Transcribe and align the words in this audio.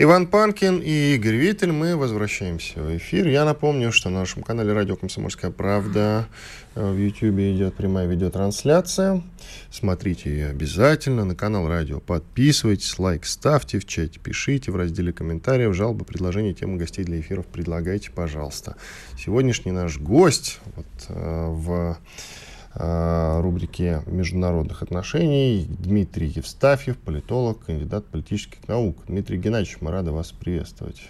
Иван 0.00 0.28
Панкин 0.28 0.78
и 0.78 1.16
Игорь 1.16 1.34
Виттель, 1.34 1.72
мы 1.72 1.96
возвращаемся 1.96 2.80
в 2.80 2.96
эфир. 2.96 3.26
Я 3.26 3.44
напомню, 3.44 3.90
что 3.90 4.10
на 4.10 4.20
нашем 4.20 4.44
канале 4.44 4.72
«Радио 4.72 4.94
Комсомольская 4.94 5.50
правда» 5.50 6.28
в 6.76 6.96
YouTube 6.96 7.40
идет 7.40 7.74
прямая 7.74 8.06
видеотрансляция. 8.06 9.24
Смотрите 9.72 10.30
ее 10.30 10.46
обязательно. 10.50 11.24
На 11.24 11.34
канал 11.34 11.66
«Радио» 11.66 11.98
подписывайтесь, 11.98 12.96
лайк 13.00 13.26
ставьте, 13.26 13.80
в 13.80 13.86
чате 13.86 14.20
пишите, 14.20 14.70
в 14.70 14.76
разделе 14.76 15.12
комментариев, 15.12 15.74
жалобы, 15.74 16.04
предложения, 16.04 16.54
темы 16.54 16.76
гостей 16.76 17.02
для 17.04 17.18
эфиров 17.18 17.46
предлагайте, 17.46 18.12
пожалуйста. 18.12 18.76
Сегодняшний 19.18 19.72
наш 19.72 19.98
гость 19.98 20.60
вот, 20.76 20.86
э, 21.08 21.46
в 21.48 21.98
Э, 21.98 22.47
рубрике 22.78 24.02
международных 24.06 24.82
отношений 24.82 25.66
Дмитрий 25.68 26.28
Евстафьев, 26.28 26.96
политолог, 26.98 27.64
кандидат 27.64 28.06
политических 28.06 28.66
наук. 28.68 29.04
Дмитрий 29.08 29.38
Геннадьевич, 29.38 29.78
мы 29.80 29.90
рады 29.90 30.12
вас 30.12 30.32
приветствовать. 30.32 31.00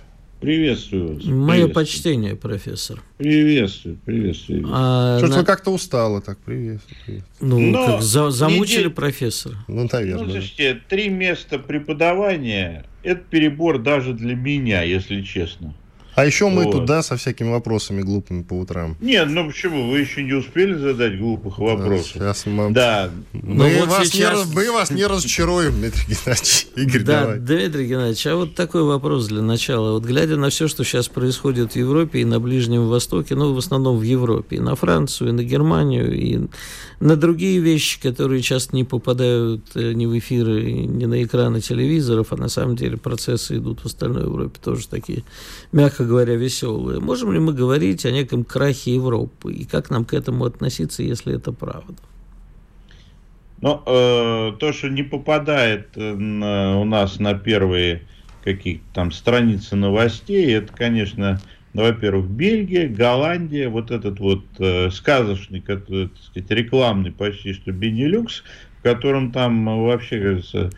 Приветствую 0.41 1.15
вас. 1.15 1.25
Мое 1.25 1.47
приветствую. 1.47 1.75
почтение, 1.75 2.37
профессор. 2.37 3.03
Приветствую, 3.17 3.99
приветствую. 4.05 4.65
А, 4.71 5.19
Что-то 5.19 5.33
на... 5.33 5.39
вы 5.41 5.45
как-то 5.45 5.71
устало 5.73 6.23
так, 6.23 6.39
приветствую. 6.39 6.97
приветствую. 7.05 7.51
Ну, 7.51 7.59
Но 7.59 7.87
как 7.87 8.03
за, 8.03 8.31
замучили 8.31 8.79
недель... 8.79 8.91
профессора. 8.91 9.57
Ну, 9.67 9.89
наверное. 9.93 10.25
Ну, 10.25 10.31
слушайте, 10.31 10.81
три 10.89 11.09
места 11.09 11.59
преподавания– 11.59 12.87
это 13.03 13.21
перебор 13.21 13.83
даже 13.83 14.15
для 14.15 14.37
меня, 14.37 14.83
если 14.83 15.23
честно. 15.23 15.75
А 16.19 16.27
еще 16.27 16.49
мы 16.49 16.65
вот. 16.65 16.73
туда 16.73 17.05
со 17.05 17.17
всякими 17.17 17.49
вопросами 17.49 18.03
глупыми 18.03 18.43
по 18.43 18.55
утрам. 18.55 18.97
Нет, 19.01 19.29
ну 19.31 19.47
почему? 19.47 19.89
Вы 19.89 20.01
еще 20.01 20.25
не 20.25 20.33
успели 20.33 20.75
задать 20.75 21.17
глупых 21.17 21.61
вопросов. 21.61 22.11
Да, 22.17 22.35
сейчас 22.35 22.47
мы... 22.47 22.73
Да. 22.73 23.11
Мы, 23.33 23.71
ну, 23.71 23.79
вот 23.79 23.89
вас 23.89 24.09
сейчас... 24.09 24.47
не, 24.49 24.53
мы 24.53 24.73
вас 24.73 24.91
не 24.91 25.07
разочаруем, 25.07 25.75
Дмитрий 25.75 26.03
Геннадьевич. 26.09 26.67
Игорь, 26.75 27.03
да, 27.05 27.21
давай. 27.21 27.39
Дмитрий 27.39 27.87
Геннадьевич, 27.87 28.27
а 28.27 28.35
вот 28.35 28.57
такой 28.57 28.83
вопрос 28.83 29.29
для 29.29 29.43
начала. 29.43 29.93
Вот 29.93 30.05
глядя 30.05 30.37
на 30.37 30.51
все, 30.51 30.67
что 30.67 30.83
сейчас 30.83 31.07
происходит 31.07 31.75
в 31.75 31.77
Европе 31.77 32.23
и 32.23 32.25
на 32.25 32.41
Ближнем 32.41 32.89
Востоке, 32.89 33.37
ну, 33.37 33.55
в 33.55 33.59
основном 33.59 33.97
в 33.99 34.03
Европе, 34.03 34.57
и 34.57 34.61
на 34.61 34.75
Францию, 34.75 35.29
и 35.29 35.33
на 35.33 35.45
Германию, 35.45 36.13
и 36.13 36.49
на 36.99 37.15
другие 37.15 37.61
вещи, 37.61 38.01
которые 38.01 38.43
часто 38.43 38.75
не 38.75 38.83
попадают 38.83 39.63
э, 39.77 39.93
ни 39.93 40.07
в 40.07 40.19
эфиры, 40.19 40.65
ни 40.65 41.05
на 41.05 41.23
экраны 41.23 41.61
телевизоров, 41.61 42.33
а 42.33 42.37
на 42.37 42.49
самом 42.49 42.75
деле 42.75 42.97
процессы 42.97 43.59
идут 43.59 43.81
в 43.83 43.87
остальной 43.87 44.25
Европе 44.25 44.59
тоже 44.61 44.89
такие, 44.89 45.23
мягко 45.71 46.08
говоря, 46.09 46.35
веселые. 46.35 47.01
Можем 47.01 47.33
ли 47.33 47.39
мы 47.39 47.53
говорить 47.53 48.05
о 48.05 48.11
неком 48.11 48.45
крахе 48.45 48.95
Европы? 48.95 49.53
И 49.53 49.65
как 49.65 49.91
нам 49.91 50.05
к 50.05 50.15
этому 50.15 50.45
относиться, 50.45 51.03
если 51.03 51.37
это 51.37 51.53
правда? 51.53 51.95
Ну, 53.61 53.83
э, 53.87 54.53
то, 54.59 54.73
что 54.73 54.89
не 54.89 55.03
попадает 55.03 55.89
э, 55.97 56.15
на, 56.15 56.79
у 56.81 56.85
нас 56.85 57.19
на 57.19 57.35
первые 57.35 58.03
какие-то 58.45 58.85
там 58.95 59.13
страницы 59.13 59.77
новостей, 59.77 60.55
это, 60.55 60.73
конечно, 60.73 61.41
ну, 61.75 61.83
во-первых, 61.83 62.29
Бельгия, 62.29 62.89
Голландия, 62.89 63.69
вот 63.69 63.91
этот 63.91 64.21
вот 64.21 64.45
э, 64.59 64.91
сказочный, 64.91 65.61
как, 65.61 65.87
так 65.87 66.11
сказать, 66.23 66.51
рекламный 66.51 67.13
почти 67.13 67.53
что 67.53 67.73
Бенилюкс, 67.73 68.43
в 68.79 68.83
котором 68.83 69.33
там 69.33 69.85
вообще, 69.85 70.21
кажется, 70.21 70.59
э, 70.59 70.71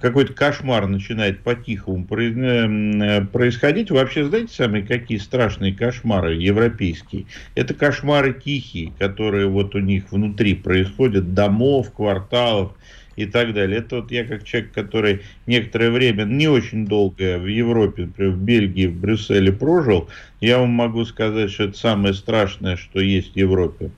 какой-то 0.00 0.32
кошмар 0.32 0.86
начинает 0.86 1.40
по-тихому 1.40 2.06
э, 2.10 3.24
происходить. 3.26 3.90
Вообще, 3.90 4.24
знаете, 4.24 4.54
самые 4.54 4.84
какие 4.84 5.18
страшные 5.18 5.74
кошмары 5.74 6.34
европейские? 6.34 7.26
Это 7.54 7.74
кошмары 7.74 8.32
тихие, 8.32 8.92
которые 8.98 9.46
вот 9.48 9.74
у 9.74 9.80
них 9.80 10.12
внутри 10.12 10.54
происходят, 10.54 11.34
домов, 11.34 11.92
кварталов 11.92 12.72
и 13.16 13.26
так 13.26 13.52
далее. 13.52 13.80
Это 13.80 13.96
вот 13.96 14.12
я 14.12 14.24
как 14.24 14.44
человек, 14.44 14.72
который 14.72 15.22
некоторое 15.46 15.90
время, 15.90 16.22
не 16.22 16.46
очень 16.46 16.86
долго 16.86 17.38
в 17.38 17.46
Европе, 17.46 18.02
например, 18.06 18.32
в 18.32 18.38
Бельгии, 18.38 18.86
в 18.86 19.00
Брюсселе 19.00 19.52
прожил, 19.52 20.08
я 20.40 20.58
вам 20.58 20.70
могу 20.70 21.04
сказать, 21.04 21.50
что 21.50 21.64
это 21.64 21.76
самое 21.76 22.14
страшное, 22.14 22.76
что 22.76 23.00
есть 23.00 23.32
в 23.32 23.36
Европе. 23.36 23.90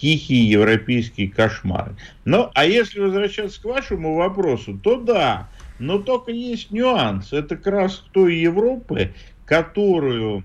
Тихие 0.00 0.48
европейские 0.48 1.28
кошмары. 1.28 1.96
Ну, 2.24 2.50
а 2.54 2.64
если 2.64 3.00
возвращаться 3.00 3.60
к 3.60 3.64
вашему 3.64 4.14
вопросу, 4.14 4.78
то 4.82 4.96
да, 4.96 5.48
но 5.78 5.98
только 5.98 6.30
есть 6.30 6.70
нюанс. 6.70 7.32
Это 7.32 7.56
как 7.56 7.66
раз 7.66 8.04
той 8.12 8.36
Европы, 8.36 9.12
которую 9.44 10.44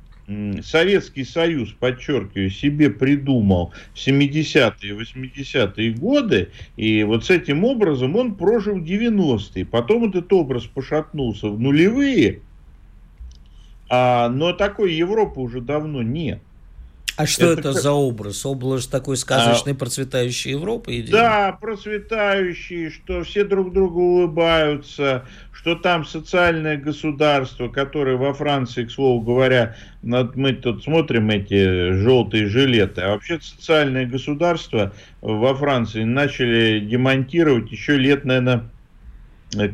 Советский 0.63 1.25
Союз, 1.25 1.71
подчеркиваю, 1.73 2.49
себе 2.49 2.89
придумал 2.89 3.73
в 3.93 3.97
70-е, 3.97 4.93
80-е 4.93 5.91
годы, 5.91 6.49
и 6.77 7.03
вот 7.03 7.25
с 7.25 7.29
этим 7.29 7.65
образом 7.65 8.15
он 8.15 8.35
прожил 8.35 8.77
90-е. 8.77 9.65
Потом 9.65 10.09
этот 10.09 10.31
образ 10.31 10.65
пошатнулся 10.65 11.49
в 11.49 11.59
нулевые, 11.59 12.39
а, 13.89 14.29
но 14.29 14.53
такой 14.53 14.93
Европы 14.93 15.41
уже 15.41 15.59
давно 15.59 16.01
нет. 16.01 16.41
А 17.15 17.27
что 17.27 17.51
это, 17.51 17.59
это 17.69 17.73
за 17.73 17.91
образ? 17.91 18.45
Образ 18.45 18.87
такой 18.87 19.17
сказочной 19.17 19.73
а, 19.73 19.75
процветающей 19.75 20.51
Европы? 20.51 20.99
Идея? 20.99 21.11
Да, 21.11 21.57
процветающий, 21.61 22.89
что 22.89 23.23
все 23.23 23.43
друг 23.43 23.71
другу 23.71 24.01
улыбаются, 24.01 25.25
что 25.51 25.75
там 25.75 26.05
социальное 26.05 26.77
государство, 26.77 27.67
которое 27.67 28.17
во 28.17 28.33
Франции, 28.33 28.85
к 28.85 28.91
слову 28.91 29.21
говоря, 29.21 29.75
мы 30.01 30.53
тут 30.53 30.83
смотрим 30.83 31.29
эти 31.29 31.93
желтые 31.93 32.47
жилеты, 32.47 33.01
а 33.01 33.09
вообще 33.09 33.39
социальное 33.39 34.07
государство 34.07 34.93
во 35.21 35.53
Франции 35.55 36.03
начали 36.03 36.79
демонтировать 36.79 37.71
еще 37.71 37.97
лет, 37.97 38.25
наверное, 38.25 38.69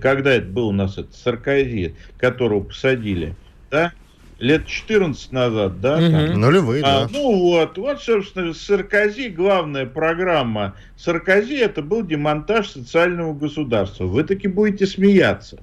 когда 0.01 0.33
это 0.33 0.47
был 0.47 0.67
у 0.67 0.73
нас, 0.73 0.97
это 0.97 1.13
Саркози, 1.13 1.95
которого 2.17 2.63
посадили, 2.63 3.35
да? 3.71 3.93
Лет 4.39 4.65
14 4.65 5.31
назад, 5.31 5.81
да? 5.81 5.97
Угу. 5.97 6.37
Нулевые, 6.37 6.83
а, 6.83 7.07
да. 7.07 7.09
Ну 7.11 7.39
вот, 7.39 7.77
вот, 7.77 8.01
собственно, 8.01 8.53
Саркози, 8.53 9.29
главная 9.29 9.85
программа 9.85 10.75
Саркози, 10.97 11.57
это 11.57 11.81
был 11.81 12.03
демонтаж 12.03 12.69
социального 12.69 13.33
государства. 13.33 14.05
Вы 14.05 14.23
таки 14.23 14.47
будете 14.47 14.87
смеяться. 14.87 15.59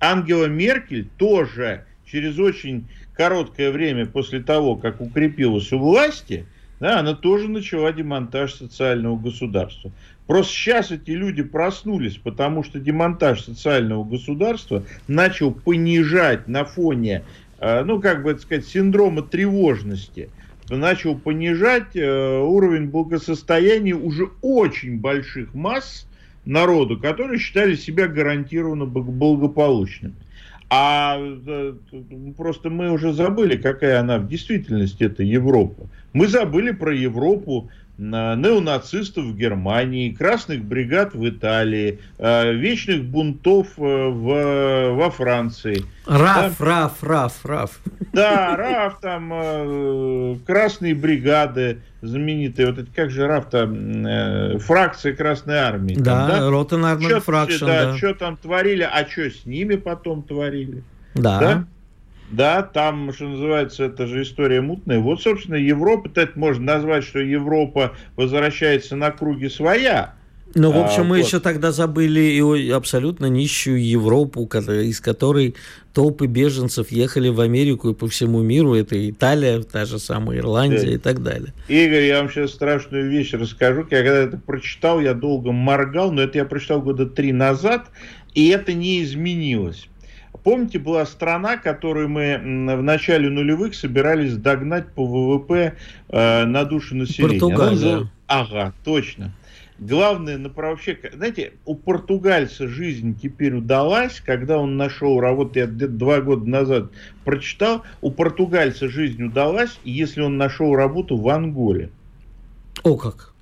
Ангела 0.00 0.46
Меркель 0.46 1.08
тоже 1.16 1.84
через 2.04 2.38
очень 2.38 2.88
короткое 3.14 3.70
время 3.70 4.06
после 4.06 4.40
того, 4.40 4.76
как 4.76 5.00
укрепилась 5.00 5.72
у 5.72 5.78
власти, 5.78 6.46
да, 6.80 7.00
она 7.00 7.14
тоже 7.14 7.48
начала 7.48 7.92
демонтаж 7.92 8.54
социального 8.54 9.16
государства. 9.16 9.90
Просто 10.28 10.52
сейчас 10.52 10.90
эти 10.92 11.10
люди 11.10 11.42
проснулись, 11.42 12.16
потому 12.16 12.62
что 12.62 12.78
демонтаж 12.78 13.42
социального 13.42 14.04
государства 14.04 14.84
начал 15.08 15.52
понижать 15.52 16.46
на 16.46 16.64
фоне 16.64 17.24
ну, 17.60 18.00
как 18.00 18.22
бы, 18.22 18.32
так 18.32 18.42
сказать, 18.42 18.66
синдрома 18.66 19.22
тревожности, 19.22 20.30
начал 20.68 21.18
понижать 21.18 21.96
э, 21.96 22.40
уровень 22.40 22.88
благосостояния 22.88 23.94
уже 23.94 24.28
очень 24.42 24.98
больших 24.98 25.54
масс 25.54 26.06
народу, 26.44 26.98
которые 26.98 27.38
считали 27.38 27.74
себя 27.74 28.06
гарантированно 28.06 28.86
благополучными. 28.86 30.14
А 30.70 31.18
э, 31.18 31.74
просто 32.36 32.68
мы 32.68 32.92
уже 32.92 33.12
забыли, 33.12 33.56
какая 33.56 34.00
она 34.00 34.18
в 34.18 34.28
действительности, 34.28 35.04
это 35.04 35.22
Европа. 35.22 35.88
Мы 36.12 36.26
забыли 36.28 36.72
про 36.72 36.94
Европу 36.94 37.70
неонацистов 37.98 39.24
в 39.24 39.36
Германии, 39.36 40.10
красных 40.10 40.64
бригад 40.64 41.14
в 41.14 41.28
Италии, 41.28 42.00
э, 42.18 42.52
вечных 42.52 43.04
бунтов 43.04 43.66
э, 43.76 43.80
в, 43.82 44.94
во 44.94 45.10
Франции. 45.10 45.84
Раф, 46.06 46.56
да? 46.58 46.64
Раф, 46.64 47.02
Раф, 47.02 47.44
Раф. 47.44 47.80
Да, 48.12 48.56
Раф, 48.56 49.00
там 49.00 49.30
э, 49.32 50.36
красные 50.46 50.94
бригады 50.94 51.82
знаменитые, 52.00 52.68
вот 52.68 52.78
это 52.78 52.88
как 52.94 53.10
же 53.10 53.26
Раф 53.26 53.50
там, 53.50 54.58
фракция 54.60 55.14
Красной 55.16 55.58
Армии. 55.58 55.96
Да, 55.96 56.28
там, 56.28 56.38
да? 56.38 56.50
Ротенармен 56.50 57.20
фракция. 57.20 57.66
Да, 57.66 57.84
да. 57.86 57.96
что 57.96 58.14
там 58.14 58.36
творили, 58.36 58.88
а 58.88 59.04
что 59.04 59.28
с 59.28 59.44
ними 59.44 59.74
потом 59.74 60.22
творили. 60.22 60.84
Да. 61.14 61.38
да? 61.40 61.66
Да, 62.30 62.62
там, 62.62 63.12
что 63.12 63.24
называется, 63.24 63.84
это 63.84 64.06
же 64.06 64.22
история 64.22 64.60
мутная. 64.60 64.98
Вот, 64.98 65.22
собственно, 65.22 65.56
Европа, 65.56 66.10
это 66.14 66.38
можно 66.38 66.74
назвать, 66.74 67.04
что 67.04 67.20
Европа 67.20 67.94
возвращается 68.16 68.96
на 68.96 69.10
круги 69.10 69.48
своя. 69.48 70.14
Ну, 70.54 70.72
в 70.72 70.78
общем, 70.78 71.02
а, 71.02 71.04
мы 71.04 71.18
вот. 71.18 71.26
еще 71.26 71.40
тогда 71.40 71.72
забыли 71.72 72.20
и 72.20 72.70
абсолютно 72.70 73.26
нищую 73.26 73.84
Европу, 73.84 74.44
из 74.44 75.00
которой 75.00 75.54
толпы 75.92 76.26
беженцев 76.26 76.90
ехали 76.90 77.28
в 77.28 77.40
Америку 77.40 77.90
и 77.90 77.94
по 77.94 78.08
всему 78.08 78.42
миру. 78.42 78.74
Это 78.74 79.10
Италия, 79.10 79.62
та 79.62 79.84
же 79.84 79.98
самая 79.98 80.38
Ирландия 80.38 80.86
да. 80.86 80.92
и 80.92 80.98
так 80.98 81.22
далее. 81.22 81.52
Игорь, 81.68 82.04
я 82.04 82.20
вам 82.20 82.30
сейчас 82.30 82.52
страшную 82.52 83.10
вещь 83.10 83.32
расскажу. 83.34 83.86
Я 83.90 83.98
когда 83.98 84.18
это 84.20 84.38
прочитал, 84.38 85.00
я 85.00 85.12
долго 85.12 85.52
моргал, 85.52 86.12
но 86.12 86.22
это 86.22 86.38
я 86.38 86.44
прочитал 86.44 86.80
года 86.80 87.06
три 87.06 87.32
назад, 87.32 87.88
и 88.34 88.48
это 88.48 88.72
не 88.72 89.02
изменилось. 89.02 89.88
Помните, 90.44 90.78
была 90.78 91.04
страна, 91.06 91.56
которую 91.56 92.08
мы 92.08 92.38
в 92.38 92.82
начале 92.82 93.28
нулевых 93.28 93.74
собирались 93.74 94.36
догнать 94.36 94.92
по 94.92 95.04
ВВП 95.04 95.74
э, 96.08 96.44
на 96.44 96.64
душу 96.64 96.96
населения? 96.96 97.40
Португалия. 97.40 98.10
Ага, 98.26 98.72
точно. 98.84 99.32
Главное, 99.78 100.38
ну, 100.38 100.50
вообще, 100.54 100.98
знаете, 101.12 101.52
у 101.64 101.76
португальца 101.76 102.66
жизнь 102.66 103.16
теперь 103.16 103.54
удалась, 103.54 104.20
когда 104.24 104.58
он 104.58 104.76
нашел 104.76 105.20
работу, 105.20 105.60
я 105.60 105.66
где-то 105.66 105.92
два 105.92 106.20
года 106.20 106.48
назад 106.48 106.90
прочитал, 107.24 107.84
у 108.00 108.10
португальца 108.10 108.88
жизнь 108.88 109.22
удалась, 109.22 109.78
если 109.84 110.20
он 110.20 110.36
нашел 110.36 110.74
работу 110.74 111.16
в 111.16 111.28
Анголе. 111.28 111.90
О 112.82 112.96
как! 112.96 113.32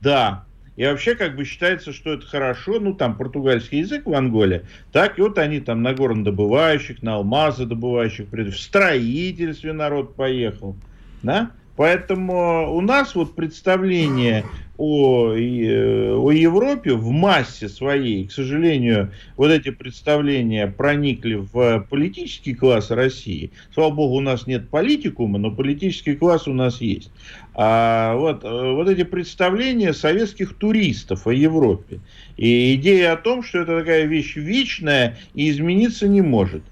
Да, 0.00 0.44
и 0.76 0.84
вообще 0.84 1.14
как 1.14 1.36
бы 1.36 1.44
считается, 1.44 1.92
что 1.92 2.14
это 2.14 2.26
хорошо, 2.26 2.80
ну 2.80 2.94
там 2.94 3.16
португальский 3.16 3.80
язык 3.80 4.06
в 4.06 4.14
Анголе, 4.14 4.66
так 4.92 5.18
и 5.18 5.22
вот 5.22 5.38
они 5.38 5.60
там 5.60 5.82
на 5.82 5.94
горнодобывающих, 5.94 7.02
на 7.02 7.16
алмазы 7.16 7.66
добывающих, 7.66 8.26
в 8.30 8.58
строительстве 8.58 9.72
народ 9.72 10.16
поехал, 10.16 10.76
да? 11.22 11.52
Поэтому 11.76 12.72
у 12.72 12.80
нас 12.80 13.14
вот 13.14 13.34
представление 13.34 14.44
о, 14.76 15.32
э, 15.32 16.14
о 16.14 16.30
Европе 16.30 16.94
в 16.94 17.10
массе 17.10 17.68
своей, 17.68 18.26
к 18.26 18.32
сожалению, 18.32 19.12
вот 19.36 19.50
эти 19.50 19.70
представления 19.70 20.66
проникли 20.66 21.34
в 21.34 21.86
политический 21.88 22.54
класс 22.54 22.90
России. 22.90 23.50
Слава 23.72 23.94
богу, 23.94 24.16
у 24.16 24.20
нас 24.20 24.46
нет 24.46 24.68
политикума, 24.68 25.38
но 25.38 25.50
политический 25.50 26.14
класс 26.14 26.48
у 26.48 26.52
нас 26.52 26.80
есть. 26.80 27.10
А 27.54 28.16
вот, 28.16 28.44
э, 28.44 28.72
вот 28.72 28.88
эти 28.88 29.04
представления 29.04 29.92
советских 29.92 30.54
туристов 30.54 31.26
о 31.26 31.32
Европе. 31.32 32.00
И 32.36 32.74
идея 32.74 33.12
о 33.12 33.16
том, 33.16 33.42
что 33.42 33.60
это 33.60 33.78
такая 33.78 34.04
вещь 34.06 34.36
вечная 34.36 35.18
и 35.34 35.50
измениться 35.50 36.08
не 36.08 36.20
может. 36.20 36.62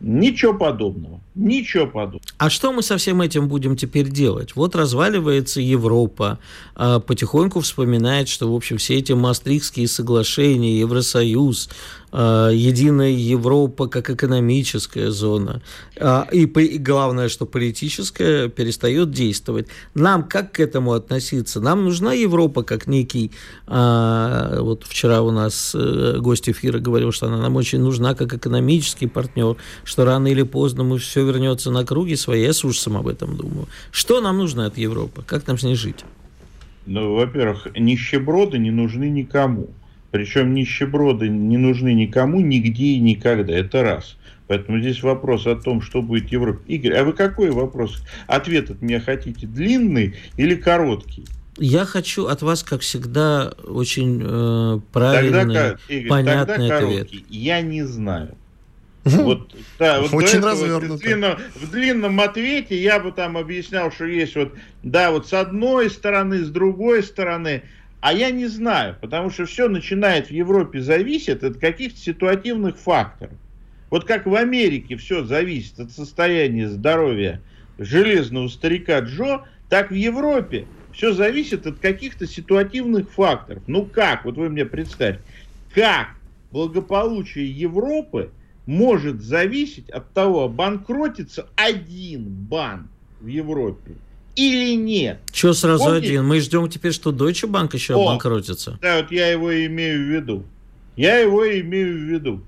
Ничего 0.00 0.54
подобного. 0.54 1.20
Ничего 1.40 1.86
подобного. 1.86 2.20
А 2.36 2.50
что 2.50 2.70
мы 2.70 2.82
со 2.82 2.98
всем 2.98 3.22
этим 3.22 3.48
будем 3.48 3.74
теперь 3.74 4.10
делать? 4.10 4.54
Вот 4.56 4.76
разваливается 4.76 5.62
Европа, 5.62 6.38
а, 6.74 7.00
потихоньку 7.00 7.60
вспоминает, 7.60 8.28
что, 8.28 8.52
в 8.52 8.54
общем, 8.54 8.76
все 8.76 8.98
эти 8.98 9.12
Мастрихские 9.12 9.88
соглашения, 9.88 10.78
Евросоюз, 10.78 11.70
а, 12.12 12.50
единая 12.50 13.10
Европа 13.10 13.86
как 13.86 14.10
экономическая 14.10 15.10
зона, 15.10 15.62
а, 15.98 16.28
и, 16.30 16.44
главное, 16.44 17.30
что 17.30 17.46
политическая 17.46 18.48
перестает 18.48 19.10
действовать. 19.10 19.68
Нам 19.94 20.24
как 20.24 20.52
к 20.52 20.60
этому 20.60 20.92
относиться? 20.92 21.60
Нам 21.60 21.84
нужна 21.84 22.12
Европа 22.12 22.64
как 22.64 22.86
некий, 22.86 23.30
вот 23.66 24.84
вчера 24.86 25.22
у 25.22 25.30
нас 25.30 25.74
э, 25.74 26.16
гость 26.18 26.48
эфира 26.48 26.80
говорил, 26.80 27.12
что 27.12 27.26
она 27.26 27.38
нам 27.38 27.56
очень 27.56 27.80
нужна 27.80 28.14
как 28.14 28.34
экономический 28.34 29.06
партнер, 29.06 29.56
что 29.84 30.04
рано 30.04 30.26
или 30.26 30.42
поздно 30.42 30.82
мы 30.82 30.98
все 30.98 31.24
вернется 31.30 31.70
на 31.70 31.84
круги 31.84 32.16
свои. 32.16 32.42
Я 32.42 32.52
с 32.52 32.64
ужасом 32.64 32.96
об 32.96 33.08
этом 33.08 33.36
думаю. 33.36 33.66
Что 33.90 34.20
нам 34.20 34.38
нужно 34.38 34.66
от 34.66 34.78
Европы? 34.78 35.22
Как 35.26 35.46
нам 35.46 35.58
с 35.58 35.62
ней 35.62 35.74
жить? 35.74 36.04
Ну, 36.86 37.14
во-первых, 37.14 37.68
нищеброды 37.76 38.58
не 38.58 38.70
нужны 38.70 39.08
никому. 39.08 39.68
Причем 40.10 40.54
нищеброды 40.54 41.28
не 41.28 41.56
нужны 41.56 41.94
никому, 41.94 42.40
нигде 42.40 42.84
и 42.84 42.98
никогда. 42.98 43.52
Это 43.52 43.82
раз. 43.82 44.16
Поэтому 44.48 44.80
здесь 44.80 45.02
вопрос 45.04 45.46
о 45.46 45.54
том, 45.54 45.80
что 45.80 46.02
будет 46.02 46.28
в 46.28 46.32
Европе. 46.32 46.60
Игорь, 46.66 46.94
а 46.94 47.04
вы 47.04 47.12
какой 47.12 47.50
вопрос? 47.50 48.02
Ответ 48.26 48.70
от 48.70 48.82
меня 48.82 49.00
хотите 49.00 49.46
длинный 49.46 50.16
или 50.36 50.56
короткий? 50.56 51.24
Я 51.56 51.84
хочу 51.84 52.26
от 52.26 52.42
вас, 52.42 52.64
как 52.64 52.80
всегда, 52.80 53.52
очень 53.64 54.20
э, 54.24 54.80
правильный, 54.92 55.40
тогда, 55.40 55.76
Игорь, 55.88 56.08
понятный 56.08 56.68
тогда 56.68 56.76
ответ. 56.78 57.08
Короткий. 57.10 57.24
Я 57.28 57.60
не 57.60 57.86
знаю. 57.86 58.34
Вот, 59.04 59.56
да, 59.78 60.00
вот 60.02 60.12
Очень 60.12 60.40
развернуто. 60.40 60.96
В 60.96 61.00
длинном, 61.00 61.38
в 61.54 61.70
длинном 61.70 62.20
ответе 62.20 62.76
я 62.76 63.00
бы 63.00 63.12
там 63.12 63.38
объяснял, 63.38 63.90
что 63.90 64.04
есть 64.04 64.36
вот, 64.36 64.52
да, 64.82 65.10
вот 65.10 65.26
с 65.26 65.32
одной 65.32 65.88
стороны, 65.88 66.44
с 66.44 66.50
другой 66.50 67.02
стороны, 67.02 67.62
а 68.00 68.12
я 68.12 68.30
не 68.30 68.46
знаю, 68.46 68.96
потому 69.00 69.30
что 69.30 69.46
все 69.46 69.68
начинает 69.68 70.28
в 70.28 70.30
Европе 70.30 70.80
зависеть 70.80 71.42
от 71.42 71.58
каких-то 71.58 71.98
ситуативных 71.98 72.76
факторов. 72.76 73.32
Вот 73.88 74.04
как 74.04 74.26
в 74.26 74.34
Америке 74.34 74.96
все 74.96 75.24
зависит 75.24 75.80
от 75.80 75.90
состояния 75.92 76.68
здоровья 76.68 77.40
железного 77.78 78.48
старика 78.48 79.00
Джо, 79.00 79.44
так 79.70 79.90
в 79.90 79.94
Европе 79.94 80.66
все 80.92 81.12
зависит 81.12 81.66
от 81.66 81.78
каких-то 81.78 82.26
ситуативных 82.26 83.10
факторов. 83.10 83.62
Ну 83.66 83.84
как, 83.86 84.24
вот 84.24 84.36
вы 84.36 84.50
мне 84.50 84.64
представьте, 84.64 85.22
как 85.74 86.08
благополучие 86.52 87.50
Европы 87.50 88.30
может 88.66 89.22
зависеть 89.22 89.88
от 89.90 90.12
того, 90.12 90.48
банкротится 90.48 91.46
один 91.56 92.24
банк 92.24 92.86
в 93.20 93.26
Европе 93.26 93.92
или 94.36 94.74
нет. 94.74 95.20
Что 95.32 95.52
сразу 95.52 95.84
Помните? 95.84 96.06
один? 96.06 96.26
Мы 96.26 96.40
ждем 96.40 96.68
теперь, 96.68 96.92
что 96.92 97.10
Deutsche 97.10 97.50
Bank 97.50 97.70
еще 97.74 97.94
О, 97.94 98.02
обанкротится. 98.02 98.78
Да, 98.80 98.98
вот 98.98 99.10
я 99.10 99.28
его 99.28 99.52
имею 99.66 99.98
в 99.98 100.08
виду. 100.08 100.44
Я 100.96 101.18
его 101.18 101.46
имею 101.60 101.94
в 101.94 102.02
виду. 102.02 102.42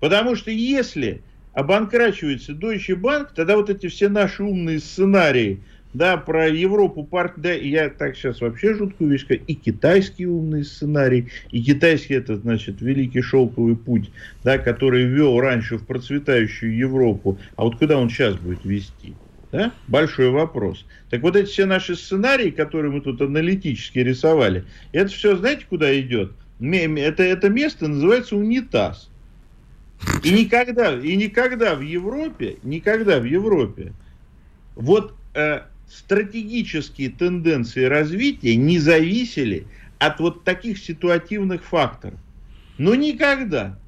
Потому 0.00 0.36
что 0.36 0.50
если 0.50 1.22
обанкрачивается 1.54 2.52
Deutsche 2.52 3.00
Bank, 3.00 3.28
тогда 3.34 3.56
вот 3.56 3.70
эти 3.70 3.88
все 3.88 4.08
наши 4.08 4.42
умные 4.42 4.80
сценарии– 4.80 5.62
да, 5.96 6.18
про 6.18 6.48
Европу, 6.48 7.04
парк, 7.04 7.34
да, 7.38 7.52
я 7.52 7.88
так 7.88 8.16
сейчас 8.16 8.42
вообще 8.42 8.74
жуткую 8.74 9.10
вещь 9.10 9.26
и 9.28 9.54
китайский 9.54 10.26
умный 10.26 10.62
сценарий, 10.62 11.28
и 11.50 11.62
китайский 11.62 12.14
это, 12.14 12.36
значит, 12.36 12.82
великий 12.82 13.22
шелковый 13.22 13.76
путь, 13.76 14.10
да, 14.44 14.58
который 14.58 15.04
вел 15.04 15.40
раньше 15.40 15.78
в 15.78 15.86
процветающую 15.86 16.76
Европу, 16.76 17.38
а 17.56 17.64
вот 17.64 17.78
куда 17.78 17.96
он 17.98 18.10
сейчас 18.10 18.36
будет 18.36 18.64
вести? 18.64 19.14
Да? 19.52 19.72
Большой 19.88 20.28
вопрос. 20.28 20.84
Так 21.08 21.22
вот 21.22 21.34
эти 21.34 21.48
все 21.48 21.64
наши 21.64 21.96
сценарии, 21.96 22.50
которые 22.50 22.92
мы 22.92 23.00
тут 23.00 23.22
аналитически 23.22 24.00
рисовали, 24.00 24.64
это 24.92 25.10
все, 25.10 25.34
знаете, 25.36 25.64
куда 25.66 25.98
идет? 25.98 26.32
Это, 26.60 27.22
это 27.22 27.48
место 27.48 27.88
называется 27.88 28.36
унитаз. 28.36 29.08
И 30.22 30.30
никогда, 30.30 30.94
и 30.94 31.16
никогда 31.16 31.74
в 31.74 31.80
Европе, 31.80 32.58
никогда 32.62 33.18
в 33.18 33.24
Европе, 33.24 33.94
вот 34.74 35.14
э, 35.32 35.62
стратегические 35.88 37.10
тенденции 37.10 37.84
развития 37.84 38.56
не 38.56 38.78
зависели 38.78 39.66
от 39.98 40.20
вот 40.20 40.44
таких 40.44 40.78
ситуативных 40.78 41.64
факторов. 41.64 42.18
Но 42.78 42.94
никогда. 42.94 43.78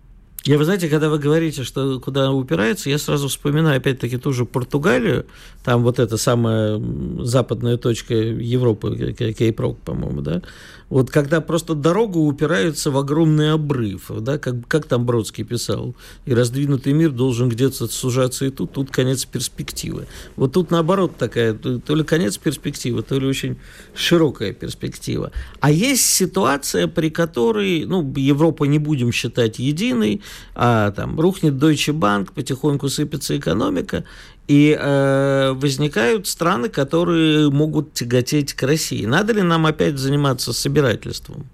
Я, 0.49 0.57
вы 0.57 0.65
знаете, 0.65 0.89
когда 0.89 1.11
вы 1.11 1.19
говорите, 1.19 1.63
что 1.63 2.01
куда 2.01 2.33
упирается, 2.33 2.89
я 2.89 2.97
сразу 2.97 3.29
вспоминаю 3.29 3.77
опять-таки 3.77 4.17
ту 4.17 4.33
же 4.33 4.47
Португалию, 4.47 5.27
там 5.63 5.83
вот 5.83 5.99
эта 5.99 6.17
самая 6.17 6.81
западная 7.19 7.77
точка 7.77 8.15
Европы, 8.15 9.13
Кейпрок, 9.13 9.79
по-моему, 9.81 10.23
да, 10.23 10.41
вот 10.89 11.11
когда 11.11 11.43
просто 11.43 11.75
дорога 11.75 12.17
упирается 12.17 12.91
в 12.91 12.97
огромный 12.97 13.53
обрыв, 13.53 14.11
да, 14.21 14.39
как, 14.39 14.67
как 14.67 14.87
там 14.87 15.05
Бродский 15.05 15.45
писал, 15.45 15.95
и 16.25 16.33
раздвинутый 16.33 16.95
мир 16.95 17.11
должен 17.11 17.51
где-то 17.51 17.87
сужаться 17.87 18.47
и 18.47 18.51
тут, 18.51 18.73
тут 18.73 18.91
конец 18.91 19.27
перспективы. 19.27 20.07
Вот 20.37 20.53
тут 20.55 20.71
наоборот 20.71 21.17
такая, 21.19 21.53
то 21.53 21.95
ли 21.95 22.05
конец 22.05 22.39
перспективы, 22.39 23.03
то 23.03 23.19
ли 23.19 23.27
очень 23.27 23.59
широкая 23.95 24.55
перспектива. 24.55 25.31
А 25.61 25.71
есть 25.71 26.05
ситуация, 26.05 26.89
при 26.89 27.11
которой, 27.11 27.85
ну, 27.85 28.15
Европа 28.17 28.65
не 28.65 28.79
будем 28.79 29.13
считать 29.13 29.59
единой, 29.59 30.23
а 30.55 30.91
там 30.91 31.19
рухнет 31.19 31.55
Deutsche 31.55 31.93
Bank, 31.93 32.33
потихоньку 32.35 32.89
сыпется 32.89 33.37
экономика, 33.37 34.05
и 34.49 34.77
э, 34.79 35.53
возникают 35.53 36.27
страны, 36.27 36.69
которые 36.69 37.51
могут 37.51 37.93
тяготеть 37.93 38.55
к 38.55 38.63
России. 38.63 39.05
Надо 39.05 39.35
ли 39.35 39.43
нам 39.43 39.67
опять 39.67 39.99
заниматься 39.99 40.53
собирательством? 40.53 41.47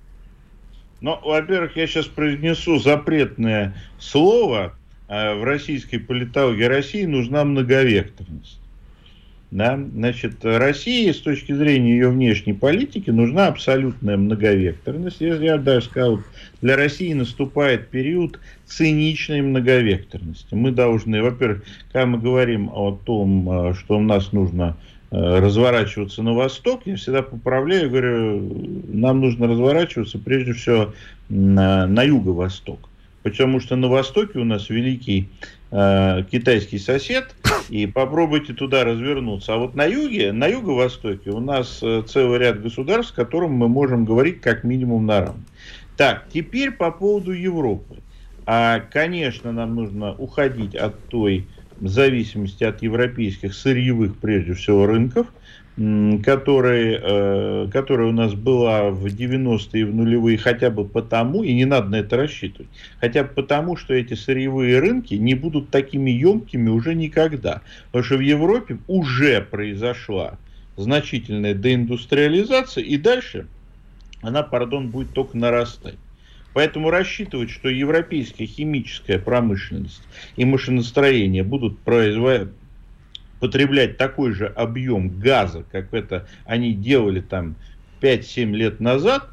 Ну, 1.00 1.18
во-первых, 1.22 1.76
я 1.76 1.86
сейчас 1.86 2.06
произнесу 2.06 2.78
запретное 2.78 3.74
слово. 3.98 4.74
Э, 5.08 5.34
в 5.34 5.44
российской 5.44 5.98
политологии 5.98 6.64
России 6.64 7.04
нужна 7.04 7.44
многовекторность. 7.44 8.58
Да? 9.54 9.78
Значит, 9.94 10.44
России 10.44 11.12
с 11.12 11.20
точки 11.20 11.52
зрения 11.52 11.92
ее 11.92 12.08
внешней 12.08 12.54
политики 12.54 13.10
нужна 13.10 13.46
абсолютная 13.46 14.16
многовекторность. 14.16 15.20
Я, 15.20 15.36
я 15.36 15.58
даже 15.58 15.86
сказал, 15.86 16.20
для 16.60 16.74
России 16.74 17.12
наступает 17.12 17.86
период 17.86 18.40
циничной 18.66 19.42
многовекторности. 19.42 20.54
Мы 20.54 20.72
должны, 20.72 21.22
во-первых, 21.22 21.62
когда 21.92 22.04
мы 22.04 22.18
говорим 22.18 22.68
о 22.68 22.98
том, 23.04 23.48
э, 23.70 23.74
что 23.74 23.98
у 23.98 24.02
нас 24.02 24.32
нужно 24.32 24.76
разворачиваться 25.12 26.24
на 26.24 26.32
восток, 26.32 26.80
я 26.86 26.96
всегда 26.96 27.22
поправляю, 27.22 27.88
говорю, 27.88 28.80
нам 28.88 29.20
нужно 29.20 29.46
разворачиваться 29.46 30.18
прежде 30.18 30.54
всего 30.54 30.92
на, 31.28 31.86
на 31.86 32.02
юго-восток. 32.02 32.88
Потому 33.22 33.60
что 33.60 33.76
на 33.76 33.86
востоке 33.86 34.40
у 34.40 34.44
нас 34.44 34.68
великий 34.68 35.28
э, 35.74 36.22
китайский 36.30 36.78
сосед, 36.78 37.34
и 37.68 37.86
попробуйте 37.86 38.54
туда 38.54 38.84
развернуться. 38.84 39.54
А 39.54 39.56
вот 39.56 39.74
на 39.74 39.84
юге, 39.84 40.32
на 40.32 40.46
юго-востоке 40.46 41.30
у 41.30 41.40
нас 41.40 41.80
э, 41.82 42.02
целый 42.06 42.38
ряд 42.38 42.62
государств, 42.62 43.12
с 43.12 43.14
которым 43.14 43.52
мы 43.52 43.68
можем 43.68 44.04
говорить 44.04 44.40
как 44.40 44.64
минимум 44.64 45.06
на 45.06 45.20
равных. 45.20 45.46
Так, 45.96 46.26
теперь 46.32 46.70
по 46.70 46.90
поводу 46.90 47.32
Европы. 47.32 47.96
А, 48.46 48.80
конечно, 48.80 49.52
нам 49.52 49.74
нужно 49.74 50.14
уходить 50.14 50.74
от 50.74 50.98
той 51.08 51.46
зависимости 51.80 52.62
от 52.62 52.82
европейских 52.82 53.54
сырьевых, 53.54 54.16
прежде 54.16 54.54
всего, 54.54 54.86
рынков, 54.86 55.26
которые, 55.76 57.00
э, 57.02 57.68
которая 57.72 58.08
у 58.08 58.12
нас 58.12 58.32
была 58.34 58.90
в 58.90 59.06
90-е 59.06 59.80
и 59.80 59.84
в 59.84 59.92
нулевые, 59.92 60.38
хотя 60.38 60.70
бы 60.70 60.84
потому, 60.84 61.42
и 61.42 61.52
не 61.52 61.64
надо 61.64 61.88
на 61.88 61.96
это 61.96 62.16
рассчитывать, 62.16 62.68
хотя 63.00 63.24
бы 63.24 63.30
потому, 63.30 63.76
что 63.76 63.92
эти 63.92 64.14
сырьевые 64.14 64.78
рынки 64.78 65.14
не 65.14 65.34
будут 65.34 65.70
такими 65.70 66.12
емкими 66.12 66.68
уже 66.68 66.94
никогда. 66.94 67.62
Потому 67.86 68.04
что 68.04 68.16
в 68.18 68.20
Европе 68.20 68.78
уже 68.86 69.40
произошла 69.40 70.38
значительная 70.76 71.54
деиндустриализация, 71.54 72.84
и 72.84 72.96
дальше 72.96 73.48
она, 74.22 74.44
пардон, 74.44 74.90
будет 74.90 75.12
только 75.12 75.36
нарастать. 75.36 75.96
Поэтому 76.52 76.90
рассчитывать, 76.90 77.50
что 77.50 77.68
европейская 77.68 78.46
химическая 78.46 79.18
промышленность 79.18 80.02
и 80.36 80.44
машиностроение 80.44 81.42
будут 81.42 81.80
производить 81.80 82.50
потреблять 83.40 83.96
такой 83.96 84.32
же 84.32 84.46
объем 84.46 85.18
газа, 85.18 85.64
как 85.70 85.92
это 85.92 86.26
они 86.44 86.74
делали 86.74 87.20
там 87.20 87.56
5-7 88.00 88.52
лет 88.52 88.80
назад, 88.80 89.28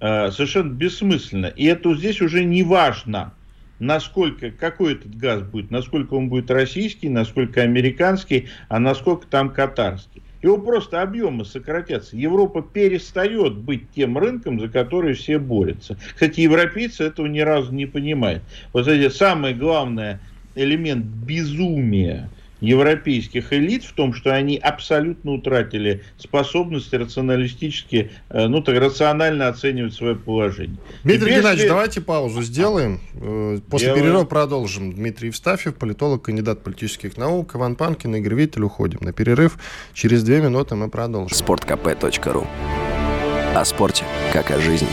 э, 0.00 0.30
совершенно 0.30 0.72
бессмысленно. 0.72 1.46
И 1.46 1.64
это 1.64 1.94
здесь 1.94 2.20
уже 2.20 2.44
не 2.44 2.62
важно, 2.62 3.32
насколько, 3.78 4.50
какой 4.50 4.94
этот 4.94 5.16
газ 5.16 5.42
будет, 5.42 5.70
насколько 5.70 6.14
он 6.14 6.28
будет 6.28 6.50
российский, 6.50 7.08
насколько 7.08 7.62
американский, 7.62 8.48
а 8.68 8.78
насколько 8.78 9.26
там 9.26 9.50
катарский. 9.50 10.22
Его 10.42 10.58
просто 10.58 11.02
объемы 11.02 11.44
сократятся. 11.44 12.16
Европа 12.16 12.62
перестает 12.62 13.56
быть 13.56 13.90
тем 13.90 14.16
рынком, 14.16 14.60
за 14.60 14.68
который 14.68 15.14
все 15.14 15.38
борются. 15.38 15.98
Кстати, 16.14 16.40
европейцы 16.40 17.04
этого 17.04 17.26
ни 17.26 17.40
разу 17.40 17.72
не 17.72 17.86
понимают. 17.86 18.42
Вот 18.72 18.86
это 18.86 19.14
самый 19.14 19.54
главный 19.54 20.18
элемент 20.54 21.04
безумия 21.04 22.28
европейских 22.60 23.52
элит 23.52 23.84
в 23.84 23.92
том, 23.92 24.14
что 24.14 24.32
они 24.32 24.56
абсолютно 24.56 25.32
утратили 25.32 26.02
способность 26.18 26.92
рационалистически, 26.92 28.10
э, 28.30 28.46
ну 28.46 28.62
так 28.62 28.78
рационально 28.78 29.48
оценивать 29.48 29.94
свое 29.94 30.14
положение. 30.16 30.78
Дмитрий 31.04 31.26
Теперь 31.26 31.38
Геннадьевич, 31.40 31.68
давайте 31.68 32.00
паузу 32.00 32.42
сделаем. 32.42 33.00
Э, 33.14 33.58
после 33.68 33.88
Делаем. 33.88 34.04
перерыва 34.04 34.24
продолжим. 34.24 34.92
Дмитрий 34.92 35.28
Евстафьев, 35.28 35.74
политолог, 35.74 36.22
кандидат 36.22 36.62
политических 36.62 37.16
наук, 37.16 37.54
Иван 37.54 37.76
Панкин, 37.76 38.14
Игорь 38.16 38.34
Виттель. 38.34 38.62
Уходим 38.62 38.98
на 39.02 39.12
перерыв. 39.12 39.58
Через 39.92 40.22
две 40.22 40.40
минуты 40.40 40.74
мы 40.76 40.88
продолжим. 40.88 41.36
Спорткп.ру 41.36 42.46
О 43.54 43.64
спорте, 43.64 44.04
как 44.32 44.50
о 44.50 44.60
жизни. 44.60 44.88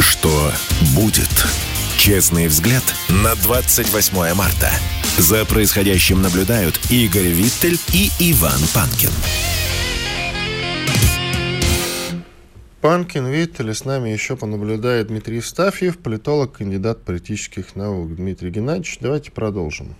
Что 0.00 0.52
будет? 0.94 1.28
Честный 2.08 2.48
взгляд 2.48 2.82
на 3.10 3.34
28 3.34 4.32
марта. 4.32 4.70
За 5.18 5.44
происходящим 5.44 6.22
наблюдают 6.22 6.80
Игорь 6.90 7.28
Виттель 7.28 7.76
и 7.92 8.08
Иван 8.32 8.58
Панкин. 8.74 9.10
Панкин, 12.80 13.26
Виттель, 13.26 13.74
с 13.74 13.84
нами 13.84 14.08
еще 14.08 14.36
понаблюдает 14.36 15.08
Дмитрий 15.08 15.42
Стафьев, 15.42 15.98
политолог, 15.98 16.52
кандидат 16.52 17.04
политических 17.04 17.76
наук. 17.76 18.16
Дмитрий 18.16 18.48
Геннадьевич, 18.52 18.96
давайте 19.02 19.30
продолжим. 19.30 19.94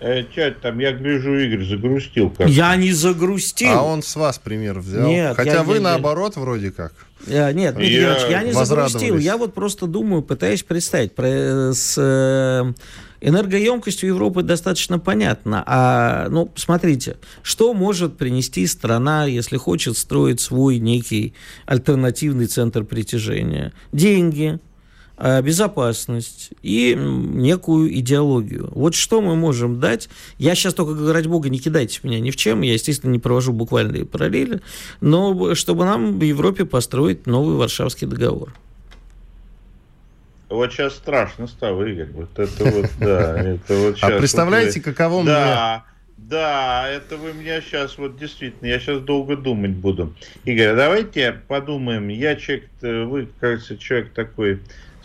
Э, 0.00 0.24
Че 0.34 0.50
там, 0.60 0.80
я 0.80 0.90
гляжу, 0.90 1.38
Игорь 1.38 1.64
загрустил 1.64 2.30
как. 2.30 2.48
Я 2.48 2.74
не 2.74 2.90
загрустил. 2.90 3.70
А 3.70 3.82
он 3.82 4.02
с 4.02 4.16
вас 4.16 4.40
пример 4.40 4.80
взял. 4.80 5.06
Нет, 5.06 5.36
Хотя 5.36 5.52
я, 5.52 5.62
вы 5.62 5.76
я, 5.76 5.80
наоборот 5.80 6.34
я... 6.34 6.42
вроде 6.42 6.72
как. 6.72 6.92
Нет, 7.26 7.74
Дмитрий 7.74 8.00
я, 8.00 8.28
я 8.28 8.42
не 8.42 8.52
загрустил. 8.52 9.18
Я 9.18 9.36
вот 9.36 9.54
просто 9.54 9.86
думаю, 9.86 10.22
пытаюсь 10.22 10.62
представить. 10.62 11.14
Про, 11.14 11.72
с 11.72 11.94
э, 11.96 12.72
энергоемкостью 13.20 14.08
Европы 14.08 14.42
достаточно 14.42 14.98
понятно. 14.98 15.62
А, 15.66 16.28
ну, 16.30 16.50
смотрите, 16.54 17.16
что 17.42 17.74
может 17.74 18.16
принести 18.16 18.66
страна, 18.66 19.26
если 19.26 19.56
хочет 19.56 19.96
строить 19.96 20.40
свой 20.40 20.78
некий 20.78 21.34
альтернативный 21.66 22.46
центр 22.46 22.84
притяжения? 22.84 23.72
Деньги, 23.92 24.58
Э, 24.58 24.69
безопасность 25.42 26.50
и 26.62 26.94
некую 26.96 27.92
идеологию. 27.98 28.70
Вот 28.72 28.94
что 28.94 29.20
мы 29.20 29.36
можем 29.36 29.80
дать. 29.80 30.08
Я 30.38 30.54
сейчас 30.54 30.74
только, 30.74 31.12
ради 31.12 31.28
бога, 31.28 31.48
не 31.48 31.58
кидайте 31.58 32.00
меня 32.02 32.20
ни 32.20 32.30
в 32.30 32.36
чем. 32.36 32.62
Я, 32.62 32.72
естественно, 32.72 33.10
не 33.10 33.18
провожу 33.18 33.52
буквальные 33.52 34.06
параллели. 34.06 34.60
Но 35.00 35.54
чтобы 35.54 35.84
нам 35.84 36.18
в 36.18 36.22
Европе 36.22 36.64
построить 36.64 37.26
новый 37.26 37.56
Варшавский 37.56 38.06
договор. 38.06 38.54
Вот 40.48 40.72
сейчас 40.72 40.94
страшно 40.94 41.46
стало, 41.46 41.84
Игорь. 41.84 42.08
Вот 42.12 42.38
это 42.38 42.64
вот, 42.64 42.90
да. 42.98 43.40
Это 43.40 43.74
вот 43.76 43.96
сейчас, 43.96 44.10
а 44.10 44.18
представляете, 44.18 44.80
вот, 44.80 44.84
каково 44.84 45.24
да, 45.24 45.84
мне... 45.84 46.28
Да, 46.28 46.88
это 46.88 47.16
вы 47.16 47.32
меня 47.32 47.60
сейчас, 47.60 47.98
вот 47.98 48.18
действительно, 48.18 48.68
я 48.68 48.78
сейчас 48.78 49.00
долго 49.00 49.36
думать 49.36 49.70
буду. 49.70 50.12
Игорь, 50.44 50.68
а 50.68 50.76
давайте 50.76 51.40
подумаем. 51.46 52.08
Я 52.08 52.36
человек, 52.36 52.68
вы, 52.80 53.28
кажется, 53.38 53.78
человек 53.78 54.12
такой 54.12 54.60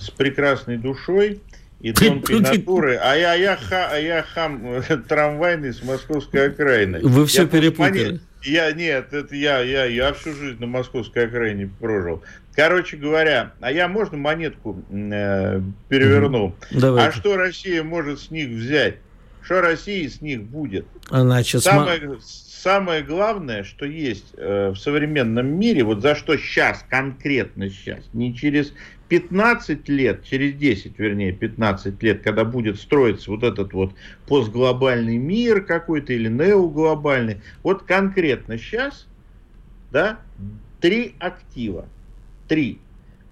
с 0.05 0.09
прекрасной 0.09 0.77
душой 0.77 1.41
и 1.81 1.91
тонкой 1.91 2.39
натурой, 2.39 2.97
а 2.97 3.15
я, 3.15 3.33
я, 3.33 3.57
ха, 3.57 3.89
а 3.91 3.97
я 3.97 4.23
хам 4.23 4.81
трамвайный 5.07 5.73
с 5.73 5.83
московской 5.83 6.47
окраины. 6.49 6.99
Вы 7.01 7.25
все 7.25 7.41
я 7.41 7.47
перепутали. 7.47 8.19
Я, 8.43 8.71
нет, 8.71 9.11
это 9.11 9.35
я, 9.35 9.59
я, 9.61 9.85
я 9.85 10.13
всю 10.13 10.33
жизнь 10.33 10.59
на 10.59 10.67
московской 10.67 11.25
окраине 11.25 11.69
прожил. 11.79 12.23
Короче 12.55 12.95
говоря, 12.95 13.53
а 13.59 13.71
я 13.71 13.87
можно 13.87 14.17
монетку 14.17 14.81
э, 14.89 15.61
переверну? 15.89 16.55
Давайте. 16.71 17.09
А 17.09 17.11
что 17.11 17.37
Россия 17.37 17.83
может 17.83 18.19
с 18.19 18.31
них 18.31 18.49
взять? 18.49 18.97
Что 19.41 19.61
Россия 19.61 20.07
с 20.09 20.21
них 20.21 20.43
будет? 20.43 20.85
Значит, 21.09 21.63
самое, 21.63 21.99
см... 21.99 22.21
самое 22.21 23.03
главное, 23.03 23.63
что 23.63 23.85
есть 23.85 24.33
э, 24.37 24.69
в 24.69 24.75
современном 24.77 25.47
мире, 25.59 25.83
вот 25.83 26.01
за 26.01 26.15
что 26.15 26.37
сейчас, 26.37 26.85
конкретно 26.89 27.69
сейчас, 27.69 27.99
не 28.13 28.35
через 28.35 28.73
15 29.07 29.87
лет, 29.89 30.23
через 30.23 30.55
10, 30.55 30.97
вернее, 30.97 31.31
15 31.31 32.01
лет, 32.01 32.23
когда 32.23 32.43
будет 32.43 32.79
строиться 32.79 33.29
вот 33.31 33.43
этот 33.43 33.73
вот 33.73 33.93
постглобальный 34.27 35.17
мир 35.17 35.63
какой-то 35.63 36.13
или 36.13 36.27
неоглобальный, 36.27 37.41
вот 37.61 37.83
конкретно 37.83 38.57
сейчас, 38.57 39.07
да, 39.91 40.19
три 40.81 41.15
актива. 41.19 41.87
Три. 42.47 42.79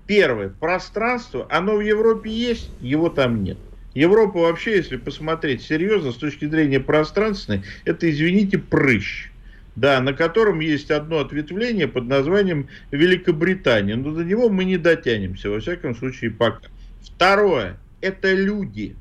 Первое, 0.06 0.50
пространство, 0.50 1.48
оно 1.50 1.78
в 1.78 1.82
Европе 1.82 2.30
есть, 2.30 2.70
его 2.80 3.10
там 3.10 3.44
нет. 3.44 3.58
Европа 3.94 4.40
вообще, 4.40 4.78
если 4.78 4.98
посмотреть 4.98 5.62
серьезно, 5.62 6.12
с 6.12 6.16
точки 6.16 6.46
зрения 6.46 6.80
пространственной, 6.80 7.64
это, 7.86 8.10
извините, 8.10 8.58
прыщ 8.58 9.33
да, 9.76 10.00
на 10.02 10.14
котором 10.14 10.60
есть 10.60 10.92
одно 10.92 11.20
ответвление 11.20 11.88
под 11.88 12.06
названием 12.06 12.68
Великобритания. 12.92 13.96
Но 13.96 14.12
до 14.12 14.24
него 14.24 14.50
мы 14.50 14.66
не 14.66 14.78
дотянемся, 14.78 15.50
во 15.50 15.60
всяком 15.60 15.96
случае, 15.96 16.32
пока. 16.32 16.68
Второе, 17.02 17.78
это 18.02 18.34
люди. 18.34 18.96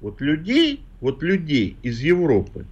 Вот 0.00 0.20
людей, 0.20 0.82
вот 1.00 1.22
людей 1.22 1.76
из 1.82 2.00
Европы. 2.00 2.66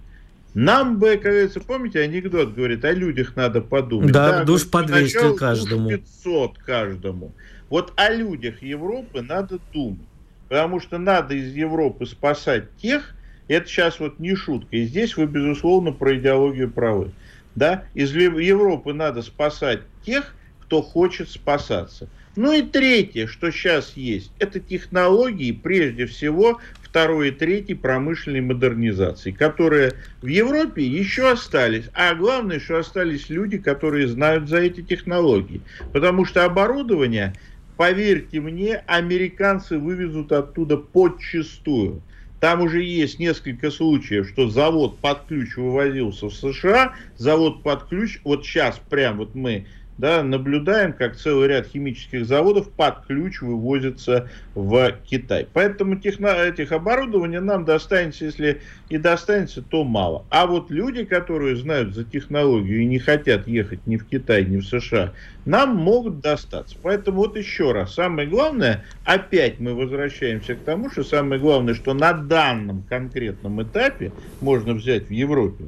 Нам 0.53 0.99
бы, 0.99 1.11
как 1.13 1.31
говорится, 1.31 1.61
помните, 1.61 2.01
анекдот 2.01 2.53
говорит, 2.53 2.83
о 2.83 2.91
людях 2.91 3.35
надо 3.37 3.61
подумать. 3.61 4.11
Да, 4.11 4.39
да 4.39 4.43
душ 4.43 4.69
по 4.69 4.83
200 4.83 5.37
каждому. 5.37 5.89
Душ 5.89 5.99
500 5.99 6.57
каждому. 6.57 7.31
Вот 7.69 7.93
о 7.95 8.09
людях 8.09 8.61
Европы 8.61 9.21
надо 9.21 9.59
думать. 9.73 10.01
Потому 10.49 10.81
что 10.81 10.97
надо 10.97 11.33
из 11.33 11.55
Европы 11.55 12.05
спасать 12.05 12.65
тех, 12.75 13.15
это 13.47 13.67
сейчас 13.67 14.01
вот 14.01 14.19
не 14.19 14.35
шутка. 14.35 14.75
И 14.75 14.83
здесь 14.83 15.15
вы, 15.15 15.25
безусловно, 15.25 15.93
про 15.93 16.17
идеологию 16.17 16.69
правы. 16.69 17.11
Да? 17.55 17.85
Из 17.93 18.13
Европы 18.15 18.93
надо 18.93 19.21
спасать 19.21 19.81
тех, 20.05 20.33
кто 20.61 20.81
хочет 20.81 21.29
спасаться. 21.29 22.07
Ну 22.37 22.53
и 22.53 22.61
третье, 22.61 23.27
что 23.27 23.51
сейчас 23.51 23.97
есть, 23.97 24.31
это 24.39 24.61
технологии, 24.61 25.51
прежде 25.51 26.05
всего, 26.05 26.61
второй 26.81 27.29
и 27.29 27.31
третьей 27.31 27.75
промышленной 27.75 28.41
модернизации, 28.41 29.31
которые 29.31 29.93
в 30.21 30.27
Европе 30.27 30.85
еще 30.85 31.31
остались. 31.31 31.85
А 31.93 32.13
главное, 32.15 32.59
что 32.59 32.77
остались 32.77 33.29
люди, 33.29 33.57
которые 33.57 34.07
знают 34.07 34.47
за 34.47 34.59
эти 34.59 34.81
технологии. 34.81 35.61
Потому 35.91 36.25
что 36.25 36.45
оборудование, 36.45 37.33
поверьте 37.75 38.39
мне, 38.39 38.83
американцы 38.87 39.77
вывезут 39.77 40.31
оттуда 40.31 40.77
подчистую. 40.77 42.01
Там 42.41 42.61
уже 42.61 42.81
есть 42.81 43.19
несколько 43.19 43.69
случаев, 43.69 44.27
что 44.27 44.49
завод 44.49 44.97
под 44.97 45.25
ключ 45.27 45.55
вывозился 45.57 46.25
в 46.25 46.33
США, 46.33 46.95
завод 47.15 47.61
под 47.61 47.83
ключ, 47.83 48.19
вот 48.23 48.43
сейчас 48.43 48.81
прям 48.89 49.17
вот 49.17 49.35
мы 49.35 49.67
да, 50.01 50.23
наблюдаем, 50.23 50.93
как 50.93 51.15
целый 51.15 51.47
ряд 51.47 51.67
химических 51.67 52.25
заводов 52.25 52.71
под 52.71 53.05
ключ 53.05 53.39
вывозится 53.41 54.27
в 54.55 54.93
Китай. 55.05 55.47
Поэтому 55.53 55.95
техно, 55.95 56.25
этих 56.25 56.71
оборудований 56.71 57.39
нам 57.39 57.65
достанется, 57.65 58.25
если 58.25 58.61
и 58.89 58.97
достанется, 58.97 59.61
то 59.61 59.83
мало. 59.83 60.25
А 60.31 60.47
вот 60.47 60.71
люди, 60.71 61.05
которые 61.05 61.55
знают 61.55 61.93
за 61.93 62.03
технологию 62.03 62.81
и 62.81 62.85
не 62.87 62.97
хотят 62.97 63.47
ехать 63.47 63.85
ни 63.85 63.97
в 63.97 64.05
Китай, 64.05 64.43
ни 64.43 64.57
в 64.57 64.65
США, 64.65 65.13
нам 65.45 65.75
могут 65.75 66.19
достаться. 66.19 66.75
Поэтому 66.81 67.17
вот 67.17 67.37
еще 67.37 67.71
раз, 67.71 67.93
самое 67.93 68.27
главное, 68.27 68.83
опять 69.05 69.59
мы 69.59 69.75
возвращаемся 69.75 70.55
к 70.55 70.61
тому, 70.61 70.89
что 70.89 71.03
самое 71.03 71.39
главное, 71.39 71.75
что 71.75 71.93
на 71.93 72.13
данном 72.13 72.81
конкретном 72.89 73.61
этапе 73.61 74.11
можно 74.41 74.73
взять 74.73 75.09
в 75.09 75.11
Европе, 75.11 75.65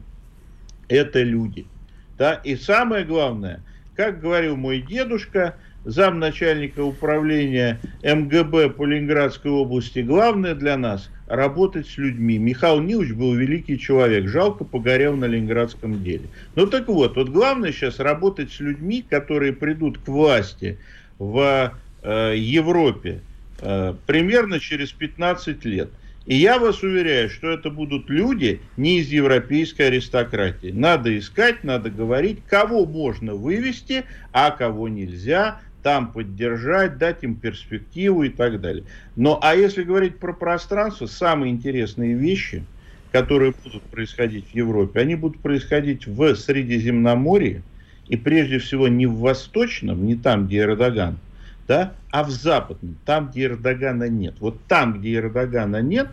это 0.87 1.21
люди. 1.21 1.67
Да? 2.17 2.33
И 2.43 2.55
самое 2.55 3.05
главное– 3.05 3.61
как 3.95 4.19
говорил 4.19 4.55
мой 4.55 4.81
дедушка, 4.81 5.55
замначальника 5.85 6.83
управления 6.83 7.79
МГБ 8.03 8.69
по 8.71 8.85
Ленинградской 8.85 9.51
области, 9.51 9.99
главное 9.99 10.55
для 10.55 10.77
нас– 10.77 11.09
работать 11.27 11.87
с 11.87 11.97
людьми. 11.97 12.37
Михаил 12.37 12.79
Нилович 12.79 13.13
был 13.13 13.33
великий 13.33 13.79
человек, 13.79 14.27
жалко 14.27 14.63
погорел 14.63 15.15
на 15.15 15.25
ленинградском 15.25 16.03
деле. 16.03 16.29
Ну 16.55 16.67
так 16.67 16.87
вот, 16.87 17.15
вот 17.15 17.29
главное 17.29 17.71
сейчас 17.71 17.99
работать 17.99 18.51
с 18.51 18.59
людьми, 18.59 19.03
которые 19.07 19.53
придут 19.53 19.97
к 19.97 20.07
власти 20.07 20.77
в 21.17 21.73
э, 22.01 22.33
Европе 22.37 23.21
э, 23.59 23.93
примерно 24.05 24.59
через 24.59 24.91
15 24.91 25.65
лет– 25.65 25.89
и 26.25 26.35
я 26.35 26.57
вас 26.57 26.81
уверяю, 26.83 27.29
что 27.29 27.51
это 27.51 27.69
будут 27.69 28.09
люди 28.09 28.61
не 28.77 28.99
из 28.99 29.09
европейской 29.09 29.83
аристократии. 29.83 30.71
Надо 30.71 31.17
искать, 31.17 31.63
надо 31.63 31.89
говорить, 31.89 32.39
кого 32.47 32.85
можно 32.85 33.35
вывести, 33.35 34.05
а 34.31 34.51
кого 34.51 34.87
нельзя, 34.87 35.59
там 35.81 36.13
поддержать, 36.13 36.97
дать 36.97 37.23
им 37.23 37.35
перспективу 37.35 38.23
и 38.23 38.29
так 38.29 38.61
далее. 38.61 38.85
Но 39.15 39.37
а 39.41 39.53
если 39.55 39.83
говорить 39.83 40.17
про 40.17 40.33
пространство, 40.33 41.07
самые 41.07 41.51
интересные 41.51 42.13
вещи, 42.13 42.63
которые 43.11 43.53
будут 43.63 43.83
происходить 43.83 44.45
в 44.51 44.55
Европе, 44.55 45.01
они 45.01 45.15
будут 45.15 45.41
происходить 45.41 46.07
в 46.07 46.35
Средиземноморье, 46.35 47.61
и 48.07 48.17
прежде 48.17 48.59
всего 48.59 48.87
не 48.87 49.05
в 49.05 49.15
Восточном, 49.15 50.05
не 50.05 50.15
там, 50.15 50.47
где 50.47 50.59
Эрдоган, 50.59 51.17
да, 51.67 51.93
а 52.11 52.23
в 52.23 52.29
западном, 52.29 52.97
там, 53.05 53.29
где 53.29 53.45
Эрдогана 53.45 54.09
нет. 54.09 54.35
Вот 54.39 54.57
там, 54.67 54.99
где 54.99 55.15
Эрдогана 55.15 55.81
нет, 55.81 56.09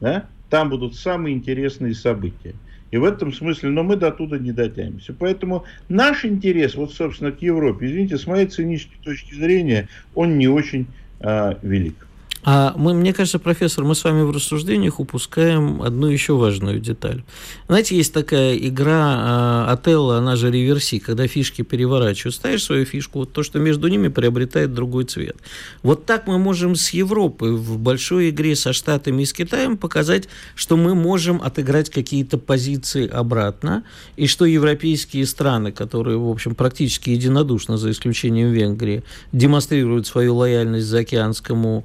да, 0.00 0.26
там 0.50 0.70
будут 0.70 0.96
самые 0.96 1.34
интересные 1.34 1.94
события. 1.94 2.54
И 2.90 2.96
в 2.96 3.04
этом 3.04 3.32
смысле, 3.32 3.68
но 3.70 3.82
мы 3.82 3.96
до 3.96 4.10
туда 4.10 4.38
не 4.38 4.52
дотянемся. 4.52 5.12
Поэтому 5.12 5.64
наш 5.88 6.24
интерес, 6.24 6.74
вот, 6.74 6.94
собственно, 6.94 7.32
к 7.32 7.42
Европе, 7.42 7.86
извините, 7.86 8.16
с 8.16 8.26
моей 8.26 8.46
цинической 8.46 8.98
точки 9.02 9.34
зрения, 9.34 9.88
он 10.14 10.38
не 10.38 10.48
очень 10.48 10.86
э, 11.20 11.54
велик. 11.60 12.07
А 12.44 12.72
мы, 12.76 12.94
мне 12.94 13.12
кажется, 13.12 13.38
профессор, 13.38 13.84
мы 13.84 13.94
с 13.94 14.04
вами 14.04 14.22
в 14.22 14.30
рассуждениях 14.30 15.00
упускаем 15.00 15.82
одну 15.82 16.06
еще 16.06 16.34
важную 16.34 16.78
деталь. 16.78 17.24
Знаете, 17.66 17.96
есть 17.96 18.12
такая 18.12 18.56
игра 18.56 19.66
э, 19.68 19.72
Отелло, 19.72 20.18
она 20.18 20.36
же 20.36 20.50
реверси, 20.50 20.98
когда 20.98 21.26
фишки 21.26 21.62
переворачивают. 21.62 22.34
Ставишь 22.34 22.64
свою 22.64 22.84
фишку, 22.84 23.20
вот 23.20 23.32
то, 23.32 23.42
что 23.42 23.58
между 23.58 23.88
ними 23.88 24.08
приобретает 24.08 24.72
другой 24.72 25.04
цвет. 25.04 25.36
Вот 25.82 26.06
так 26.06 26.26
мы 26.26 26.38
можем 26.38 26.76
с 26.76 26.90
Европы 26.90 27.52
в 27.52 27.78
большой 27.78 28.30
игре 28.30 28.54
со 28.54 28.72
Штатами 28.72 29.22
и 29.22 29.26
с 29.26 29.32
Китаем 29.32 29.76
показать, 29.76 30.28
что 30.54 30.76
мы 30.76 30.94
можем 30.94 31.42
отыграть 31.42 31.90
какие-то 31.90 32.38
позиции 32.38 33.08
обратно, 33.08 33.84
и 34.16 34.26
что 34.26 34.44
европейские 34.44 35.26
страны, 35.26 35.72
которые, 35.72 36.18
в 36.18 36.28
общем, 36.28 36.54
практически 36.54 37.10
единодушно, 37.10 37.76
за 37.76 37.90
исключением 37.90 38.50
Венгрии, 38.50 39.02
демонстрируют 39.32 40.06
свою 40.06 40.36
лояльность 40.36 40.86
заокеанскому 40.86 41.84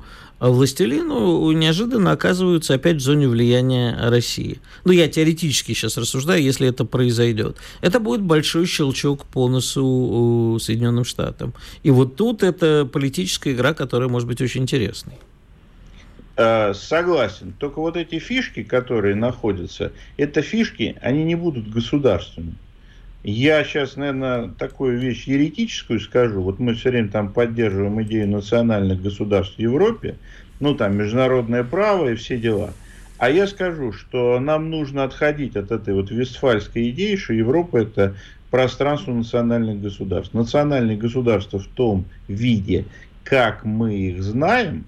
властелину 0.49 1.51
неожиданно 1.51 2.11
оказываются 2.11 2.73
опять 2.73 2.97
в 2.97 2.99
зоне 2.99 3.27
влияния 3.27 3.97
России. 4.09 4.59
Ну, 4.83 4.91
я 4.91 5.07
теоретически 5.07 5.73
сейчас 5.73 5.97
рассуждаю, 5.97 6.41
если 6.41 6.67
это 6.67 6.85
произойдет. 6.85 7.57
Это 7.81 7.99
будет 7.99 8.21
большой 8.21 8.65
щелчок 8.65 9.25
по 9.25 9.47
носу 9.47 10.57
Соединенным 10.61 11.05
Штатам. 11.05 11.53
И 11.83 11.91
вот 11.91 12.15
тут 12.15 12.43
это 12.43 12.85
политическая 12.91 13.53
игра, 13.53 13.73
которая 13.73 14.09
может 14.09 14.27
быть 14.27 14.41
очень 14.41 14.63
интересной. 14.63 15.13
Э, 16.35 16.73
согласен. 16.73 17.53
Только 17.59 17.79
вот 17.79 17.95
эти 17.95 18.19
фишки, 18.19 18.63
которые 18.63 19.15
находятся, 19.15 19.91
это 20.17 20.41
фишки, 20.41 20.95
они 21.01 21.23
не 21.23 21.35
будут 21.35 21.69
государственными. 21.69 22.57
Я 23.23 23.63
сейчас, 23.63 23.95
наверное, 23.95 24.49
такую 24.49 24.99
вещь 24.99 25.27
еретическую 25.27 26.01
скажу. 26.01 26.41
Вот 26.41 26.59
мы 26.59 26.73
все 26.73 26.89
время 26.89 27.09
там 27.09 27.31
поддерживаем 27.31 28.01
идею 28.03 28.27
национальных 28.27 29.01
государств 29.01 29.55
в 29.55 29.59
Европе, 29.59 30.17
ну 30.59 30.75
там 30.75 30.97
международное 30.97 31.63
право 31.63 32.09
и 32.09 32.15
все 32.15 32.37
дела. 32.37 32.73
А 33.17 33.29
я 33.29 33.47
скажу, 33.47 33.93
что 33.93 34.37
нам 34.41 34.69
нужно 34.69 35.05
отходить 35.05 35.55
от 35.55 35.71
этой 35.71 35.93
вот 35.93 36.11
вестфальской 36.11 36.89
идеи, 36.89 37.15
что 37.15 37.33
Европа 37.33 37.77
это 37.77 38.15
пространство 38.51 39.13
национальных 39.13 39.81
государств. 39.81 40.33
Национальные 40.33 40.97
государства 40.97 41.59
в 41.59 41.67
том 41.67 42.03
виде, 42.27 42.83
как 43.23 43.63
мы 43.63 43.95
их 43.95 44.21
знаем, 44.21 44.83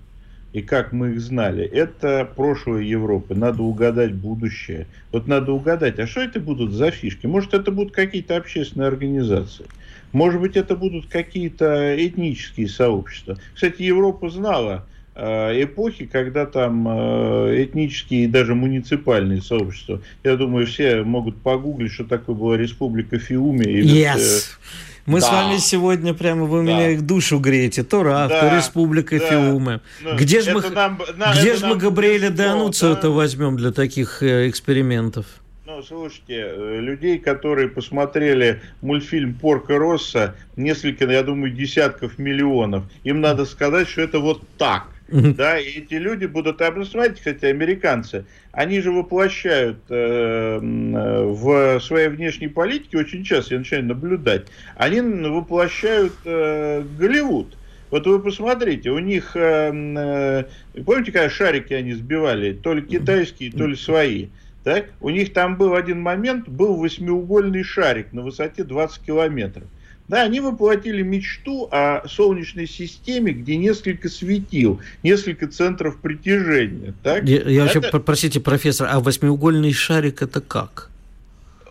и 0.56 0.62
как 0.62 0.94
мы 0.94 1.12
их 1.12 1.20
знали, 1.20 1.65
это 1.65 2.26
прошлое 2.34 2.82
Европы. 2.82 3.36
Надо 3.36 3.62
угадать 3.62 4.13
будущее. 4.13 4.88
Вот 5.12 5.28
надо 5.28 5.52
угадать, 5.52 6.00
а 6.00 6.08
что 6.08 6.22
это 6.22 6.39
будут 6.39 6.72
за 6.72 6.91
фишки? 6.91 7.26
Может, 7.26 7.54
это 7.54 7.72
будут 7.72 7.94
какие-то 7.94 8.38
общественные 8.38 8.88
организации. 8.88 9.65
Может 10.13 10.39
быть, 10.39 10.56
это 10.56 10.78
будут 10.78 11.08
какие-то 11.08 11.94
этнические 11.98 12.70
сообщества. 12.70 13.38
Кстати, 13.54 13.82
Европа 13.82 14.30
знала 14.30 14.86
э, 15.13 15.63
эпохи, 15.63 16.06
когда 16.06 16.46
там 16.46 16.88
э, 16.88 17.65
этнические 17.65 18.24
и 18.24 18.28
даже 18.28 18.56
муниципальные 18.56 19.41
сообщества. 19.41 20.02
Я 20.24 20.38
думаю, 20.38 20.68
все 20.68 21.04
могут 21.04 21.36
погуглить, 21.36 21.91
что 21.91 22.06
такое 22.06 22.34
была 22.34 22.56
республика 22.56 23.20
Фиуми. 23.20 23.65
И 23.65 23.82
yes. 23.82 24.56
э, 24.56 24.94
мы 25.06 25.20
да. 25.20 25.28
с 25.28 25.32
вами 25.32 25.58
сегодня 25.58 26.13
прямо 26.13 26.46
вы 26.46 26.65
да. 26.65 26.72
меня 26.72 26.89
их 26.91 27.06
душу 27.06 27.39
греете. 27.39 27.84
То 27.84 28.04
РАФ, 28.04 28.30
да. 28.30 28.41
то 28.41 28.56
Республика 28.56 29.20
да. 29.20 29.30
Фиуме. 29.30 29.82
Ну, 30.02 30.15
где 30.15 30.41
же 30.41 30.54
мы, 30.54 30.62
нам, 30.70 31.00
где 31.39 31.56
ж 31.56 31.62
мы 31.62 31.76
Габриэля 31.76 32.30
де 32.30 32.44
Ануцио 32.44 32.96
да? 32.96 33.10
возьмем 33.10 33.56
для 33.58 33.72
таких 33.72 34.24
э, 34.24 34.50
экспериментов? 34.50 35.26
Ну, 35.68 35.84
слушайте, 35.84 36.48
э, 36.48 36.80
людей, 36.80 37.20
которые 37.20 37.68
посмотрели 37.68 38.62
мультфильм 38.82 39.34
Порка 39.34 39.78
Росса, 39.78 40.36
несколько, 40.56 41.06
я 41.06 41.22
думаю, 41.22 41.52
десятков 41.52 42.18
миллионов, 42.18 42.84
им 43.04 43.22
надо 43.22 43.46
сказать, 43.46 43.88
что 43.88 44.02
это 44.02 44.20
вот 44.20 44.41
так. 44.58 44.88
Да, 45.08 45.60
и 45.60 45.80
эти 45.80 45.96
люди 45.96 46.26
будут, 46.26 46.62
а 46.62 46.72
посмотрите, 46.72 47.18
кстати, 47.18 47.46
американцы, 47.46 48.26
они 48.52 48.82
же 48.82 48.91
воплощают 48.91 49.78
э, 49.89 50.60
э, 50.60 51.24
в 51.24 51.80
своей 51.80 52.08
внешней 52.08 52.48
политике, 52.48 52.98
очень 52.98 53.24
часто 53.24 53.54
я 53.54 53.60
начинаю 53.60 53.86
наблюдать, 53.86 54.48
они 54.76 55.02
воплощают 55.02 56.13
э, 56.26 56.84
Голливуд. 56.98 57.56
Вот 57.91 58.08
вы 58.08 58.20
посмотрите, 58.20 58.89
у 58.89 59.00
них, 59.00 59.36
э, 59.36 59.72
э, 59.72 60.44
помните, 60.84 61.12
когда 61.12 61.30
шарики 61.30 61.74
они 61.74 61.94
сбивали, 61.94 62.54
то 62.54 62.74
ли 62.74 62.82
китайские, 62.82 63.52
то 63.52 63.68
ли 63.68 63.76
свои, 63.76 64.28
так? 64.63 64.88
У 65.02 65.12
них 65.12 65.34
там 65.34 65.56
был 65.56 65.76
один 65.76 66.02
момент, 66.02 66.50
был 66.50 66.76
восьмиугольный 66.78 67.63
шарик 67.63 68.12
на 68.12 68.24
высоте 68.24 68.63
20 68.63 69.06
километров. 69.06 69.65
Да, 70.08 70.22
они 70.22 70.39
воплотили 70.39 71.02
мечту 71.02 71.68
о 71.72 72.08
Солнечной 72.08 72.68
системе, 72.68 73.34
где 73.34 73.58
несколько 73.58 74.08
светил, 74.08 74.80
несколько 75.02 75.48
центров 75.48 75.98
притяжения. 75.98 76.94
Так? 77.02 77.24
Я, 77.24 77.41
я 77.41 77.65
это... 77.65 77.80
вообще, 77.80 78.00
простите, 78.00 78.39
профессор, 78.39 78.88
а 78.91 79.00
восьмиугольный 79.00 79.74
шарик 79.74 80.22
это 80.22 80.41
как? 80.41 80.91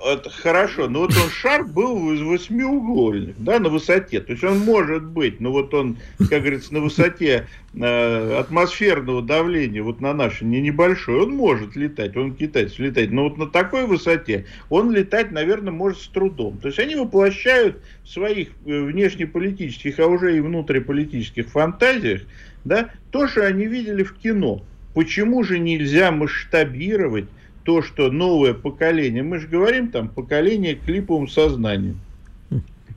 Это 0.04 0.28
хорошо, 0.28 0.88
но 0.88 1.00
вот 1.00 1.16
он 1.16 1.30
шар 1.30 1.64
был 1.64 2.12
из 2.12 2.20
восьмиугольных, 2.20 3.36
да, 3.38 3.58
на 3.58 3.68
высоте. 3.68 4.20
То 4.20 4.32
есть 4.32 4.44
он 4.44 4.58
может 4.58 5.04
быть, 5.04 5.40
но 5.40 5.50
вот 5.50 5.72
он, 5.72 5.96
как 6.18 6.40
говорится, 6.40 6.74
на 6.74 6.80
высоте 6.80 7.46
э, 7.74 8.38
атмосферного 8.38 9.22
давления, 9.22 9.82
вот 9.82 10.00
на 10.00 10.12
нашем, 10.12 10.50
не 10.50 10.60
небольшой, 10.60 11.22
он 11.22 11.34
может 11.34 11.74
летать, 11.74 12.16
он 12.16 12.34
китайец 12.34 12.78
летать, 12.78 13.10
но 13.10 13.24
вот 13.24 13.38
на 13.38 13.46
такой 13.46 13.86
высоте 13.86 14.46
он 14.68 14.92
летать, 14.92 15.32
наверное, 15.32 15.72
может 15.72 16.00
с 16.00 16.08
трудом. 16.08 16.58
То 16.58 16.68
есть 16.68 16.78
они 16.78 16.96
воплощают 16.96 17.78
в 18.02 18.08
своих 18.08 18.48
э, 18.66 18.82
внешнеполитических, 18.82 19.98
а 19.98 20.06
уже 20.06 20.36
и 20.36 20.40
внутриполитических 20.40 21.48
фантазиях, 21.48 22.22
да, 22.64 22.90
то, 23.10 23.26
что 23.26 23.46
они 23.46 23.66
видели 23.66 24.02
в 24.02 24.14
кино. 24.14 24.62
Почему 24.94 25.42
же 25.42 25.58
нельзя 25.58 26.12
масштабировать 26.12 27.26
то, 27.64 27.82
что 27.82 28.10
новое 28.10 28.54
поколение, 28.54 29.22
мы 29.22 29.38
же 29.38 29.48
говорим 29.48 29.88
там 29.88 30.08
поколение 30.08 30.74
клиповым 30.74 31.28
сознанием, 31.28 31.98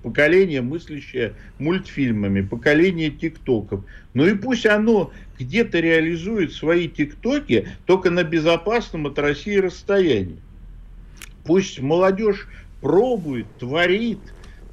поколение, 0.04 0.62
мыслящее 0.62 1.34
мультфильмами, 1.58 2.42
поколение 2.42 3.10
тиктоков. 3.10 3.84
Ну 4.14 4.26
и 4.26 4.36
пусть 4.36 4.66
оно 4.66 5.12
где-то 5.40 5.80
реализует 5.80 6.54
свои 6.54 6.88
тиктоки 6.88 7.68
только 7.86 8.10
на 8.10 8.24
безопасном 8.24 9.08
от 9.08 9.18
России 9.20 9.56
расстоянии. 9.56 10.38
Пусть 11.46 11.80
молодежь 11.80 12.48
пробует, 12.82 13.48
творит, 13.58 14.20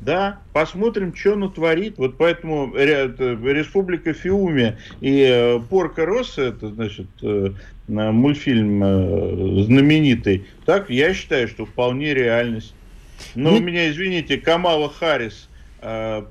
да, 0.05 0.41
посмотрим, 0.53 1.15
что 1.15 1.33
она 1.33 1.49
творит. 1.49 1.99
Вот 1.99 2.19
поэтому 2.19 2.75
Республика 2.75 4.13
Фиуми 4.13 4.77
и 5.01 5.25
э, 5.27 5.61
Порка 5.71 6.05
Росса, 6.05 6.43
это, 6.43 6.69
значит, 6.69 7.07
э, 7.23 7.51
мультфильм 7.89 8.83
э, 8.85 9.65
знаменитый, 9.65 10.47
так, 10.67 10.91
я 10.91 11.15
считаю, 11.15 11.49
что 11.49 11.65
вполне 11.65 12.13
реальность. 12.13 12.75
Но 13.35 13.53
ну, 13.53 13.57
у 13.57 13.61
меня, 13.61 13.91
извините, 13.91 14.37
Камала 14.39 14.91
Харрис, 14.91 15.49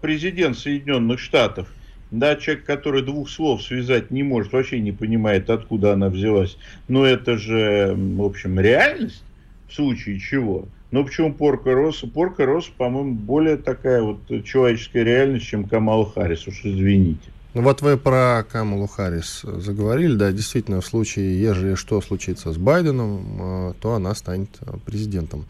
президент 0.02 0.58
Соединенных 0.58 1.20
Штатов, 1.20 1.68
да, 2.12 2.36
человек, 2.36 2.66
который 2.66 3.02
двух 3.02 3.30
слов 3.30 3.64
связать 3.64 4.12
не 4.12 4.22
может, 4.22 4.52
вообще 4.52 4.80
не 4.80 4.92
понимает, 4.92 5.50
откуда 5.50 5.94
она 5.94 6.10
взялась. 6.10 6.58
Но 6.88 7.06
это 7.06 7.38
же, 7.38 7.94
в 7.96 8.22
общем, 8.22 8.60
реальность, 8.60 9.24
в 9.68 9.74
случае 9.74 10.20
чего. 10.20 10.66
Ну, 10.92 11.04
почему 11.04 11.34
Порка 11.34 11.74
Росса? 11.74 12.08
Порка 12.08 12.46
Росса, 12.46 12.72
по-моему, 12.78 13.16
более 13.16 13.58
такая 13.58 14.02
вот 14.02 14.20
человеческая 14.46 15.04
реальность, 15.04 15.46
чем 15.46 15.66
Камала 15.66 16.10
Харрис, 16.10 16.48
уж 16.48 16.62
извините. 16.64 17.34
Ну 17.56 17.62
вот 17.62 17.84
вы 17.84 17.98
про 17.98 18.44
Камалу 18.52 18.88
Харрис 18.88 19.42
заговорили, 19.44 20.16
да, 20.16 20.32
действительно, 20.32 20.82
в 20.82 20.86
случае, 20.88 21.40
ежели 21.40 21.76
что 21.76 22.02
случится 22.02 22.52
с 22.52 22.58
Байденом, 22.58 23.70
э, 23.70 23.74
то 23.80 23.94
она 23.94 24.16
станет 24.16 24.50
э, 24.62 24.76
президентом. 24.84 25.46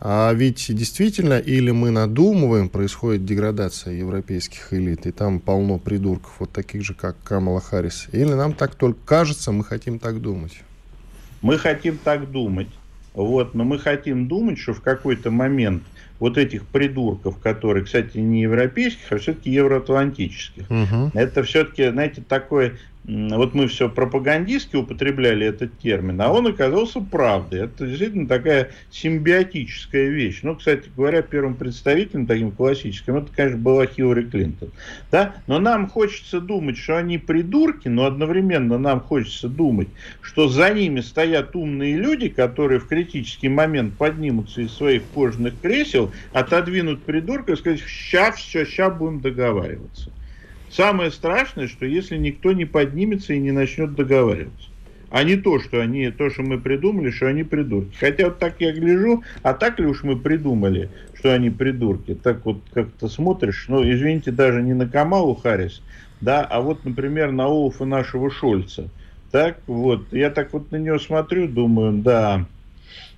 А 0.00 0.32
ведь 0.32 0.66
действительно, 0.68 1.38
или 1.38 1.70
мы 1.70 1.90
надумываем, 1.90 2.68
происходит 2.68 3.24
деградация 3.24 3.94
европейских 3.94 4.72
элит, 4.72 5.06
и 5.06 5.12
там 5.12 5.38
полно 5.38 5.78
придурков, 5.78 6.32
вот 6.40 6.50
таких 6.50 6.82
же, 6.82 6.92
как 6.92 7.16
Камала 7.22 7.60
Харрис, 7.60 8.08
или 8.10 8.32
нам 8.32 8.52
так 8.52 8.74
только 8.74 8.98
кажется, 9.06 9.52
мы 9.52 9.62
хотим 9.62 10.00
так 10.00 10.20
думать? 10.20 10.60
Мы 11.40 11.56
хотим 11.58 11.98
так 11.98 12.32
думать. 12.32 12.68
Вот, 13.14 13.54
но 13.54 13.64
мы 13.64 13.78
хотим 13.78 14.26
думать, 14.26 14.58
что 14.58 14.74
в 14.74 14.80
какой-то 14.80 15.30
момент 15.30 15.84
вот 16.18 16.36
этих 16.36 16.66
придурков, 16.66 17.38
которые, 17.38 17.84
кстати, 17.84 18.18
не 18.18 18.42
европейских, 18.42 19.10
а 19.12 19.18
все-таки 19.18 19.50
евроатлантических, 19.50 20.64
угу. 20.68 21.10
это 21.14 21.44
все-таки, 21.44 21.90
знаете, 21.90 22.22
такой 22.26 22.74
вот 23.06 23.52
мы 23.52 23.68
все 23.68 23.90
пропагандистски 23.90 24.76
употребляли 24.76 25.46
этот 25.46 25.78
термин, 25.78 26.18
а 26.22 26.32
он 26.32 26.46
оказался 26.46 27.00
правдой. 27.00 27.64
Это 27.64 27.86
действительно 27.86 28.26
такая 28.26 28.70
симбиотическая 28.90 30.08
вещь. 30.08 30.40
Ну, 30.42 30.56
кстати 30.56 30.88
говоря, 30.96 31.20
первым 31.20 31.54
представителем 31.54 32.26
таким 32.26 32.50
классическим, 32.50 33.16
это, 33.16 33.28
конечно, 33.34 33.58
была 33.58 33.86
Хиллари 33.86 34.24
Клинтон. 34.24 34.70
Да? 35.10 35.34
Но 35.46 35.58
нам 35.58 35.88
хочется 35.88 36.40
думать, 36.40 36.78
что 36.78 36.96
они 36.96 37.18
придурки, 37.18 37.88
но 37.88 38.06
одновременно 38.06 38.78
нам 38.78 39.00
хочется 39.00 39.48
думать, 39.48 39.88
что 40.22 40.48
за 40.48 40.72
ними 40.72 41.00
стоят 41.00 41.54
умные 41.54 41.96
люди, 41.96 42.28
которые 42.30 42.80
в 42.80 42.88
критический 42.88 43.50
момент 43.50 43.94
поднимутся 43.98 44.62
из 44.62 44.72
своих 44.72 45.02
кожаных 45.14 45.60
кресел, 45.60 46.10
отодвинут 46.32 47.02
придурка 47.02 47.52
и 47.52 47.56
сказать, 47.56 47.80
сейчас 47.80 48.36
все, 48.36 48.64
сейчас 48.64 48.96
будем 48.96 49.20
договариваться. 49.20 50.10
Самое 50.70 51.10
страшное, 51.10 51.68
что 51.68 51.86
если 51.86 52.16
никто 52.16 52.52
не 52.52 52.64
поднимется 52.64 53.34
и 53.34 53.38
не 53.38 53.52
начнет 53.52 53.94
договариваться. 53.94 54.68
А 55.10 55.22
не 55.22 55.36
то, 55.36 55.60
что 55.60 55.80
они, 55.80 56.10
то, 56.10 56.28
что 56.28 56.42
мы 56.42 56.58
придумали, 56.58 57.10
что 57.10 57.28
они 57.28 57.44
придурки. 57.44 57.94
Хотя 57.96 58.24
вот 58.24 58.40
так 58.40 58.56
я 58.58 58.72
гляжу, 58.72 59.22
а 59.42 59.54
так 59.54 59.78
ли 59.78 59.86
уж 59.86 60.02
мы 60.02 60.18
придумали, 60.18 60.90
что 61.14 61.32
они 61.32 61.50
придурки? 61.50 62.14
Так 62.16 62.44
вот 62.44 62.62
как-то 62.72 63.08
смотришь, 63.08 63.66
ну, 63.68 63.88
извините, 63.88 64.32
даже 64.32 64.60
не 64.60 64.74
на 64.74 64.88
Камалу 64.88 65.36
Харрис, 65.36 65.82
да, 66.20 66.42
а 66.42 66.60
вот, 66.60 66.84
например, 66.84 67.30
на 67.30 67.44
Олафа 67.44 67.84
нашего 67.84 68.28
Шольца. 68.28 68.88
Так 69.30 69.58
вот, 69.68 70.12
я 70.12 70.30
так 70.30 70.52
вот 70.52 70.72
на 70.72 70.76
него 70.76 70.98
смотрю, 70.98 71.46
думаю, 71.46 71.92
да, 71.92 72.46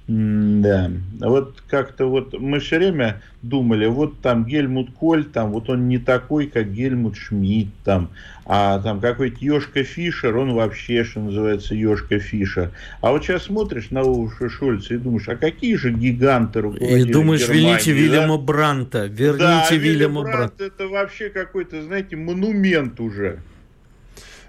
да, 0.08 0.90
вот 1.18 1.62
как-то 1.68 2.06
вот 2.06 2.38
мы 2.38 2.60
все 2.60 2.76
время 2.76 3.22
думали, 3.42 3.86
вот 3.86 4.20
там 4.20 4.44
Гельмут 4.44 4.92
Коль, 4.92 5.24
там 5.24 5.50
вот 5.50 5.68
он 5.68 5.88
не 5.88 5.98
такой, 5.98 6.46
как 6.46 6.72
Гельмут 6.72 7.16
Шмидт, 7.16 7.70
там, 7.84 8.10
а 8.44 8.78
там 8.78 9.00
какой-то 9.00 9.38
Ёшка 9.40 9.82
Фишер, 9.82 10.36
он 10.36 10.54
вообще, 10.54 11.02
что 11.02 11.18
называется, 11.20 11.74
Ёшка 11.74 12.20
Фишер. 12.20 12.70
А 13.00 13.10
вот 13.10 13.24
сейчас 13.24 13.44
смотришь 13.44 13.90
на 13.90 14.02
Улша 14.04 14.48
Шольца 14.48 14.94
и 14.94 14.98
думаешь, 14.98 15.28
а 15.28 15.34
какие 15.34 15.74
же 15.74 15.90
гиганты 15.90 16.60
руководили 16.60 17.08
И 17.08 17.12
думаешь, 17.12 17.48
верните 17.48 17.92
да? 17.92 17.98
Вильяма 17.98 18.38
Бранта, 18.38 19.06
верните 19.06 19.70
да, 19.70 19.76
Вильяма 19.76 20.22
Бранта. 20.22 20.64
это 20.64 20.86
вообще 20.86 21.30
какой-то, 21.30 21.82
знаете, 21.82 22.14
монумент 22.14 23.00
уже. 23.00 23.40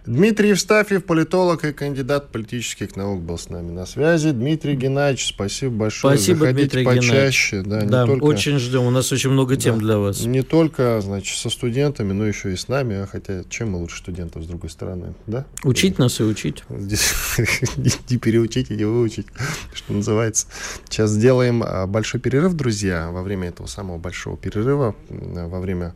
Дмитрий 0.07 0.49
Евстафьев, 0.49 1.03
политолог 1.03 1.65
и 1.65 1.73
кандидат 1.73 2.29
политических 2.31 2.95
наук, 2.95 3.21
был 3.21 3.37
с 3.37 3.49
нами 3.49 3.71
на 3.71 3.85
связи. 3.85 4.31
Дмитрий 4.31 4.75
Геннадьевич, 4.75 5.27
спасибо 5.27 5.75
большое. 5.75 6.15
Спасибо, 6.15 6.39
Заходите 6.39 6.61
Дмитрий 6.61 6.85
почаще. 6.85 7.61
Да, 7.61 7.81
да 7.81 8.05
только, 8.05 8.23
очень 8.23 8.57
ждем. 8.57 8.83
У 8.83 8.89
нас 8.89 9.11
очень 9.11 9.31
много 9.31 9.57
тем 9.57 9.75
да, 9.75 9.81
для 9.81 9.97
вас. 9.97 10.21
Не 10.21 10.43
только, 10.43 11.01
значит, 11.01 11.37
со 11.37 11.49
студентами, 11.49 12.13
но 12.13 12.25
еще 12.25 12.53
и 12.53 12.55
с 12.55 12.69
нами. 12.69 13.01
А 13.01 13.05
хотя, 13.05 13.43
чем 13.49 13.71
мы 13.71 13.79
лучше 13.79 13.97
студентов, 13.97 14.43
с 14.43 14.47
другой 14.47 14.69
стороны, 14.69 15.13
да? 15.25 15.45
Учить 15.65 15.99
нас 15.99 16.21
и 16.21 16.23
учить. 16.23 16.63
Не 16.69 18.17
переучить 18.17 18.71
и 18.71 18.75
не 18.75 18.85
выучить, 18.85 19.27
что 19.73 19.93
называется. 19.93 20.47
Сейчас 20.87 21.11
сделаем 21.11 21.63
а, 21.65 21.85
большой 21.85 22.21
перерыв, 22.21 22.53
друзья. 22.53 23.11
Во 23.11 23.23
время 23.23 23.49
этого 23.49 23.67
самого 23.67 23.97
большого 23.97 24.37
перерыва, 24.37 24.95
во 25.09 25.59
время 25.59 25.93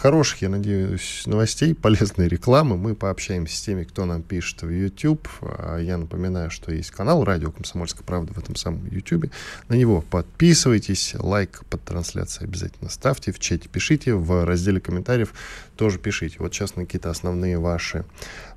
хороших, 0.00 0.42
я 0.42 0.48
надеюсь, 0.48 1.24
новостей, 1.26 1.74
полезной 1.74 2.28
рекламы. 2.28 2.76
Мы 2.76 2.94
пообщаемся 2.94 3.56
с 3.56 3.60
теми, 3.60 3.84
кто 3.84 4.04
нам 4.04 4.22
пишет 4.22 4.62
в 4.62 4.70
YouTube. 4.70 5.28
А 5.42 5.78
я 5.78 5.98
напоминаю, 5.98 6.50
что 6.50 6.72
есть 6.72 6.90
канал 6.90 7.24
«Радио 7.24 7.50
Комсомольская 7.50 8.04
правда» 8.04 8.32
в 8.32 8.38
этом 8.38 8.56
самом 8.56 8.86
YouTube. 8.86 9.26
На 9.68 9.74
него 9.74 10.00
подписывайтесь, 10.00 11.14
лайк 11.18 11.64
под 11.68 11.82
трансляцией 11.84 12.48
обязательно 12.48 12.90
ставьте, 12.90 13.32
в 13.32 13.38
чате 13.38 13.68
пишите, 13.68 14.14
в 14.14 14.44
разделе 14.44 14.80
комментариев 14.80 15.34
тоже 15.76 15.98
пишите. 15.98 16.36
Вот 16.38 16.54
сейчас 16.54 16.76
на 16.76 16.84
какие-то 16.84 17.10
основные 17.10 17.58
ваши 17.58 18.04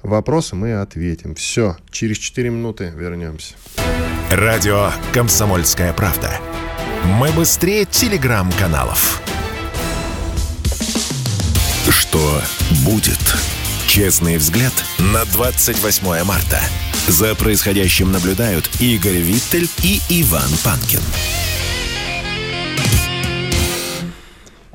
вопросы 0.04 0.56
мы 0.56 0.76
ответим. 0.76 1.36
Все, 1.36 1.76
через 1.90 2.18
4 2.18 2.50
минуты 2.50 2.94
вернемся. 2.96 3.56
Радио 4.30 4.92
«Комсомольская 5.14 5.92
правда». 5.94 6.40
Мы 7.20 7.32
быстрее 7.32 7.86
телеграм-каналов. 7.86 9.22
Что 12.12 12.42
будет? 12.84 13.20
Честный 13.88 14.36
взгляд 14.36 14.74
на 15.00 15.24
28 15.24 16.26
марта. 16.26 16.62
За 17.08 17.36
происходящим 17.36 18.12
наблюдают 18.12 18.70
Игорь 18.82 19.20
Виттель 19.20 19.70
и 19.82 20.02
Иван 20.10 20.50
Панкин. 20.62 21.00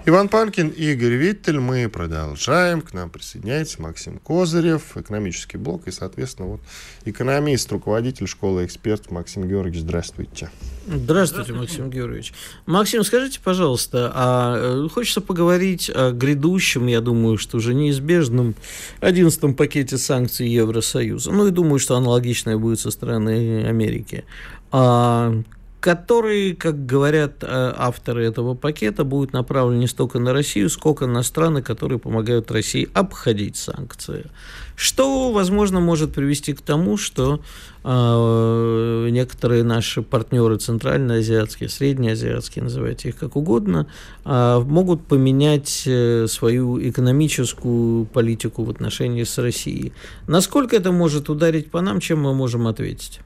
Иван 0.09 0.29
Панкин, 0.29 0.69
Игорь 0.69 1.14
Виттель. 1.14 1.59
Мы 1.59 1.88
продолжаем. 1.88 2.81
К 2.81 2.92
нам 2.92 3.11
присоединяется 3.11 3.83
Максим 3.83 4.21
Козырев, 4.21 4.97
экономический 4.97 5.57
блок 5.57 5.88
и, 5.88 5.90
соответственно, 5.90 6.47
вот 6.47 6.61
экономист, 7.05 7.73
руководитель 7.73 8.29
школы 8.29 8.64
экспертов 8.64 9.11
Максим 9.11 9.49
Георгиевич. 9.49 9.81
Здравствуйте. 9.81 10.49
Здравствуйте, 10.87 11.55
Максим 11.55 11.90
Георгиевич. 11.90 12.35
Максим, 12.66 13.03
скажите, 13.03 13.40
пожалуйста, 13.42 14.12
а 14.14 14.85
э, 14.85 14.88
хочется 14.88 15.21
поговорить 15.21 15.90
о 15.92 16.12
грядущем, 16.12 16.87
я 16.87 17.01
думаю, 17.01 17.37
что 17.37 17.57
уже 17.57 17.75
неизбежном 17.75 18.55
11 19.01 19.57
пакете 19.57 19.99
санкций 19.99 20.49
Евросоюза. 20.49 21.33
Ну 21.33 21.49
и 21.49 21.51
думаю, 21.51 21.81
что 21.81 21.97
аналогичное 21.97 22.57
будет 22.57 22.79
со 22.79 22.92
стороны 22.92 23.64
Америки. 23.66 24.25
А 24.71 25.35
который, 25.80 26.54
как 26.54 26.86
говорят 26.86 27.42
э, 27.42 27.74
авторы 27.76 28.24
этого 28.24 28.54
пакета, 28.54 29.04
будет 29.04 29.32
направлен 29.32 29.78
не 29.78 29.86
столько 29.86 30.18
на 30.18 30.32
Россию, 30.32 30.68
сколько 30.70 31.06
на 31.06 31.22
страны, 31.22 31.62
которые 31.62 31.98
помогают 31.98 32.50
России 32.50 32.88
обходить 32.94 33.56
санкции. 33.56 34.26
Что, 34.74 35.32
возможно, 35.32 35.80
может 35.80 36.12
привести 36.12 36.52
к 36.52 36.60
тому, 36.60 36.96
что 36.96 37.40
э, 37.84 39.08
некоторые 39.10 39.64
наши 39.64 40.02
партнеры 40.02 40.58
центральноазиатские, 40.58 41.68
среднеазиатские, 41.68 42.64
называйте 42.64 43.08
их 43.10 43.16
как 43.16 43.36
угодно, 43.36 43.86
э, 44.24 44.58
могут 44.66 45.06
поменять 45.06 45.84
э, 45.86 46.26
свою 46.28 46.80
экономическую 46.80 48.06
политику 48.06 48.64
в 48.64 48.70
отношении 48.70 49.24
с 49.24 49.38
Россией. 49.38 49.92
Насколько 50.26 50.76
это 50.76 50.92
может 50.92 51.30
ударить 51.30 51.70
по 51.70 51.80
нам, 51.80 52.00
чем 52.00 52.20
мы 52.22 52.34
можем 52.34 52.66
ответить? 52.66 53.20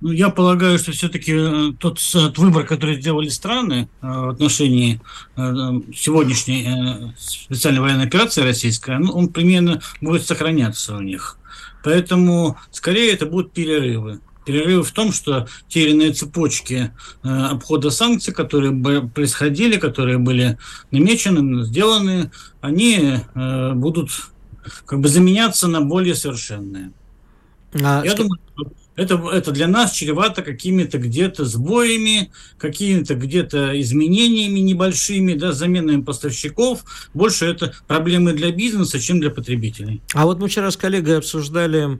Ну, 0.00 0.12
я 0.12 0.28
полагаю, 0.28 0.78
что 0.78 0.92
все-таки 0.92 1.32
э, 1.34 1.72
тот, 1.78 1.98
тот 2.12 2.38
выбор, 2.38 2.66
который 2.66 3.00
сделали 3.00 3.28
страны 3.28 3.88
э, 4.02 4.06
в 4.06 4.28
отношении 4.30 5.00
э, 5.36 5.40
сегодняшней 5.94 7.14
специальной 7.16 7.80
военной 7.80 8.06
операции 8.06 8.42
российской, 8.42 8.98
ну, 8.98 9.12
он 9.12 9.28
примерно 9.28 9.80
будет 10.00 10.26
сохраняться 10.26 10.96
у 10.96 11.00
них. 11.00 11.38
Поэтому 11.82 12.58
скорее 12.70 13.12
это 13.12 13.26
будут 13.26 13.52
перерывы. 13.52 14.20
Перерывы 14.44 14.82
в 14.82 14.92
том, 14.92 15.12
что 15.12 15.48
те 15.68 15.84
или 15.84 15.92
иные 15.92 16.12
цепочки 16.12 16.90
обхода 17.22 17.90
санкций, 17.90 18.34
которые 18.34 19.08
происходили, 19.08 19.78
которые 19.78 20.18
были 20.18 20.58
намечены, 20.90 21.64
сделаны, 21.64 22.30
они 22.60 23.20
будут 23.34 24.10
как 24.84 25.00
бы 25.00 25.08
заменяться 25.08 25.66
на 25.66 25.80
более 25.80 26.14
совершенные. 26.14 26.92
А 27.72 28.02
Я 28.04 28.10
что... 28.10 28.24
думаю, 28.24 28.40
это, 28.96 29.16
это 29.32 29.50
для 29.50 29.66
нас 29.66 29.92
чревато 29.92 30.42
какими-то 30.42 30.98
где-то 30.98 31.44
сбоями, 31.44 32.30
какими-то 32.58 33.14
где-то 33.14 33.80
изменениями 33.80 34.60
небольшими, 34.60 35.34
да, 35.34 35.52
заменами 35.52 36.02
поставщиков. 36.02 36.84
Больше 37.12 37.46
это 37.46 37.74
проблемы 37.86 38.32
для 38.32 38.52
бизнеса, 38.52 39.00
чем 39.00 39.20
для 39.20 39.30
потребителей. 39.30 40.00
А 40.14 40.26
вот 40.26 40.38
мы 40.38 40.48
вчера 40.48 40.70
с 40.70 40.76
коллегой 40.76 41.18
обсуждали 41.18 41.98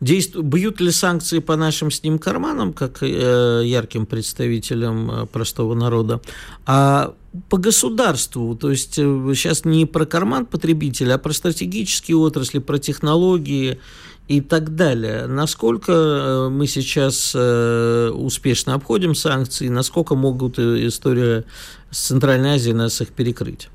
Действ... 0.00 0.36
Бьют 0.36 0.80
ли 0.80 0.92
санкции 0.92 1.40
по 1.40 1.56
нашим 1.56 1.90
с 1.90 2.02
ним 2.04 2.18
карманам, 2.18 2.72
как 2.72 3.02
э, 3.02 3.62
ярким 3.64 4.06
представителям 4.06 5.10
э, 5.10 5.26
простого 5.26 5.74
народа, 5.74 6.20
а 6.66 7.14
по 7.48 7.58
государству, 7.58 8.54
то 8.56 8.70
есть 8.70 8.96
э, 8.98 9.32
сейчас 9.34 9.64
не 9.64 9.86
про 9.86 10.06
карман 10.06 10.46
потребителя, 10.46 11.14
а 11.14 11.18
про 11.18 11.32
стратегические 11.32 12.16
отрасли, 12.16 12.60
про 12.60 12.78
технологии 12.78 13.80
и 14.28 14.42
так 14.42 14.74
далее. 14.76 15.26
Насколько 15.26 15.92
э, 15.92 16.48
мы 16.50 16.66
сейчас 16.66 17.32
э, 17.34 18.10
успешно 18.10 18.74
обходим 18.74 19.14
санкции, 19.14 19.68
насколько 19.68 20.14
могут 20.14 20.58
э, 20.58 20.86
история 20.86 21.44
с 21.90 21.98
Центральной 22.08 22.54
Азией 22.54 22.74
нас 22.74 23.00
их 23.00 23.08
перекрыть? 23.08 23.70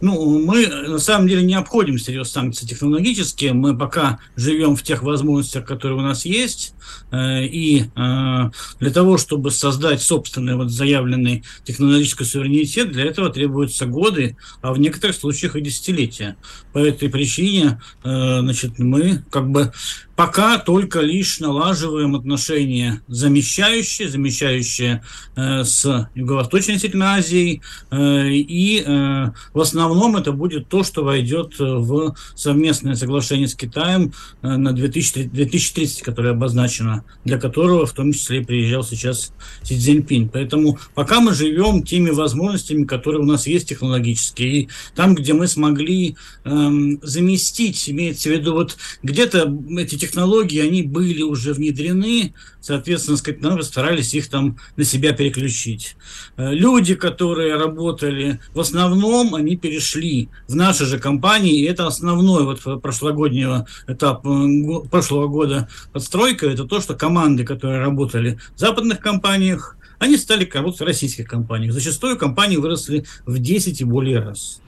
Ну, 0.00 0.38
мы 0.40 0.66
на 0.66 0.98
самом 0.98 1.28
деле 1.28 1.42
не 1.42 1.54
обходим 1.54 1.98
серьезно 1.98 2.30
санкции 2.30 2.66
технологические. 2.66 3.52
Мы 3.52 3.76
пока 3.76 4.18
живем 4.36 4.76
в 4.76 4.82
тех 4.82 5.02
возможностях, 5.02 5.64
которые 5.64 5.98
у 5.98 6.02
нас 6.02 6.24
есть. 6.24 6.74
Э, 7.10 7.44
и 7.44 7.84
э, 7.84 8.50
для 8.80 8.90
того, 8.90 9.18
чтобы 9.18 9.50
создать 9.50 10.02
собственный 10.02 10.56
вот 10.56 10.70
заявленный 10.70 11.44
технологический 11.64 12.24
суверенитет, 12.24 12.92
для 12.92 13.04
этого 13.04 13.30
требуются 13.30 13.86
годы, 13.86 14.36
а 14.60 14.72
в 14.72 14.78
некоторых 14.78 15.16
случаях 15.16 15.56
и 15.56 15.60
десятилетия. 15.60 16.36
По 16.72 16.78
этой 16.78 17.08
причине 17.08 17.80
э, 18.02 18.40
значит, 18.40 18.78
мы 18.78 19.24
как 19.30 19.50
бы 19.50 19.72
пока 20.16 20.58
только 20.58 21.00
лишь 21.00 21.40
налаживаем 21.40 22.14
отношения 22.14 23.02
замещающие, 23.08 24.08
замещающие 24.08 25.02
э, 25.36 25.64
с 25.64 26.08
Юго-Восточной 26.14 26.78
Северной 26.78 27.18
Азией, 27.18 27.62
э, 27.90 28.28
и 28.30 28.82
э, 28.84 29.30
в 29.52 29.60
основном 29.60 30.16
это 30.16 30.32
будет 30.32 30.68
то, 30.68 30.84
что 30.84 31.04
войдет 31.04 31.54
в 31.58 32.14
совместное 32.34 32.94
соглашение 32.94 33.48
с 33.48 33.54
Китаем 33.54 34.12
э, 34.42 34.56
на 34.56 34.72
2000, 34.72 35.24
2030, 35.24 36.02
которое 36.02 36.30
обозначено, 36.30 37.04
для 37.24 37.38
которого 37.38 37.86
в 37.86 37.92
том 37.92 38.12
числе 38.12 38.42
приезжал 38.42 38.84
сейчас 38.84 39.32
Си 39.62 39.76
Цзиньпинь. 39.78 40.28
Поэтому 40.28 40.78
пока 40.94 41.20
мы 41.20 41.34
живем 41.34 41.82
теми 41.82 42.10
возможностями, 42.10 42.84
которые 42.84 43.22
у 43.22 43.26
нас 43.26 43.46
есть 43.46 43.68
технологические, 43.68 44.48
и 44.48 44.68
там, 44.94 45.14
где 45.14 45.32
мы 45.32 45.48
смогли 45.48 46.16
э, 46.44 46.70
заместить, 47.02 47.90
имеется 47.90 48.28
в 48.28 48.32
виду 48.32 48.54
вот 48.54 48.76
где-то 49.02 49.52
эти 49.78 50.03
технологии, 50.06 50.60
они 50.60 50.82
были 50.82 51.22
уже 51.22 51.52
внедрены, 51.52 52.34
соответственно, 52.60 53.18
мы 53.56 53.62
старались 53.62 54.14
их 54.14 54.28
там 54.28 54.58
на 54.76 54.84
себя 54.84 55.12
переключить. 55.12 55.96
Э, 56.36 56.52
люди, 56.52 56.94
которые 56.94 57.56
работали, 57.56 58.40
в 58.54 58.60
основном 58.60 59.34
они 59.34 59.56
перешли 59.56 60.28
в 60.48 60.54
наши 60.54 60.84
же 60.86 60.98
компании, 60.98 61.60
и 61.60 61.64
это 61.64 61.86
основной 61.86 62.44
вот 62.44 62.82
прошлогоднего 62.82 63.66
этап 63.86 64.26
э, 64.26 64.88
прошлого 64.90 65.28
года 65.28 65.68
подстройка, 65.92 66.46
это 66.46 66.64
то, 66.64 66.80
что 66.80 66.94
команды, 66.94 67.44
которые 67.44 67.80
работали 67.80 68.38
в 68.56 68.60
западных 68.60 69.00
компаниях, 69.00 69.76
они 69.98 70.16
стали 70.16 70.48
работать 70.52 70.80
в 70.80 70.84
российских 70.84 71.26
компаниях. 71.26 71.72
Зачастую 71.72 72.18
компании 72.18 72.56
выросли 72.56 73.04
в 73.26 73.38
10 73.38 73.80
и 73.80 73.84
более 73.84 74.18
раз. 74.18 74.60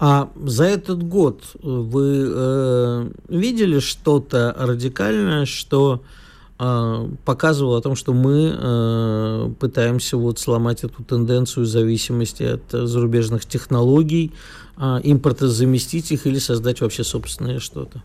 А 0.00 0.30
за 0.36 0.64
этот 0.64 1.02
год 1.02 1.42
вы 1.60 2.24
э, 2.28 3.10
видели 3.28 3.80
что-то 3.80 4.54
радикальное, 4.56 5.44
что 5.44 6.02
э, 6.58 7.08
показывало 7.24 7.78
о 7.78 7.80
том, 7.80 7.96
что 7.96 8.12
мы 8.12 8.54
э, 8.54 9.50
пытаемся 9.58 10.16
вот 10.16 10.38
сломать 10.38 10.84
эту 10.84 11.02
тенденцию 11.02 11.66
зависимости 11.66 12.44
от 12.44 12.62
зарубежных 12.70 13.44
технологий, 13.44 14.32
э, 14.76 15.00
импорта 15.02 15.48
заместить 15.48 16.12
их 16.12 16.26
или 16.28 16.38
создать 16.38 16.80
вообще 16.80 17.02
собственное 17.02 17.58
что-то? 17.58 18.02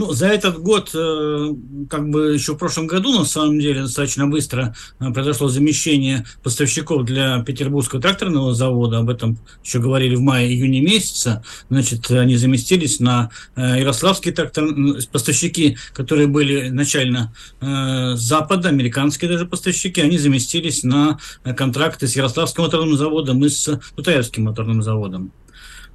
Ну, 0.00 0.12
за 0.12 0.28
этот 0.28 0.58
год, 0.62 0.92
э, 0.94 1.54
как 1.90 2.08
бы 2.08 2.32
еще 2.32 2.54
в 2.54 2.56
прошлом 2.56 2.86
году, 2.86 3.18
на 3.18 3.26
самом 3.26 3.60
деле, 3.60 3.82
достаточно 3.82 4.26
быстро 4.26 4.74
э, 4.98 5.12
произошло 5.12 5.48
замещение 5.48 6.24
поставщиков 6.42 7.04
для 7.04 7.42
Петербургского 7.42 8.00
тракторного 8.00 8.54
завода. 8.54 9.00
Об 9.00 9.10
этом 9.10 9.38
еще 9.62 9.78
говорили 9.78 10.14
в 10.14 10.22
мае-июне 10.22 10.80
месяца. 10.80 11.44
Значит, 11.68 12.10
они 12.10 12.36
заместились 12.36 12.98
на 12.98 13.28
э, 13.56 13.80
Ярославские 13.80 14.32
трактор... 14.32 14.68
поставщики, 15.12 15.76
которые 15.92 16.28
были 16.28 16.70
начально 16.70 17.34
с 17.60 18.20
Запада, 18.20 18.70
американские 18.70 19.30
даже 19.30 19.44
поставщики, 19.44 20.00
они 20.00 20.16
заместились 20.16 20.82
на 20.82 21.18
контракты 21.58 22.08
с 22.08 22.16
Ярославским 22.16 22.62
моторным 22.62 22.96
заводом 22.96 23.44
и 23.44 23.50
с 23.50 23.78
Тутаевским 23.96 24.44
моторным 24.44 24.82
заводом 24.82 25.30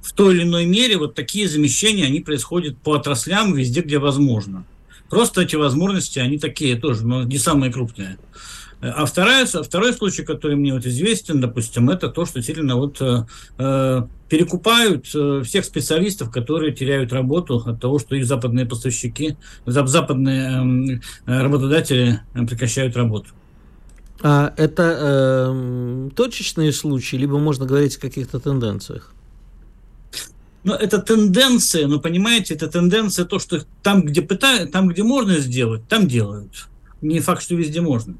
в 0.06 0.12
той 0.12 0.36
или 0.36 0.44
иной 0.44 0.66
мере 0.66 0.98
вот 0.98 1.14
такие 1.14 1.48
замещения, 1.48 2.06
они 2.06 2.20
происходят 2.20 2.78
по 2.78 2.94
отраслям 2.94 3.54
везде, 3.54 3.80
где 3.80 3.98
возможно. 3.98 4.64
Просто 5.10 5.42
эти 5.42 5.56
возможности, 5.56 6.20
они 6.20 6.38
такие 6.38 6.76
тоже, 6.76 7.04
но 7.04 7.24
не 7.24 7.38
самые 7.38 7.72
крупные. 7.72 8.16
А 8.80 9.04
вторая, 9.04 9.46
второй 9.46 9.92
случай, 9.94 10.22
который 10.22 10.56
мне 10.56 10.72
вот 10.72 10.86
известен, 10.86 11.40
допустим, 11.40 11.90
это 11.90 12.08
то, 12.08 12.24
что 12.24 12.34
действительно 12.36 12.76
вот 12.76 13.00
э, 13.00 13.24
э 13.58 14.02
перекупают 14.28 15.06
э, 15.14 15.42
всех 15.44 15.64
специалистов, 15.64 16.32
которые 16.32 16.72
теряют 16.72 17.12
работу 17.12 17.62
от 17.64 17.80
того, 17.80 18.00
что 18.00 18.16
их 18.16 18.26
западные 18.26 18.66
поставщики, 18.66 19.36
западные 19.66 21.00
э, 21.26 21.42
работодатели 21.42 22.20
прекращают 22.34 22.96
работу. 22.96 23.30
А 24.22 24.52
это 24.56 24.96
э, 24.98 26.10
точечные 26.16 26.72
случаи, 26.72 27.16
либо 27.16 27.38
можно 27.38 27.66
говорить 27.66 27.96
о 27.96 28.00
каких-то 28.00 28.40
тенденциях? 28.40 29.15
Но 30.66 30.74
это 30.74 30.98
тенденция, 30.98 31.86
но 31.86 32.00
понимаете, 32.00 32.54
это 32.54 32.66
тенденция 32.66 33.24
то, 33.24 33.38
что 33.38 33.64
там, 33.84 34.02
где 34.02 34.20
пытают, 34.20 34.72
там, 34.72 34.88
где 34.88 35.04
можно 35.04 35.38
сделать, 35.38 35.86
там 35.86 36.08
делают. 36.08 36.66
Не 37.00 37.20
факт, 37.20 37.40
что 37.42 37.54
везде 37.54 37.80
можно. 37.80 38.16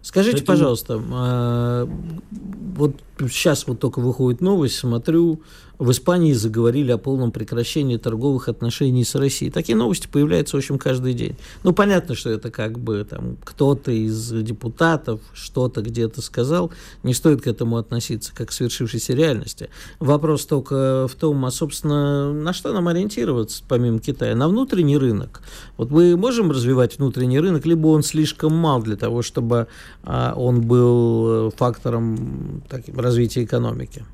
Скажите, 0.00 0.38
Поэтому... 0.38 0.56
пожалуйста, 0.56 1.02
а, 1.12 1.88
вот 2.30 2.96
сейчас 3.28 3.66
вот 3.66 3.80
только 3.80 4.00
выходит 4.00 4.40
новость, 4.40 4.76
смотрю, 4.76 5.40
в 5.80 5.90
Испании 5.92 6.34
заговорили 6.34 6.92
о 6.92 6.98
полном 6.98 7.32
прекращении 7.32 7.96
торговых 7.96 8.50
отношений 8.50 9.02
с 9.02 9.14
Россией. 9.14 9.50
Такие 9.50 9.76
новости 9.76 10.08
появляются, 10.12 10.56
в 10.56 10.58
общем, 10.58 10.78
каждый 10.78 11.14
день. 11.14 11.36
Ну, 11.62 11.72
понятно, 11.72 12.14
что 12.14 12.28
это 12.28 12.50
как 12.50 12.78
бы 12.78 13.06
там 13.08 13.38
кто-то 13.42 13.90
из 13.90 14.30
депутатов 14.30 15.22
что-то 15.32 15.80
где-то 15.80 16.20
сказал. 16.20 16.70
Не 17.02 17.14
стоит 17.14 17.40
к 17.40 17.46
этому 17.46 17.78
относиться 17.78 18.34
как 18.34 18.50
к 18.50 18.52
свершившейся 18.52 19.14
реальности. 19.14 19.70
Вопрос 20.00 20.44
только 20.44 21.08
в 21.08 21.14
том, 21.14 21.42
а, 21.46 21.50
собственно, 21.50 22.30
на 22.30 22.52
что 22.52 22.74
нам 22.74 22.86
ориентироваться, 22.88 23.62
помимо 23.66 24.00
Китая? 24.00 24.36
На 24.36 24.48
внутренний 24.48 24.98
рынок. 24.98 25.40
Вот 25.78 25.90
мы 25.90 26.14
можем 26.14 26.50
развивать 26.50 26.98
внутренний 26.98 27.40
рынок, 27.40 27.64
либо 27.64 27.86
он 27.86 28.02
слишком 28.02 28.54
мал 28.54 28.82
для 28.82 28.96
того, 28.96 29.22
чтобы 29.22 29.66
а, 30.02 30.34
он 30.36 30.60
был 30.60 31.54
фактором 31.56 32.62
таким, 32.68 33.00
развития 33.10 33.44
экономики? 33.44 34.04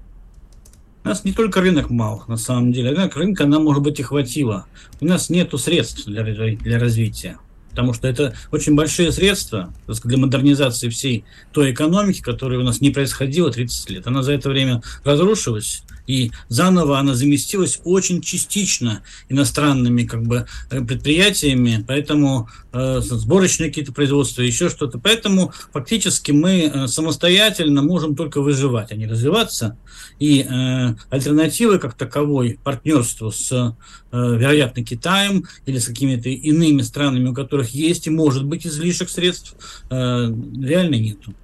У 1.04 1.08
нас 1.08 1.24
не 1.24 1.32
только 1.32 1.60
рынок 1.60 1.90
мал, 1.90 2.24
на 2.26 2.36
самом 2.36 2.72
деле. 2.72 2.90
Рынок 2.90 3.14
рынка 3.16 3.46
нам, 3.46 3.64
может 3.64 3.82
быть, 3.82 4.00
и 4.00 4.02
хватило. 4.02 4.66
У 5.00 5.04
нас 5.04 5.30
нет 5.30 5.52
средств 5.56 6.06
для, 6.06 6.24
для 6.24 6.78
развития. 6.80 7.38
Потому 7.70 7.92
что 7.92 8.08
это 8.08 8.34
очень 8.50 8.74
большие 8.74 9.12
средства 9.12 9.72
для 9.86 10.16
модернизации 10.16 10.88
всей 10.88 11.24
той 11.52 11.72
экономики, 11.72 12.22
которая 12.22 12.58
у 12.58 12.62
нас 12.62 12.80
не 12.80 12.90
происходила 12.90 13.52
30 13.52 13.90
лет. 13.90 14.06
Она 14.06 14.22
за 14.22 14.32
это 14.32 14.48
время 14.48 14.82
разрушилась 15.04 15.82
и 16.06 16.30
заново 16.48 16.98
она 16.98 17.14
заместилась 17.14 17.80
очень 17.84 18.20
частично 18.20 19.02
иностранными 19.28 20.04
как 20.04 20.22
бы 20.22 20.46
э, 20.70 20.80
предприятиями, 20.82 21.84
поэтому 21.86 22.48
э, 22.72 23.00
сборочные 23.00 23.70
какие-то 23.70 23.92
производства, 23.92 24.42
еще 24.42 24.68
что-то. 24.68 24.98
Поэтому 24.98 25.52
фактически 25.72 26.32
мы 26.32 26.70
э, 26.72 26.86
самостоятельно 26.86 27.82
можем 27.82 28.14
только 28.14 28.40
выживать, 28.40 28.92
а 28.92 28.96
не 28.96 29.06
развиваться. 29.06 29.76
И 30.18 30.40
э, 30.42 30.94
альтернативы 31.10 31.78
как 31.78 31.94
таковой 31.94 32.58
партнерству 32.62 33.30
с, 33.30 33.52
э, 33.52 33.72
вероятно, 34.12 34.84
Китаем 34.84 35.44
или 35.66 35.78
с 35.78 35.86
какими-то 35.86 36.28
иными 36.28 36.82
странами, 36.82 37.28
у 37.28 37.34
которых 37.34 37.70
есть 37.70 38.06
и 38.06 38.10
может 38.10 38.44
быть 38.44 38.66
излишек 38.66 39.08
средств, 39.08 39.56
э, 39.90 39.94
реально 39.94 40.94
нету. 40.94 41.34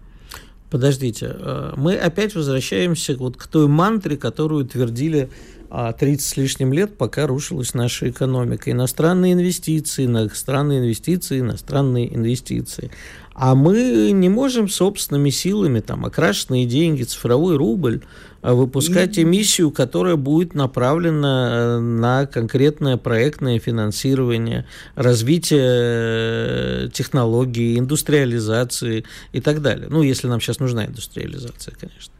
Подождите, 0.73 1.37
э, 1.39 1.75
мы 1.77 1.97
опять 1.97 2.35
возвращаемся 2.35 3.15
вот 3.19 3.37
к 3.37 3.47
той 3.47 3.69
мантре, 3.69 4.17
которую 4.17 4.65
твердили 4.65 5.29
30 5.73 6.27
с 6.27 6.37
лишним 6.37 6.73
лет, 6.73 6.99
пока 6.99 7.27
рушилась 7.27 7.73
наша 7.73 8.11
экономика. 8.11 8.71
Иностранные 8.71 9.33
инвестиции, 9.33 10.05
иностранные 10.05 10.81
инвестиции, 10.81 11.41
иностранные 11.41 12.15
инвестиции. 12.15 12.91
А 13.35 13.55
мы 13.55 14.11
не 14.13 14.29
можем 14.29 14.69
собственными 14.69 15.31
силами, 15.31 15.81
там, 15.81 16.05
окрашенные 16.05 16.67
деньги, 16.67 17.05
цифровой 17.05 17.57
рубль, 17.57 18.03
а 18.43 18.55
выпускать 18.55 19.19
эмиссию, 19.19 19.71
которая 19.71 20.17
будет 20.17 20.55
направлена 20.55 21.51
э, 21.53 21.79
на 21.79 22.27
конкретное 22.27 22.99
проектное 22.99 23.59
финансирование, 23.59 24.67
развитие 24.95 25.61
э, 25.65 26.89
технологий, 26.93 27.79
индустриализации 27.79 29.05
и 29.33 29.41
так 29.41 29.63
далее. 29.63 29.87
Ну, 29.89 30.03
если 30.03 30.27
нам 30.27 30.41
сейчас 30.41 30.59
нужна 30.59 30.85
индустриализация, 30.85 31.75
конечно. 31.81 32.13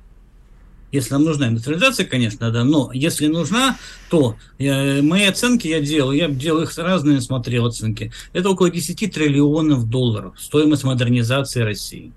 Если 0.93 1.15
нам 1.15 1.25
нужна 1.25 1.49
индустриализация, 1.49 2.05
конечно, 2.05 2.51
да, 2.51 2.65
но 2.65 2.91
если 2.93 3.27
нужна, 3.27 3.79
то 4.11 4.37
я, 4.59 5.03
мои 5.03 5.25
оценки 5.25 5.67
я 5.67 5.81
делал, 5.81 6.13
я 6.13 6.29
делал 6.29 6.63
их 6.63 6.77
разные, 6.77 7.23
смотрел 7.23 7.67
оценки. 7.67 8.13
Это 8.35 8.51
около 8.51 8.71
10 8.71 9.13
триллионов 9.13 9.89
долларов 9.89 10.35
стоимость 10.39 10.85
модернизации 10.85 11.63
России. 11.63 12.13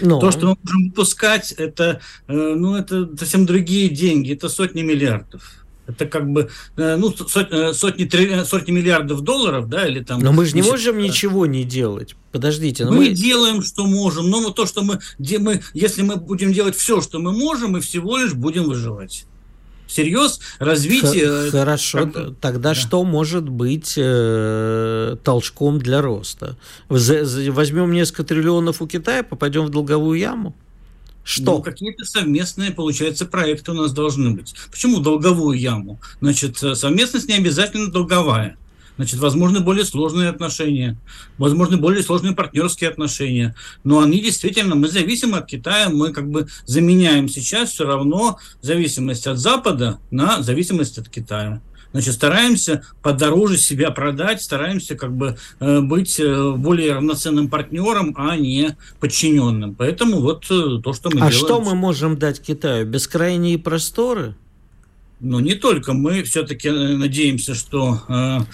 Но... 0.00 0.18
То, 0.18 0.30
что 0.30 0.48
мы 0.48 0.56
можем 0.62 0.88
выпускать, 0.88 1.52
это, 1.52 2.00
э, 2.28 2.32
ну, 2.32 2.76
это 2.76 3.08
совсем 3.16 3.46
другие 3.46 3.88
деньги, 3.88 4.34
это 4.34 4.48
сотни 4.48 4.82
миллиардов. 4.82 5.65
Это 5.86 6.06
как 6.06 6.28
бы 6.28 6.50
э, 6.76 6.96
ну, 6.96 7.12
сотни, 7.12 7.72
сотни, 7.72 8.44
сотни 8.44 8.72
миллиардов 8.72 9.20
долларов, 9.22 9.68
да, 9.68 9.86
или 9.86 10.02
там... 10.02 10.20
Но 10.20 10.32
мы 10.32 10.44
же 10.44 10.56
не 10.56 10.62
можем 10.62 10.98
ничего 10.98 11.46
не 11.46 11.64
делать. 11.64 12.16
Подождите. 12.32 12.84
Но 12.84 12.92
мы, 12.92 12.98
мы 12.98 13.08
делаем, 13.10 13.62
что 13.62 13.86
можем, 13.86 14.28
но 14.28 14.50
то, 14.50 14.66
что 14.66 14.82
мы, 14.82 14.98
где 15.18 15.38
мы... 15.38 15.62
Если 15.74 16.02
мы 16.02 16.16
будем 16.16 16.52
делать 16.52 16.76
все, 16.76 17.00
что 17.00 17.18
мы 17.18 17.32
можем, 17.32 17.72
мы 17.72 17.80
всего 17.80 18.18
лишь 18.18 18.34
будем 18.34 18.64
выживать. 18.64 19.26
Всерьез 19.86 20.40
развитие... 20.58 21.50
Хорошо, 21.50 22.08
как... 22.08 22.36
тогда 22.40 22.70
да. 22.70 22.74
что 22.74 23.04
может 23.04 23.48
быть 23.48 23.94
э, 23.96 25.16
толчком 25.22 25.78
для 25.78 26.02
роста? 26.02 26.56
Возьмем 26.88 27.92
несколько 27.92 28.24
триллионов 28.24 28.82
у 28.82 28.86
Китая, 28.88 29.22
попадем 29.22 29.66
в 29.66 29.70
долговую 29.70 30.18
яму? 30.18 30.54
Что? 31.26 31.56
Ну, 31.56 31.62
какие-то 31.62 32.04
совместные, 32.04 32.70
получается, 32.70 33.26
проекты 33.26 33.72
у 33.72 33.74
нас 33.74 33.92
должны 33.92 34.30
быть. 34.30 34.54
Почему 34.70 35.00
долговую 35.00 35.58
яму? 35.58 36.00
Значит, 36.20 36.62
э, 36.62 36.76
совместность 36.76 37.28
не 37.28 37.34
обязательно 37.34 37.90
долговая. 37.90 38.56
Значит, 38.94 39.18
возможны 39.18 39.58
более 39.58 39.84
сложные 39.84 40.28
отношения, 40.28 40.96
возможны 41.36 41.78
более 41.78 42.04
сложные 42.04 42.32
партнерские 42.32 42.90
отношения. 42.90 43.56
Но 43.82 44.00
они 44.00 44.20
действительно, 44.20 44.76
мы 44.76 44.88
зависимы 44.88 45.38
от 45.38 45.46
Китая, 45.46 45.88
мы 45.88 46.12
как 46.12 46.30
бы 46.30 46.46
заменяем 46.64 47.28
сейчас 47.28 47.70
все 47.70 47.84
равно 47.84 48.38
зависимость 48.62 49.26
от 49.26 49.38
Запада 49.38 49.98
на 50.12 50.44
зависимость 50.44 50.96
от 50.98 51.08
Китая. 51.08 51.60
Значит, 51.92 52.14
стараемся 52.14 52.82
подороже 53.02 53.56
себя 53.56 53.90
продать, 53.90 54.42
стараемся 54.42 54.96
как 54.96 55.16
бы 55.16 55.36
э, 55.60 55.80
быть 55.80 56.20
э, 56.20 56.52
более 56.52 56.94
равноценным 56.94 57.48
партнером, 57.48 58.14
а 58.18 58.36
не 58.36 58.76
подчиненным. 59.00 59.74
Поэтому 59.74 60.20
вот 60.20 60.44
э, 60.50 60.80
то, 60.82 60.92
что 60.92 61.10
мы 61.10 61.20
а 61.20 61.28
делаем. 61.28 61.28
А 61.28 61.30
что 61.32 61.60
мы 61.60 61.74
можем 61.74 62.18
дать 62.18 62.40
Китаю? 62.40 62.86
Бескрайние 62.86 63.58
просторы? 63.58 64.34
Ну, 65.20 65.40
не 65.40 65.54
только. 65.54 65.94
Мы 65.94 66.22
все-таки 66.24 66.70
надеемся, 66.70 67.54
что 67.54 68.44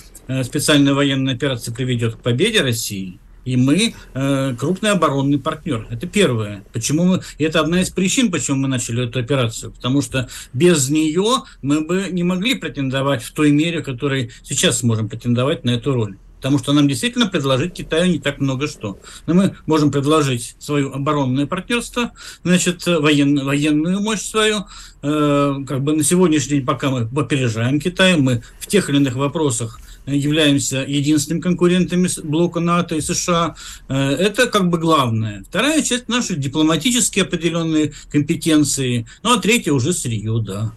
специальная 0.44 0.94
военная 0.94 1.34
операция 1.34 1.74
приведет 1.74 2.14
к 2.14 2.18
победе 2.20 2.60
России. 2.60 3.18
И 3.44 3.56
мы 3.56 3.94
э, 4.14 4.54
крупный 4.58 4.90
оборонный 4.90 5.38
партнер. 5.38 5.86
Это 5.90 6.06
первое. 6.06 6.64
Почему 6.72 7.04
мы? 7.04 7.20
Это 7.38 7.60
одна 7.60 7.82
из 7.82 7.90
причин, 7.90 8.30
почему 8.30 8.58
мы 8.58 8.68
начали 8.68 9.08
эту 9.08 9.18
операцию. 9.18 9.72
Потому 9.72 10.02
что 10.02 10.28
без 10.52 10.88
нее 10.90 11.42
мы 11.60 11.80
бы 11.80 12.08
не 12.10 12.22
могли 12.22 12.54
претендовать 12.54 13.22
в 13.22 13.32
той 13.32 13.50
мере, 13.50 13.82
в 13.82 13.84
которой 13.84 14.30
сейчас 14.42 14.78
сможем 14.78 15.08
претендовать 15.08 15.64
на 15.64 15.70
эту 15.70 15.92
роль. 15.92 16.16
Потому 16.42 16.58
что 16.58 16.72
нам 16.72 16.88
действительно 16.88 17.28
предложить 17.28 17.72
Китаю 17.72 18.10
не 18.10 18.18
так 18.18 18.40
много 18.40 18.66
что. 18.66 18.98
Но 19.26 19.34
мы 19.34 19.54
можем 19.66 19.92
предложить 19.92 20.56
свое 20.58 20.90
оборонное 20.90 21.46
партнерство, 21.46 22.10
значит, 22.42 22.84
воен, 22.84 23.44
военную 23.44 24.00
мощь 24.00 24.22
свою. 24.22 24.64
Э, 25.02 25.54
как 25.64 25.82
бы 25.82 25.92
на 25.92 26.02
сегодняшний 26.02 26.56
день, 26.56 26.66
пока 26.66 26.90
мы 26.90 27.08
опережаем 27.16 27.78
Китай, 27.78 28.16
мы 28.16 28.42
в 28.58 28.66
тех 28.66 28.90
или 28.90 28.96
иных 28.96 29.14
вопросах 29.14 29.80
являемся 30.06 30.78
единственными 30.86 31.42
конкурентами 31.42 32.08
блока 32.22 32.60
НАТО 32.60 32.96
и 32.96 33.00
США. 33.00 33.54
Э, 33.88 34.10
это 34.10 34.46
как 34.46 34.68
бы 34.68 34.78
главное. 34.78 35.44
Вторая 35.48 35.82
часть 35.82 36.08
наши 36.08 36.36
дипломатические 36.36 37.24
определенные 37.24 37.92
компетенции. 38.10 39.06
Ну, 39.22 39.34
а 39.34 39.40
третья 39.40 39.72
уже 39.72 39.92
сырье, 39.92 40.42
да. 40.44 40.72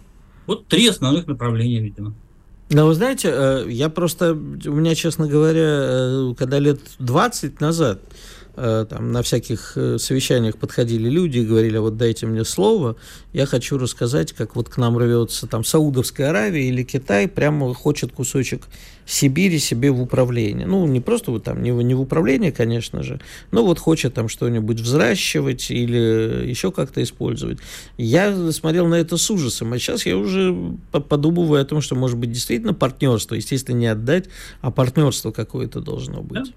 Вот 0.46 0.68
три 0.68 0.86
основных 0.88 1.26
направления, 1.26 1.80
видимо. 1.80 2.14
Да, 2.68 2.84
вы 2.84 2.94
знаете, 2.94 3.30
э, 3.32 3.66
я 3.68 3.88
просто, 3.88 4.32
у 4.32 4.72
меня, 4.72 4.94
честно 4.94 5.28
говоря, 5.28 5.60
э, 5.60 6.34
когда 6.36 6.58
лет 6.58 6.80
20 6.98 7.60
назад 7.60 8.00
там 8.56 9.12
на 9.12 9.22
всяких 9.22 9.72
э, 9.76 9.98
совещаниях 9.98 10.56
подходили 10.56 11.08
люди 11.10 11.38
и 11.38 11.44
говорили, 11.44 11.76
вот 11.76 11.96
дайте 11.96 12.26
мне 12.26 12.44
слово, 12.44 12.96
я 13.32 13.44
хочу 13.44 13.76
рассказать, 13.76 14.32
как 14.32 14.56
вот 14.56 14.70
к 14.70 14.78
нам 14.78 14.96
рвется 14.96 15.46
там 15.46 15.62
Саудовская 15.62 16.30
Аравия 16.30 16.68
или 16.68 16.82
Китай, 16.82 17.28
прямо 17.28 17.74
хочет 17.74 18.12
кусочек 18.12 18.62
Сибири 19.04 19.58
себе 19.58 19.90
в 19.90 20.00
управление. 20.00 20.66
Ну, 20.66 20.86
не 20.86 21.00
просто 21.00 21.30
вот 21.30 21.44
там, 21.44 21.62
не 21.62 21.70
не 21.70 21.94
в 21.94 22.00
управление, 22.00 22.50
конечно 22.50 23.02
же, 23.02 23.20
но 23.52 23.64
вот 23.64 23.78
хочет 23.78 24.14
там 24.14 24.28
что-нибудь 24.28 24.80
взращивать 24.80 25.70
или 25.70 26.48
еще 26.48 26.72
как-то 26.72 27.02
использовать. 27.02 27.58
Я 27.98 28.50
смотрел 28.52 28.86
на 28.88 28.96
это 28.96 29.16
с 29.16 29.30
ужасом, 29.30 29.72
а 29.72 29.78
сейчас 29.78 30.06
я 30.06 30.16
уже 30.16 30.56
подумываю 30.90 31.62
о 31.62 31.64
том, 31.64 31.80
что, 31.82 31.94
может 31.94 32.18
быть, 32.18 32.32
действительно 32.32 32.74
партнерство, 32.74 33.34
естественно, 33.34 33.76
не 33.76 33.86
отдать, 33.86 34.24
а 34.60 34.70
партнерство 34.70 35.30
какое-то 35.30 35.80
должно 35.80 36.22
быть. 36.22 36.52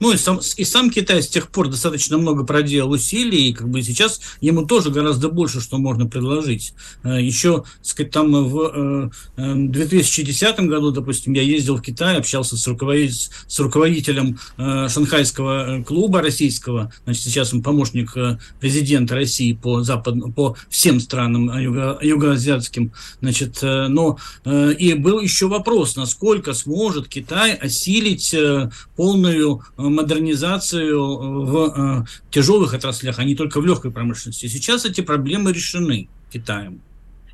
Ну 0.00 0.12
и 0.12 0.16
сам, 0.16 0.40
и 0.56 0.64
сам 0.64 0.90
Китай 0.90 1.22
с 1.22 1.28
тех 1.28 1.50
пор 1.50 1.68
достаточно 1.68 2.18
много 2.18 2.44
проделал 2.44 2.92
усилий, 2.92 3.48
и 3.48 3.52
как 3.52 3.68
бы 3.68 3.82
сейчас 3.82 4.20
ему 4.40 4.64
тоже 4.64 4.90
гораздо 4.90 5.28
больше, 5.28 5.60
что 5.60 5.78
можно 5.78 6.06
предложить. 6.06 6.72
Э, 7.02 7.20
Еще, 7.20 7.64
сказать, 7.82 8.12
там 8.12 8.32
в 8.32 9.10
2010 9.36 10.42
э, 10.58 10.62
году, 10.62 10.92
допустим, 10.92 11.32
я 11.32 11.42
ездил 11.42 11.76
в 11.76 11.82
Китай, 11.82 12.16
общался 12.16 12.56
с, 12.56 12.66
руководитель, 12.68 13.30
с 13.46 13.58
руководителем 13.58 14.38
э, 14.56 14.88
шанхайского 14.88 15.82
клуба 15.86 16.22
российского, 16.22 16.92
значит, 17.04 17.24
сейчас 17.24 17.52
он 17.52 17.62
помощник 17.62 18.14
президента 18.60 19.14
России 19.14 19.52
по, 19.52 19.82
запад, 19.82 20.14
по 20.34 20.56
всем 20.68 21.00
странам 21.00 21.58
юго, 21.58 21.98
югоазиатским, 22.00 22.92
значит, 23.20 23.58
но 23.62 24.18
и 24.44 24.94
был 24.94 25.20
еще 25.20 25.48
вопрос, 25.48 25.96
насколько 25.96 26.54
сможет 26.54 27.08
Китай 27.08 27.54
осилить 27.54 28.34
полную 28.96 29.62
модернизацию 29.90 31.44
в 31.44 31.56
э, 31.56 32.04
тяжелых 32.30 32.74
отраслях, 32.74 33.18
а 33.18 33.24
не 33.24 33.34
только 33.34 33.60
в 33.60 33.66
легкой 33.66 33.90
промышленности. 33.90 34.46
Сейчас 34.46 34.84
эти 34.84 35.00
проблемы 35.00 35.52
решены 35.52 36.08
Китаем 36.30 36.80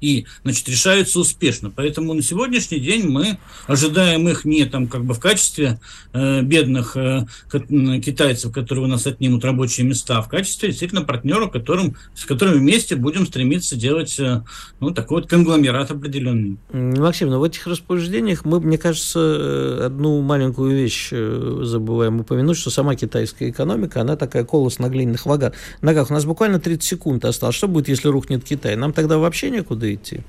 и 0.04 0.26
значит, 0.42 0.68
решаются 0.68 1.18
успешно. 1.18 1.70
Поэтому 1.74 2.12
на 2.12 2.22
сегодняшний 2.22 2.78
день 2.78 3.08
мы 3.08 3.38
ожидаем 3.66 4.28
их 4.28 4.44
не 4.44 4.64
там 4.66 4.86
как 4.86 5.04
бы 5.04 5.14
в 5.14 5.20
качестве 5.20 5.80
э, 6.12 6.42
бедных 6.42 6.96
э, 6.96 7.26
китайцев, 7.50 8.52
которые 8.52 8.84
у 8.84 8.88
нас 8.88 9.06
отнимут 9.06 9.44
рабочие 9.44 9.86
места, 9.86 10.18
а 10.18 10.22
в 10.22 10.28
качестве 10.28 10.68
действительно 10.68 11.02
партнеров, 11.02 11.50
которым, 11.50 11.96
с 12.14 12.24
которыми 12.24 12.58
вместе 12.58 12.96
будем 12.96 13.26
стремиться 13.26 13.76
делать 13.76 14.18
э, 14.18 14.42
ну, 14.80 14.90
такой 14.90 15.22
вот 15.22 15.30
конгломерат 15.30 15.90
определенный. 15.90 16.58
Максим, 16.72 17.28
но 17.28 17.34
ну, 17.34 17.40
в 17.40 17.44
этих 17.44 17.66
распоряжениях 17.66 18.44
мы, 18.44 18.60
мне 18.60 18.76
кажется, 18.76 19.18
э, 19.20 19.86
одну 19.86 20.20
маленькую 20.20 20.76
вещь 20.76 21.08
э, 21.12 21.60
забываем 21.62 22.20
упомянуть, 22.20 22.58
что 22.58 22.70
сама 22.70 22.94
китайская 22.94 23.48
экономика, 23.48 24.02
она 24.02 24.16
такая 24.16 24.44
колос 24.44 24.78
на 24.78 24.88
глиняных 24.88 25.24
ногах. 25.26 26.10
У 26.10 26.12
нас 26.12 26.24
буквально 26.24 26.60
30 26.60 26.82
секунд 26.82 27.24
осталось. 27.24 27.56
Что 27.56 27.68
будет, 27.68 27.88
если 27.88 28.08
рухнет 28.08 28.44
Китай? 28.44 28.76
Нам 28.76 28.92
тогда 28.92 29.18
вообще 29.18 29.50
некуда 29.50 29.93
идти? 29.94 30.20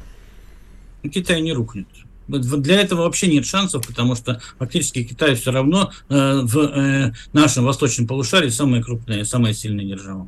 Ну, 1.04 1.10
Китай 1.10 1.42
не 1.42 1.54
рухнет. 1.54 1.88
Для 2.28 2.82
этого 2.82 3.02
вообще 3.02 3.28
нет 3.28 3.46
шансов, 3.46 3.86
потому 3.86 4.16
что 4.16 4.42
фактически 4.58 5.04
Китай 5.04 5.36
все 5.36 5.52
равно 5.52 5.92
э, 6.10 6.42
в 6.44 6.58
э, 6.58 7.14
нашем 7.34 7.66
восточном 7.66 8.08
полушарии 8.08 8.50
самая 8.50 8.82
крупная, 8.82 9.24
самая 9.26 9.54
сильная 9.54 9.86
держава. 9.86 10.28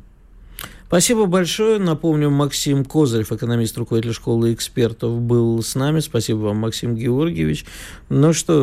Спасибо 0.86 1.26
большое. 1.26 1.78
Напомню, 1.78 2.30
Максим 2.30 2.84
Козырев, 2.84 3.30
экономист, 3.30 3.76
руководитель 3.76 4.14
школы 4.14 4.54
экспертов, 4.54 5.20
был 5.20 5.62
с 5.62 5.74
нами. 5.74 6.00
Спасибо 6.00 6.38
вам, 6.38 6.58
Максим 6.58 6.94
Георгиевич. 6.94 7.66
Ну 8.08 8.32
что, 8.32 8.54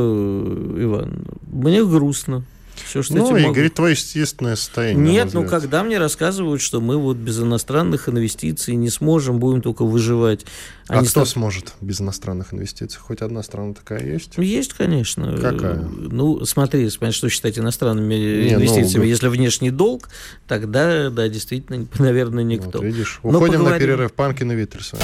Иван, 0.80 1.26
мне 1.46 1.86
грустно. 1.86 2.44
Все, 2.84 3.04
что 3.04 3.16
ну, 3.16 3.36
и 3.36 3.44
говорит, 3.44 3.74
твое 3.74 3.92
естественное 3.92 4.56
состояние. 4.56 5.14
Нет, 5.14 5.34
ну 5.34 5.46
когда 5.46 5.84
мне 5.84 5.98
рассказывают, 5.98 6.62
что 6.62 6.82
мы 6.82 6.98
вот 6.98 7.18
без 7.18 7.40
иностранных 7.40 8.10
инвестиций 8.10 8.76
не 8.76 8.90
сможем, 8.90 9.40
будем 9.40 9.62
только 9.62 9.84
выживать. 9.86 10.46
А 10.88 10.94
Они 10.94 11.08
а 11.08 11.10
кто 11.10 11.22
став... 11.22 11.30
сможет 11.30 11.74
без 11.82 12.02
иностранных 12.02 12.54
инвестиций? 12.54 13.00
Хоть 13.00 13.22
одна 13.22 13.44
страна 13.44 13.74
такая 13.74 14.06
есть? 14.06 14.38
Есть, 14.38 14.74
конечно. 14.74 15.38
Какая? 15.38 15.78
Ну, 15.78 16.46
смотри, 16.46 16.90
что 16.90 17.30
считать 17.30 17.58
иностранными 17.58 18.14
не, 18.16 18.52
ну, 18.52 18.58
инвестициями. 18.58 19.04
Ну, 19.04 19.10
Если 19.10 19.28
внешний 19.28 19.72
долг, 19.72 20.10
тогда, 20.48 21.10
да, 21.10 21.28
действительно, 21.28 21.88
наверное, 22.00 22.44
никто. 22.44 22.80
Вот, 22.80 22.84
видишь, 22.84 23.20
уходим 23.24 23.54
поговорим... 23.54 23.70
на 23.72 23.80
перерыв. 23.80 24.14
Панкин 24.14 24.52
и 24.52 24.56
Виттельсон. 24.56 25.00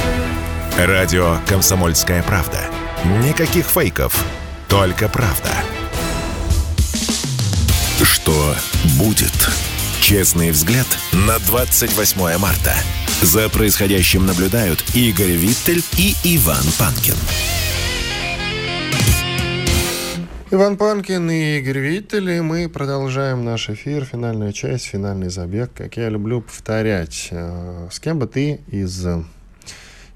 Радио 0.77 1.37
«Комсомольская 1.47 2.23
правда». 2.23 2.59
Никаких 3.23 3.65
фейков, 3.65 4.23
только 4.67 5.09
правда. 5.09 5.49
Что 8.03 8.55
будет? 8.97 9.31
Честный 10.01 10.49
взгляд 10.49 10.87
на 11.13 11.37
28 11.37 12.37
марта. 12.39 12.73
За 13.21 13.47
происходящим 13.47 14.25
наблюдают 14.25 14.83
Игорь 14.95 15.33
Виттель 15.33 15.83
и 15.99 16.15
Иван 16.23 16.63
Панкин. 16.79 17.13
Иван 20.49 20.77
Панкин 20.77 21.29
и 21.29 21.59
Игорь 21.59 21.77
Виттель, 21.77 22.29
и 22.31 22.41
мы 22.41 22.67
продолжаем 22.69 23.45
наш 23.45 23.69
эфир, 23.69 24.03
финальная 24.03 24.51
часть, 24.51 24.85
финальный 24.85 25.29
забег, 25.29 25.71
как 25.73 25.95
я 25.97 26.09
люблю 26.09 26.41
повторять. 26.41 27.27
Э, 27.29 27.87
с 27.91 27.99
кем 27.99 28.17
бы 28.17 28.25
ты 28.25 28.61
из 28.67 29.05
э, 29.05 29.23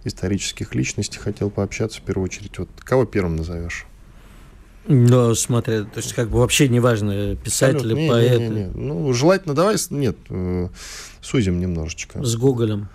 исторических 0.03 0.73
личностей 0.73 1.19
хотел 1.19 1.51
пообщаться 1.51 2.01
в 2.01 2.03
первую 2.03 2.25
очередь? 2.25 2.57
Вот 2.57 2.69
кого 2.83 3.05
первым 3.05 3.35
назовешь? 3.35 3.85
Ну, 4.87 5.33
смотря, 5.33 5.83
то 5.83 5.97
есть 5.97 6.13
как 6.13 6.29
бы 6.29 6.39
вообще 6.39 6.69
неважно, 6.69 7.35
писатели, 7.35 7.93
не, 7.93 8.09
поэты. 8.09 8.43
Не, 8.43 8.49
не, 8.49 8.63
не. 8.65 8.65
Ну, 8.75 9.13
желательно, 9.13 9.55
давай, 9.55 9.77
нет, 9.89 10.15
э, 10.29 10.69
сузим 11.21 11.59
немножечко. 11.59 12.23
С 12.23 12.35
Гоголем. 12.35 12.87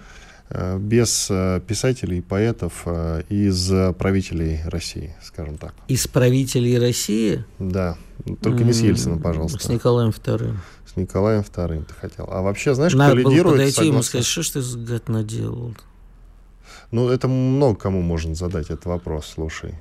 Э, 0.50 0.78
без 0.78 1.26
э, 1.30 1.60
писателей 1.66 2.22
поэтов 2.22 2.86
из 3.28 3.72
правителей 3.98 4.60
России, 4.66 5.16
скажем 5.22 5.58
так. 5.58 5.74
Из 5.88 6.06
правителей 6.06 6.78
России? 6.78 7.44
Да, 7.58 7.96
только 8.40 8.62
не 8.62 8.72
с 8.72 8.80
Ельцином, 8.80 9.20
пожалуйста. 9.20 9.58
С 9.58 9.68
Николаем 9.68 10.10
II. 10.10 10.54
С 10.86 10.96
Николаем 10.96 11.40
II 11.40 11.84
ты 11.86 11.94
хотел. 11.94 12.28
А 12.30 12.40
вообще, 12.42 12.74
знаешь, 12.74 12.94
Надо 12.94 13.12
кто 13.12 13.30
лидирует? 13.30 13.44
Было 13.44 13.52
подойти 13.52 13.72
согласно... 13.72 13.92
ему 13.92 14.02
сказать, 14.02 14.26
что 14.26 14.42
ж 14.42 14.50
ты 14.50 14.76
гад 14.76 15.08
наделал? 15.08 15.74
Ну, 16.92 17.08
это 17.08 17.26
много 17.26 17.78
кому 17.78 18.00
можно 18.00 18.34
задать 18.36 18.66
этот 18.66 18.84
вопрос, 18.86 19.32
слушай 19.34 19.74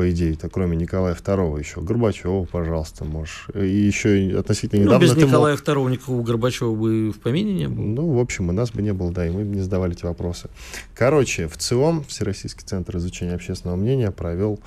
по 0.00 0.10
идее-то, 0.10 0.48
кроме 0.48 0.78
Николая 0.78 1.14
II 1.14 1.58
еще. 1.58 1.82
Горбачева, 1.82 2.46
пожалуйста, 2.46 3.04
можешь. 3.04 3.48
И 3.54 3.66
еще 3.68 4.34
относительно 4.38 4.80
недавно... 4.80 5.06
Ну, 5.06 5.14
без 5.14 5.22
Николая 5.22 5.52
мог... 5.56 5.62
II 5.62 5.90
никакого 5.90 6.22
Горбачева 6.22 6.74
бы 6.74 7.10
в 7.10 7.20
помине 7.20 7.52
не 7.52 7.68
было. 7.68 7.84
Ну, 7.84 8.12
в 8.14 8.18
общем, 8.18 8.48
у 8.48 8.52
нас 8.52 8.70
бы 8.70 8.80
не 8.80 8.94
было, 8.94 9.12
да, 9.12 9.26
и 9.26 9.30
мы 9.30 9.44
бы 9.44 9.54
не 9.54 9.60
задавали 9.60 9.92
эти 9.92 10.06
вопросы. 10.06 10.48
Короче, 10.94 11.48
в 11.48 11.58
ЦИОМ, 11.58 12.04
Всероссийский 12.04 12.66
центр 12.66 12.96
изучения 12.96 13.34
общественного 13.34 13.76
мнения, 13.76 14.10
провел 14.10 14.58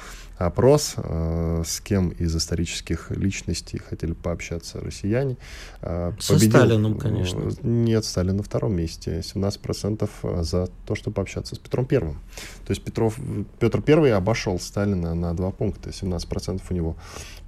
опрос, 0.45 0.95
э, 0.97 1.63
с 1.65 1.79
кем 1.81 2.09
из 2.09 2.35
исторических 2.35 3.11
личностей 3.11 3.77
хотели 3.77 4.13
пообщаться 4.13 4.79
россияне. 4.79 5.37
Э, 5.81 6.13
Со 6.19 6.33
победил, 6.33 6.51
Сталином, 6.51 6.97
конечно. 6.97 7.51
Нет, 7.61 8.05
Сталин 8.05 8.37
на 8.37 8.43
втором 8.43 8.75
месте. 8.75 9.21
17% 9.21 10.43
за 10.43 10.69
то, 10.85 10.95
чтобы 10.95 11.15
пообщаться 11.15 11.55
с 11.55 11.57
Петром 11.59 11.85
Первым. 11.85 12.19
То 12.65 12.71
есть 12.71 12.83
Петров, 12.83 13.17
Петр 13.59 13.81
Первый 13.81 14.13
обошел 14.13 14.59
Сталина 14.59 15.13
на 15.13 15.33
два 15.33 15.51
пункта. 15.51 15.89
17% 15.89 16.61
у 16.69 16.73
него 16.73 16.95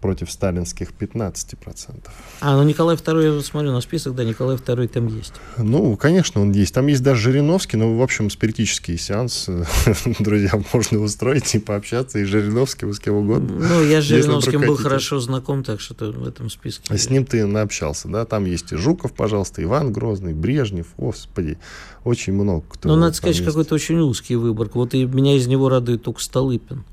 против 0.06 0.30
сталинских 0.30 0.92
15%. 0.92 2.10
А, 2.40 2.56
ну 2.56 2.62
Николай 2.62 2.96
II, 2.96 3.38
я 3.38 3.42
смотрю 3.42 3.72
на 3.72 3.82
список, 3.82 4.14
да, 4.14 4.24
Николай 4.24 4.56
II 4.56 4.88
там 4.88 5.08
есть. 5.08 5.34
Ну, 5.58 5.98
конечно, 5.98 6.42
он 6.42 6.52
есть. 6.52 6.76
Там 6.76 6.86
есть 6.86 7.02
даже 7.02 7.32
Жириновский, 7.32 7.78
но, 7.78 7.98
в 7.98 8.02
общем, 8.04 8.30
спиритический 8.30 9.00
сеанс, 9.00 9.50
друзья, 10.20 10.52
можно 10.74 11.00
устроить 11.00 11.56
и 11.56 11.60
пообщаться, 11.60 12.20
и 12.20 12.24
Жириновским, 12.24 12.92
и 12.92 12.94
с 12.94 13.00
кем 13.00 13.16
угодно. 13.16 13.68
Ну, 13.68 13.84
я 13.84 14.00
с 14.00 14.04
Жириновским 14.04 14.62
был 14.62 14.78
хорошо 14.78 15.20
знаком, 15.20 15.64
так 15.64 15.82
что 15.82 15.96
в 16.12 16.28
этом 16.28 16.52
списке. 16.52 16.84
А 16.94 16.98
с 17.00 17.10
ним 17.10 17.26
ты 17.26 17.44
наобщался, 17.48 18.08
да? 18.08 18.26
Там 18.26 18.46
есть 18.46 18.74
и 18.74 18.76
Жуков, 18.76 19.14
пожалуйста, 19.14 19.64
Иван 19.64 19.92
Грозный, 19.92 20.36
Брежнев, 20.36 20.86
господи, 20.98 21.58
очень 22.04 22.34
много 22.34 22.64
кто. 22.70 22.90
Ну, 22.90 22.96
надо 22.96 23.16
сказать, 23.16 23.44
какой-то 23.44 23.74
очень 23.74 23.98
узкий 24.02 24.36
выбор. 24.36 24.70
Вот 24.76 24.94
и 24.94 25.06
меня 25.06 25.36
из 25.36 25.48
него 25.48 25.68
радует 25.68 26.04
только 26.04 26.22
Столыпин. 26.22 26.84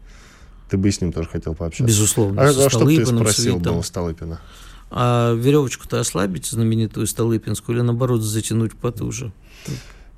Ты 0.73 0.79
бы 0.79 0.91
с 0.91 1.03
ним 1.03 1.13
тоже 1.13 1.29
хотел 1.29 1.55
пообщаться. 1.55 1.85
Безусловно. 1.85 2.41
А, 2.41 2.49
а 2.49 2.71
что 2.71 2.87
ты 2.87 3.05
спросил 3.05 3.59
был 3.59 3.83
Столыпина? 3.83 4.41
А 4.91 5.35
веревочку-то 5.35 6.01
ослабить, 6.01 6.47
знаменитую 6.47 7.07
Столыпинскую, 7.07 7.77
или 7.77 7.83
наоборот 7.83 8.23
затянуть 8.23 8.73
потуже? 8.73 9.33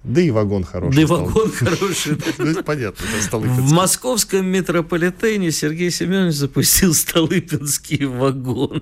Да 0.05 0.21
и 0.21 0.31
вагон 0.31 0.63
хороший. 0.63 0.95
Да 0.95 1.03
и 1.03 1.05
вагон 1.07 1.51
хороший. 1.51 2.19
Понятно, 2.63 3.05
В 3.33 3.73
московском 3.73 4.47
метрополитене 4.47 5.51
Сергей 5.51 5.91
Семенович 5.91 6.37
запустил 6.37 6.95
столыпинские 6.95 8.07
вагоны. 8.07 8.81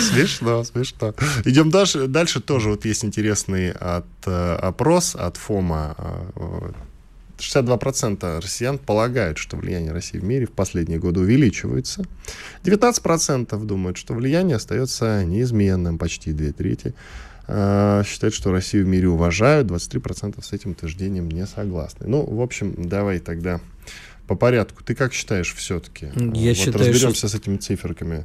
Смешно, 0.00 0.64
смешно. 0.64 1.14
Идем 1.44 1.68
дальше. 1.68 2.06
Дальше 2.06 2.40
тоже 2.40 2.70
вот 2.70 2.86
есть 2.86 3.04
интересный 3.04 3.72
от, 3.72 4.06
э, 4.24 4.54
опрос 4.54 5.16
от 5.16 5.36
ФОМа 5.36 5.94
э, 5.98 6.72
62% 7.38 8.40
россиян 8.40 8.78
полагают, 8.78 9.38
что 9.38 9.56
влияние 9.56 9.92
России 9.92 10.18
в 10.18 10.24
мире 10.24 10.46
в 10.46 10.52
последние 10.52 10.98
годы 10.98 11.20
увеличивается. 11.20 12.04
19% 12.64 13.64
думают, 13.64 13.96
что 13.96 14.14
влияние 14.14 14.56
остается 14.56 15.24
неизменным, 15.24 15.98
почти 15.98 16.32
две 16.32 16.52
трети. 16.52 16.94
А, 17.48 18.02
считают, 18.04 18.34
что 18.34 18.52
Россию 18.52 18.84
в 18.84 18.88
мире 18.88 19.08
уважают, 19.08 19.68
23% 19.68 20.42
с 20.42 20.52
этим 20.52 20.72
утверждением 20.72 21.28
не 21.30 21.46
согласны. 21.46 22.06
Ну, 22.06 22.24
в 22.24 22.40
общем, 22.40 22.74
давай 22.78 23.18
тогда 23.18 23.60
по 24.26 24.36
порядку. 24.36 24.84
Ты 24.84 24.94
как 24.94 25.12
считаешь 25.12 25.54
все-таки? 25.54 26.06
Я 26.06 26.50
вот 26.50 26.56
считаю, 26.56 26.78
разберемся 26.78 27.26
что... 27.26 27.28
с 27.28 27.34
этими 27.34 27.56
циферками. 27.56 28.24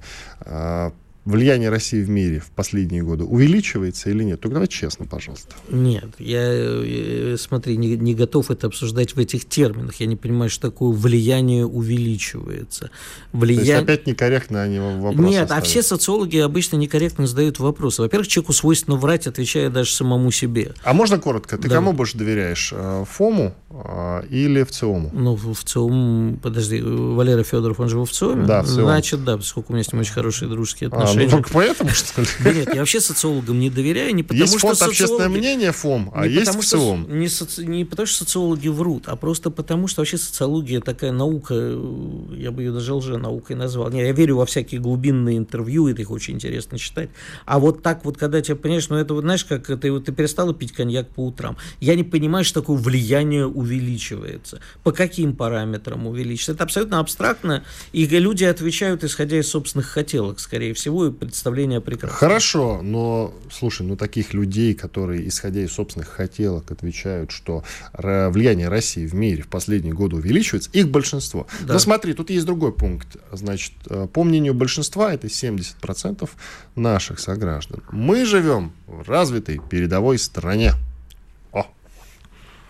Влияние 1.28 1.70
России 1.70 2.02
в 2.02 2.10
мире 2.10 2.40
в 2.40 2.52
последние 2.52 3.04
годы 3.04 3.26
увеличивается 3.26 4.10
или 4.10 4.24
нет? 4.24 4.40
Только 4.40 4.54
давай 4.54 4.70
честно, 4.70 5.06
пожалуйста. 5.06 5.56
Нет, 5.70 6.06
я, 6.20 6.40
э, 6.42 7.36
смотри, 7.38 7.76
не, 7.76 7.98
не 7.98 8.16
готов 8.16 8.50
это 8.50 8.68
обсуждать 8.68 9.14
в 9.14 9.20
этих 9.20 9.44
терминах. 9.44 9.96
Я 10.00 10.06
не 10.06 10.16
понимаю, 10.16 10.50
что 10.50 10.70
такое 10.70 10.92
влияние 10.94 11.66
увеличивается. 11.66 12.92
Влия... 13.34 13.58
То 13.58 13.66
есть 13.66 13.84
опять 13.84 14.08
некорректно 14.08 14.62
они 14.62 14.80
вопросы 14.80 15.30
Нет, 15.30 15.48
ставят. 15.48 15.64
а 15.64 15.66
все 15.66 15.84
социологи 15.84 16.38
обычно 16.38 16.78
некорректно 16.78 17.28
задают 17.28 17.60
вопросы. 17.60 18.04
Во-первых, 18.04 18.30
человеку 18.30 18.54
свойственно 18.54 18.96
врать, 18.96 19.28
отвечая 19.28 19.70
даже 19.70 19.92
самому 19.92 20.32
себе. 20.32 20.76
А 20.84 20.94
можно 20.94 21.20
коротко? 21.20 21.58
Ты 21.58 21.68
да. 21.68 21.76
кому 21.76 21.92
больше 21.92 22.18
доверяешь? 22.18 22.72
Э, 22.74 23.04
ФОМу 23.06 23.54
э, 23.70 24.28
или 24.30 24.64
ВЦИОМу? 24.64 25.12
Ну, 25.14 25.36
ВЦИОМ, 25.36 26.40
подожди, 26.42 26.82
Валера 26.82 27.44
Федоров, 27.44 27.82
он 27.82 27.90
же 27.90 28.00
ВЦИОМе? 28.00 28.46
Да, 28.46 28.62
ВЦИОМ. 28.62 28.86
Значит, 28.86 29.26
да, 29.26 29.36
поскольку 29.36 29.74
у 29.74 29.76
меня 29.76 29.84
с 29.84 29.92
ним 29.92 30.00
очень 30.00 30.14
хорошие 30.14 30.48
дружеские 30.50 30.88
отношения. 30.88 31.17
А, 31.17 31.17
Ну, 31.26 31.30
только 31.30 31.50
поэтому, 31.52 31.90
что 31.90 32.22
ли? 32.22 32.28
Да 32.44 32.54
нет, 32.54 32.74
я 32.74 32.80
вообще 32.82 33.00
социологам 33.00 33.60
не 33.60 33.70
доверяю, 33.70 34.14
не 34.14 34.24
потому 34.24 34.42
есть 34.42 34.58
что 34.58 34.68
фонд 34.68 34.82
общественное 34.82 35.30
мнение, 35.30 35.72
ФОМ, 35.72 36.12
а 36.14 36.26
есть 36.26 36.46
потому, 36.48 36.62
ФСОМ. 36.62 37.04
Что, 37.04 37.14
не, 37.14 37.28
соци... 37.28 37.66
не 37.66 37.86
потому 37.86 38.06
что 38.06 38.26
социологи 38.26 38.68
врут, 38.68 39.04
а 39.08 39.16
просто 39.16 39.50
потому, 39.50 39.88
что 39.88 40.02
вообще 40.02 40.18
социология 40.18 40.82
такая 40.82 41.12
наука, 41.12 41.54
я 41.54 42.52
бы 42.52 42.64
ее 42.64 42.72
даже 42.72 42.94
лженаукой 42.94 43.56
назвал. 43.56 43.90
Не, 43.90 44.02
я 44.02 44.12
верю 44.12 44.38
во 44.38 44.46
всякие 44.46 44.82
глубинные 44.82 45.38
интервью, 45.38 45.88
это 45.88 46.02
их 46.02 46.12
очень 46.12 46.36
интересно 46.36 46.78
читать. 46.78 47.10
А 47.46 47.60
вот 47.60 47.84
так 47.84 48.06
вот, 48.06 48.18
когда 48.18 48.42
тебя 48.42 48.56
понимаешь, 48.56 48.90
ну 48.90 48.98
это 48.98 49.14
вот, 49.14 49.22
знаешь, 49.22 49.46
как 49.46 49.66
ты, 49.66 49.92
вот, 49.92 50.06
ты 50.06 50.12
перестала 50.12 50.54
пить 50.54 50.72
коньяк 50.72 51.10
по 51.10 51.26
утрам. 51.26 51.58
Я 51.80 51.96
не 51.96 52.04
понимаю, 52.04 52.44
что 52.44 52.62
такое 52.62 52.78
влияние 52.78 53.46
увеличивается. 53.46 54.60
По 54.84 54.92
каким 54.92 55.36
параметрам 55.36 56.06
увеличивается. 56.08 56.54
Это 56.54 56.64
абсолютно 56.64 57.00
абстрактно, 57.00 57.64
и 57.92 58.06
люди 58.06 58.44
отвечают, 58.44 59.04
исходя 59.04 59.40
из 59.40 59.48
собственных 59.48 59.88
хотелок, 59.88 60.40
скорее 60.40 60.74
всего, 60.74 60.97
и 61.06 61.12
представления 61.12 61.82
прекрасно. 61.82 62.18
Хорошо, 62.18 62.82
но, 62.82 63.34
слушай, 63.52 63.86
ну 63.86 63.96
таких 63.96 64.34
людей, 64.34 64.74
которые, 64.74 65.28
исходя 65.28 65.62
из 65.62 65.72
собственных 65.74 66.10
хотелок, 66.10 66.72
отвечают, 66.72 67.32
что 67.32 67.64
влияние 67.94 68.70
России 68.70 69.06
в 69.06 69.14
мире 69.14 69.44
в 69.44 69.48
последние 69.48 69.94
годы 69.94 70.16
увеличивается, 70.16 70.70
их 70.74 70.90
большинство. 70.90 71.48
Да. 71.62 71.74
Но 71.74 71.80
смотри, 71.80 72.14
тут 72.14 72.30
есть 72.30 72.46
другой 72.46 72.72
пункт. 72.72 73.18
Значит, 73.32 73.74
э, 73.90 74.08
по 74.12 74.24
мнению 74.24 74.54
большинства, 74.54 75.14
это 75.14 75.28
70% 75.28 76.30
наших 76.76 77.20
сограждан. 77.20 77.84
Мы 77.92 78.26
живем 78.26 78.72
в 78.88 79.10
развитой 79.10 79.60
передовой 79.70 80.18
стране. 80.18 80.74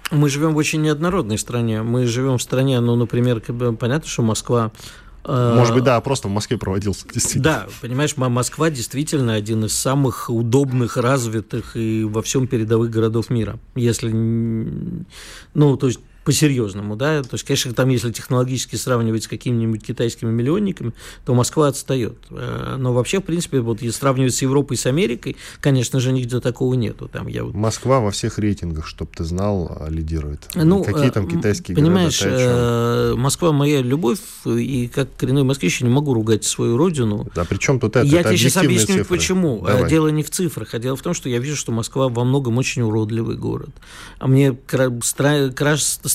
Мы 0.10 0.30
живем 0.30 0.54
в 0.54 0.58
очень 0.58 0.82
неоднородной 0.82 1.38
стране. 1.38 1.84
Мы 1.84 2.06
живем 2.06 2.38
в 2.38 2.42
стране, 2.42 2.80
ну, 2.80 2.96
например, 2.96 3.42
понятно, 3.42 4.08
что 4.08 4.22
Москва 4.22 4.72
может 5.26 5.74
быть, 5.74 5.84
да, 5.84 6.00
просто 6.02 6.28
в 6.28 6.32
Москве 6.32 6.58
проводился, 6.58 7.06
действительно. 7.14 7.44
Да, 7.44 7.68
понимаешь, 7.82 8.16
Москва 8.18 8.70
действительно 8.70 9.34
один 9.34 9.66
из 9.66 9.74
самых 9.74 10.30
удобных, 10.30 10.98
развитых 10.98 11.76
и 11.76 12.04
во 12.04 12.22
всем 12.22 12.48
передовых 12.48 12.90
городов 12.90 13.30
мира. 13.30 13.60
Если, 13.76 14.12
ну, 14.12 15.78
то 15.78 15.88
есть 15.88 16.00
по-серьезному, 16.28 16.98
да, 16.98 17.24
то 17.24 17.36
есть, 17.36 17.46
конечно, 17.46 17.74
там, 17.74 17.88
если 17.88 18.12
технологически 18.12 18.76
сравнивать 18.76 19.24
с 19.24 19.28
какими-нибудь 19.30 19.82
китайскими 19.82 20.30
миллионниками, 20.30 20.92
то 21.26 21.34
Москва 21.34 21.70
отстает. 21.70 22.18
Э, 22.32 22.76
но 22.78 22.92
вообще, 22.92 23.22
в 23.22 23.24
принципе, 23.24 23.62
вот 23.62 23.82
если 23.82 23.98
сравнивать 23.98 24.36
с 24.36 24.42
Европой 24.42 24.76
с 24.76 24.86
Америкой, 24.88 25.38
конечно 25.62 26.02
же, 26.02 26.12
нигде 26.12 26.42
такого 26.42 26.74
нету. 26.74 27.08
Там 27.08 27.28
я 27.28 27.46
вот... 27.46 27.54
Москва 27.54 28.02
во 28.02 28.12
всех 28.12 28.40
рейтингах, 28.40 28.88
чтобы 28.88 29.10
ты 29.16 29.24
знал, 29.24 29.88
лидирует. 29.88 30.50
Ну, 30.54 30.84
Какие 30.84 31.12
там 31.12 31.28
э, 31.28 31.30
китайские 31.30 31.78
понимаешь, 31.78 32.22
города? 32.22 32.38
Понимаешь, 32.38 33.18
Москва 33.20 33.52
моя 33.54 33.82
любовь, 33.82 34.20
и 34.46 34.92
как 34.94 35.16
коренной 35.16 35.44
москвич 35.44 35.80
не 35.80 35.90
могу 35.90 36.14
ругать 36.14 36.44
свою 36.44 36.76
родину. 36.76 37.26
Да, 37.36 37.46
при 37.46 37.56
чем 37.56 37.80
тут 37.80 37.96
это? 37.96 38.06
Я 38.06 38.20
это 38.20 38.30
тебе 38.32 38.38
сейчас 38.38 38.66
объясню, 38.66 38.98
цифры. 38.98 39.06
почему. 39.06 39.64
Давай. 39.66 39.90
Дело 39.90 40.10
не 40.10 40.24
в 40.24 40.30
цифрах, 40.30 40.74
а 40.74 40.80
дело 40.80 40.98
в 40.98 41.02
том, 41.02 41.14
что 41.14 41.30
я 41.30 41.40
вижу, 41.40 41.56
что 41.56 41.72
Москва 41.72 42.10
во 42.10 42.26
многом 42.26 42.58
очень 42.58 42.82
уродливый 42.82 43.38
город. 43.38 43.70
А 44.20 44.28
мне 44.28 44.52
кра- 44.52 44.90
стра- 45.00 45.54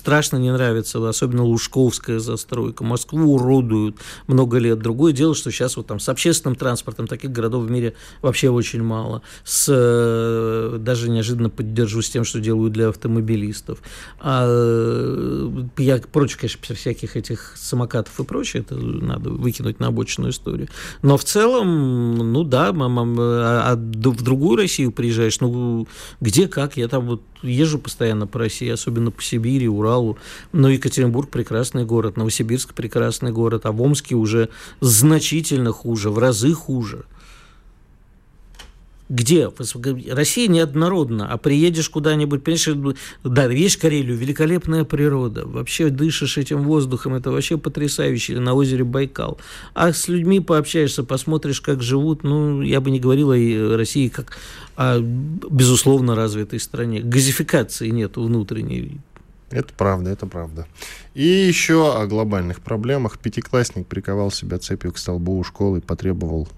страшно 0.03 0.37
не 0.37 0.51
нравится, 0.53 1.09
особенно 1.09 1.45
Лужковская 1.45 2.19
застройка. 2.19 2.83
Москву 2.83 3.37
уродуют 3.37 3.99
много 4.27 4.59
лет. 4.59 4.81
Другое 4.81 5.13
дело, 5.13 5.33
что 5.33 5.53
сейчас 5.53 5.77
вот 5.77 5.87
там 5.87 6.01
с 6.01 6.09
общественным 6.09 6.57
транспортом 6.57 7.07
таких 7.07 7.31
городов 7.31 7.65
в 7.65 7.71
мире 7.71 7.95
вообще 8.21 8.51
очень 8.51 8.83
мало. 8.83 9.23
С, 9.45 9.69
э, 9.71 10.79
даже 10.81 11.09
неожиданно 11.09 11.51
поддержу 11.51 12.03
с 12.03 12.11
тем, 12.11 12.25
что 12.25 12.41
делают 12.41 12.73
для 12.73 12.89
автомобилистов. 12.89 13.79
А 14.19 14.45
э, 14.45 15.67
я 15.79 15.99
прочь, 15.99 16.35
конечно, 16.35 16.75
всяких 16.75 17.17
этих 17.17 17.53
самокатов 17.55 18.19
и 18.19 18.25
прочее, 18.25 18.63
это 18.63 18.75
надо 18.75 19.31
выкинуть 19.31 19.79
на 19.79 19.87
обочинную 19.87 20.33
историю. 20.33 20.69
Но 21.03 21.17
в 21.17 21.23
целом, 21.23 22.33
ну 22.33 22.43
да, 22.43 22.71
а, 22.71 23.73
а 23.73 23.77
в 23.77 24.23
другую 24.23 24.57
Россию 24.57 24.91
приезжаешь, 24.91 25.39
ну 25.39 25.87
где 26.21 26.49
как, 26.49 26.77
я 26.77 26.89
там 26.89 27.07
вот 27.07 27.23
езжу 27.43 27.79
постоянно 27.79 28.27
по 28.27 28.39
России, 28.39 28.69
особенно 28.69 29.11
по 29.11 29.23
Сибири, 29.23 29.69
Уралу. 29.93 30.19
Но 30.53 30.69
Екатеринбург 30.71 31.31
прекрасный 31.31 31.85
город, 31.85 32.17
Новосибирск 32.17 32.75
прекрасный 32.75 33.33
город, 33.33 33.67
а 33.67 33.73
в 33.73 33.83
Омске 33.83 34.15
уже 34.15 34.49
значительно 34.81 35.73
хуже, 35.73 36.11
в 36.11 36.19
разы 36.19 36.53
хуже 36.53 37.05
где? 39.13 39.51
Россия 40.11 40.49
неоднородна, 40.49 41.29
а 41.31 41.37
приедешь 41.37 41.91
куда-нибудь, 41.91 42.43
понимаешь, 42.43 42.97
да, 43.23 43.47
видишь 43.47 43.77
Карелию, 43.77 44.17
великолепная 44.17 44.85
природа, 44.85 45.47
вообще 45.47 45.91
дышишь 45.91 46.39
этим 46.39 46.63
воздухом, 46.63 47.15
это 47.15 47.31
вообще 47.31 47.59
потрясающе, 47.59 48.41
на 48.41 48.55
озере 48.55 48.85
Байкал. 48.85 49.39
А 49.75 49.93
с 49.93 50.09
людьми 50.09 50.41
пообщаешься, 50.41 51.05
посмотришь, 51.05 51.61
как 51.61 51.83
живут, 51.83 52.25
ну, 52.25 52.63
я 52.63 52.81
бы 52.81 52.91
не 52.91 53.01
говорила 53.01 53.35
о 53.35 53.77
России 53.77 54.09
как 54.09 54.39
о, 54.77 55.01
безусловно, 55.01 56.15
развитой 56.15 56.59
стране. 56.59 57.01
Газификации 57.01 57.91
нет 57.91 58.17
внутренней. 58.17 58.99
Это 59.53 59.73
правда, 59.75 60.11
это 60.11 60.27
правда. 60.27 60.67
И 61.15 61.25
еще 61.25 61.95
о 61.95 62.07
глобальных 62.07 62.61
проблемах. 62.61 63.19
Пятиклассник 63.19 63.87
приковал 63.87 64.31
себя 64.31 64.59
цепью 64.59 64.93
к 64.93 64.99
столбу 64.99 65.39
у 65.39 65.45
школы 65.45 65.79
и 65.79 65.83
потребовал 65.83 66.49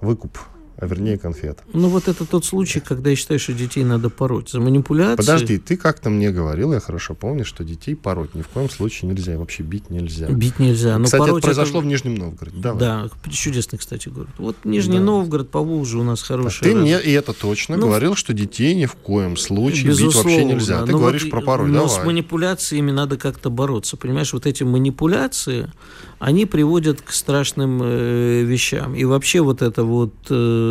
выкуп 0.00 0.38
а 0.76 0.86
вернее 0.86 1.18
конфет. 1.18 1.58
Ну 1.72 1.88
вот 1.88 2.08
это 2.08 2.24
тот 2.24 2.44
случай, 2.44 2.80
когда 2.80 3.10
я 3.10 3.16
считаю, 3.16 3.38
что 3.38 3.52
детей 3.52 3.84
надо 3.84 4.10
пороть 4.10 4.50
за 4.50 4.60
манипуляции. 4.60 5.16
Подожди, 5.16 5.58
ты 5.58 5.76
как-то 5.76 6.10
мне 6.10 6.30
говорил, 6.30 6.72
я 6.72 6.80
хорошо 6.80 7.14
помню, 7.14 7.44
что 7.44 7.64
детей 7.64 7.94
пороть 7.94 8.34
ни 8.34 8.42
в 8.42 8.48
коем 8.48 8.70
случае 8.70 9.10
нельзя, 9.10 9.38
вообще 9.38 9.62
бить 9.62 9.90
нельзя. 9.90 10.28
Бить 10.28 10.58
нельзя. 10.58 10.98
Но 10.98 11.04
кстати, 11.04 11.22
это 11.22 11.40
произошло 11.40 11.80
это... 11.80 11.86
в 11.86 11.90
Нижнем 11.90 12.14
Новгороде. 12.14 12.58
Давай. 12.58 12.80
Да, 12.80 13.08
чудесный, 13.30 13.78
кстати, 13.78 14.08
город. 14.08 14.30
Вот 14.38 14.56
Нижний 14.64 14.98
да. 14.98 15.04
Новгород, 15.04 15.50
по 15.50 15.60
Волжье 15.60 16.00
у 16.00 16.04
нас 16.04 16.22
хороший. 16.22 16.60
А 16.60 16.64
ты 16.64 16.74
мне, 16.74 17.00
и 17.00 17.12
это 17.12 17.32
точно, 17.32 17.76
ну, 17.76 17.86
говорил, 17.86 18.14
что 18.14 18.32
детей 18.32 18.74
ни 18.74 18.86
в 18.86 18.94
коем 18.94 19.36
случае 19.36 19.92
бить 19.92 20.14
вообще 20.14 20.44
нельзя. 20.44 20.84
Ты 20.84 20.92
ну, 20.92 20.98
говоришь 20.98 21.24
вот, 21.24 21.30
про 21.30 21.40
порой, 21.40 21.68
Но 21.68 21.86
давай. 21.86 22.02
с 22.02 22.04
манипуляциями 22.04 22.90
надо 22.90 23.16
как-то 23.16 23.50
бороться. 23.50 23.96
Понимаешь, 23.96 24.32
вот 24.32 24.46
эти 24.46 24.62
манипуляции, 24.62 25.70
они 26.18 26.46
приводят 26.46 27.02
к 27.02 27.12
страшным 27.12 27.80
э, 27.82 28.42
вещам. 28.42 28.94
И 28.94 29.04
вообще 29.04 29.40
вот 29.40 29.62
это 29.62 29.84
вот 29.84 30.14
э, 30.30 30.61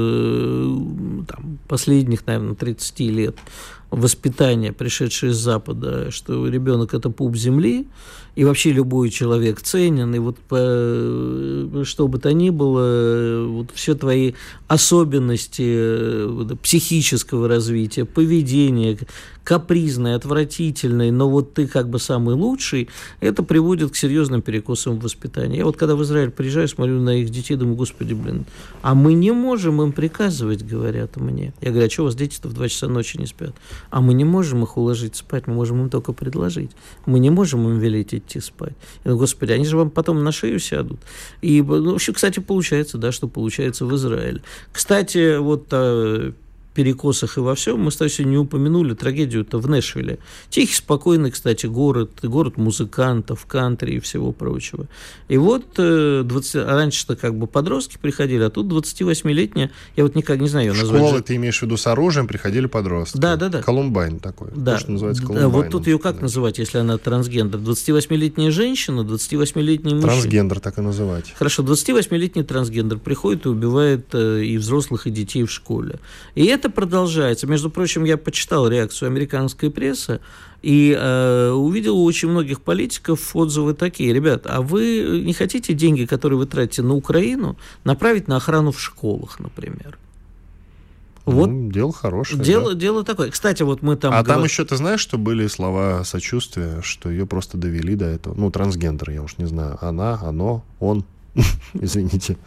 там, 1.27 1.59
последних, 1.67 2.25
наверное, 2.25 2.55
30 2.55 2.99
лет 2.99 3.35
воспитание, 3.91 4.71
пришедшее 4.71 5.31
из 5.33 5.37
Запада, 5.37 6.11
что 6.11 6.47
ребенок 6.47 6.93
это 6.93 7.09
пуп 7.09 7.35
земли, 7.35 7.87
и 8.35 8.45
вообще 8.45 8.71
любой 8.71 9.09
человек 9.09 9.61
ценен, 9.61 10.15
и 10.15 10.19
вот 10.19 10.37
по, 10.39 11.83
что 11.83 12.07
бы 12.07 12.17
то 12.17 12.31
ни 12.31 12.49
было, 12.49 13.45
вот 13.45 13.71
все 13.73 13.93
твои 13.93 14.33
особенности 14.69 16.25
вот, 16.25 16.57
психического 16.61 17.49
развития, 17.49 18.05
поведения, 18.05 18.97
капризный, 19.43 20.15
отвратительный, 20.15 21.11
но 21.11 21.29
вот 21.29 21.53
ты 21.53 21.67
как 21.67 21.89
бы 21.89 21.99
самый 21.99 22.35
лучший, 22.35 22.87
это 23.19 23.43
приводит 23.43 23.91
к 23.91 23.97
серьезным 23.97 24.41
перекосам 24.41 24.97
в 24.99 25.03
воспитании. 25.03 25.57
Я 25.57 25.65
вот 25.65 25.75
когда 25.75 25.97
в 25.97 26.03
Израиль 26.03 26.31
приезжаю, 26.31 26.69
смотрю 26.69 27.01
на 27.01 27.19
их 27.19 27.29
детей, 27.29 27.55
думаю, 27.55 27.75
господи, 27.75 28.13
блин, 28.13 28.45
а 28.81 28.95
мы 28.95 29.13
не 29.13 29.31
можем 29.31 29.81
им 29.81 29.91
приказывать, 29.91 30.65
говорят 30.65 31.17
мне. 31.17 31.53
Я 31.59 31.71
говорю, 31.71 31.87
а 31.87 31.89
что 31.89 32.03
у 32.03 32.05
вас 32.05 32.15
дети-то 32.15 32.47
в 32.47 32.53
2 32.53 32.69
часа 32.69 32.87
ночи 32.87 33.17
не 33.17 33.25
спят? 33.25 33.53
А 33.89 34.01
мы 34.01 34.13
не 34.13 34.25
можем 34.25 34.63
их 34.63 34.77
уложить 34.77 35.15
спать, 35.15 35.47
мы 35.47 35.53
можем 35.53 35.81
им 35.81 35.89
только 35.89 36.13
предложить. 36.13 36.71
Мы 37.05 37.19
не 37.19 37.29
можем 37.29 37.67
им 37.67 37.79
велеть 37.79 38.13
идти 38.13 38.39
спать. 38.39 38.73
Я 39.03 39.11
говорю, 39.11 39.19
господи, 39.19 39.51
они 39.51 39.65
же 39.65 39.77
вам 39.77 39.89
потом 39.89 40.23
на 40.23 40.31
шею 40.31 40.59
сядут. 40.59 40.99
И, 41.41 41.61
ну, 41.61 41.91
вообще, 41.91 42.13
кстати, 42.13 42.39
получается, 42.39 42.97
да, 42.97 43.11
что 43.11 43.27
получается 43.27 43.85
в 43.85 43.95
Израиле. 43.95 44.41
Кстати, 44.71 45.37
вот 45.37 45.67
а, 45.71 46.33
перекосах 46.73 47.37
и 47.37 47.41
во 47.41 47.55
всем, 47.55 47.79
мы, 47.79 47.91
кстати, 47.91 48.21
не 48.21 48.37
упомянули 48.37 48.93
трагедию-то 48.93 49.59
в 49.59 49.69
Нэшвилле. 49.69 50.19
Тихий, 50.49 50.75
спокойный, 50.75 51.31
кстати, 51.31 51.65
город, 51.65 52.11
город 52.23 52.57
музыкантов, 52.57 53.45
кантри 53.45 53.95
и 53.95 53.99
всего 53.99 54.31
прочего. 54.31 54.87
И 55.27 55.37
вот 55.37 55.65
20, 55.75 56.55
э, 56.55 56.63
раньше-то 56.63 57.15
как 57.15 57.35
бы 57.35 57.47
подростки 57.47 57.97
приходили, 58.01 58.43
а 58.43 58.49
тут 58.49 58.67
28-летняя, 58.71 59.71
я 59.95 60.03
вот 60.03 60.15
никак 60.15 60.39
не 60.39 60.47
знаю 60.47 60.67
ее 60.67 60.73
назвать. 60.73 61.01
Школы, 61.01 61.21
ты 61.21 61.35
имеешь 61.35 61.59
в 61.59 61.63
виду 61.63 61.77
с 61.77 61.87
оружием, 61.87 62.27
приходили 62.27 62.67
подростки. 62.67 63.17
Да, 63.17 63.35
да, 63.35 63.49
да. 63.49 63.61
Колумбайн 63.61 64.19
такой. 64.19 64.49
Да. 64.55 64.75
То, 64.75 64.79
что 64.79 64.91
называется 64.91 65.23
Колумбайном. 65.23 65.51
Вот 65.51 65.69
тут 65.69 65.87
ее 65.87 65.99
как 65.99 66.15
да. 66.15 66.21
называть, 66.23 66.57
если 66.57 66.77
она 66.77 66.97
трансгендер? 66.97 67.59
28-летняя 67.59 68.51
женщина, 68.51 69.01
28-летний 69.01 69.93
мужчина. 69.95 70.13
Трансгендер 70.13 70.59
так 70.59 70.77
и 70.77 70.81
называть. 70.81 71.33
Хорошо, 71.37 71.63
28-летний 71.63 72.43
трансгендер 72.43 72.99
приходит 72.99 73.45
и 73.45 73.49
убивает 73.49 74.07
э, 74.13 74.43
и 74.43 74.57
взрослых, 74.57 75.07
и 75.07 75.11
детей 75.11 75.43
в 75.43 75.51
школе. 75.51 75.99
И 76.35 76.45
это 76.45 76.60
это 76.61 76.69
продолжается. 76.69 77.47
Между 77.47 77.69
прочим, 77.69 78.03
я 78.03 78.17
почитал 78.17 78.67
реакцию 78.67 79.07
американской 79.07 79.71
прессы 79.71 80.19
и 80.61 80.95
э, 80.97 81.49
увидел 81.49 81.97
у 81.97 82.03
очень 82.03 82.29
многих 82.29 82.61
политиков 82.61 83.35
отзывы 83.35 83.73
такие. 83.73 84.13
Ребят, 84.13 84.45
а 84.45 84.61
вы 84.61 85.23
не 85.25 85.33
хотите 85.33 85.73
деньги, 85.73 86.05
которые 86.05 86.37
вы 86.37 86.45
тратите 86.45 86.83
на 86.83 86.93
Украину, 86.93 87.57
направить 87.83 88.27
на 88.27 88.37
охрану 88.37 88.71
в 88.71 88.79
школах, 88.79 89.39
например? 89.39 89.97
Вот 91.25 91.47
ну, 91.47 91.71
дело 91.71 91.91
хорошее. 91.91 92.43
Дело, 92.43 92.73
да. 92.73 92.79
дело 92.79 93.03
такое. 93.03 93.31
Кстати, 93.31 93.63
вот 93.63 93.81
мы 93.81 93.95
там. 93.95 94.13
А 94.13 94.21
говор... 94.21 94.37
там 94.37 94.43
еще 94.43 94.63
ты 94.65 94.75
знаешь, 94.75 94.99
что 94.99 95.17
были 95.17 95.47
слова 95.47 96.03
сочувствия, 96.03 96.81
что 96.83 97.09
ее 97.09 97.25
просто 97.25 97.57
довели 97.57 97.95
до 97.95 98.05
этого. 98.05 98.35
Ну, 98.35 98.51
трансгендер, 98.51 99.11
я 99.11 99.23
уж 99.23 99.37
не 99.37 99.45
знаю. 99.45 99.77
Она, 99.81 100.19
оно, 100.21 100.63
он. 100.79 101.05
Извините. 101.73 102.37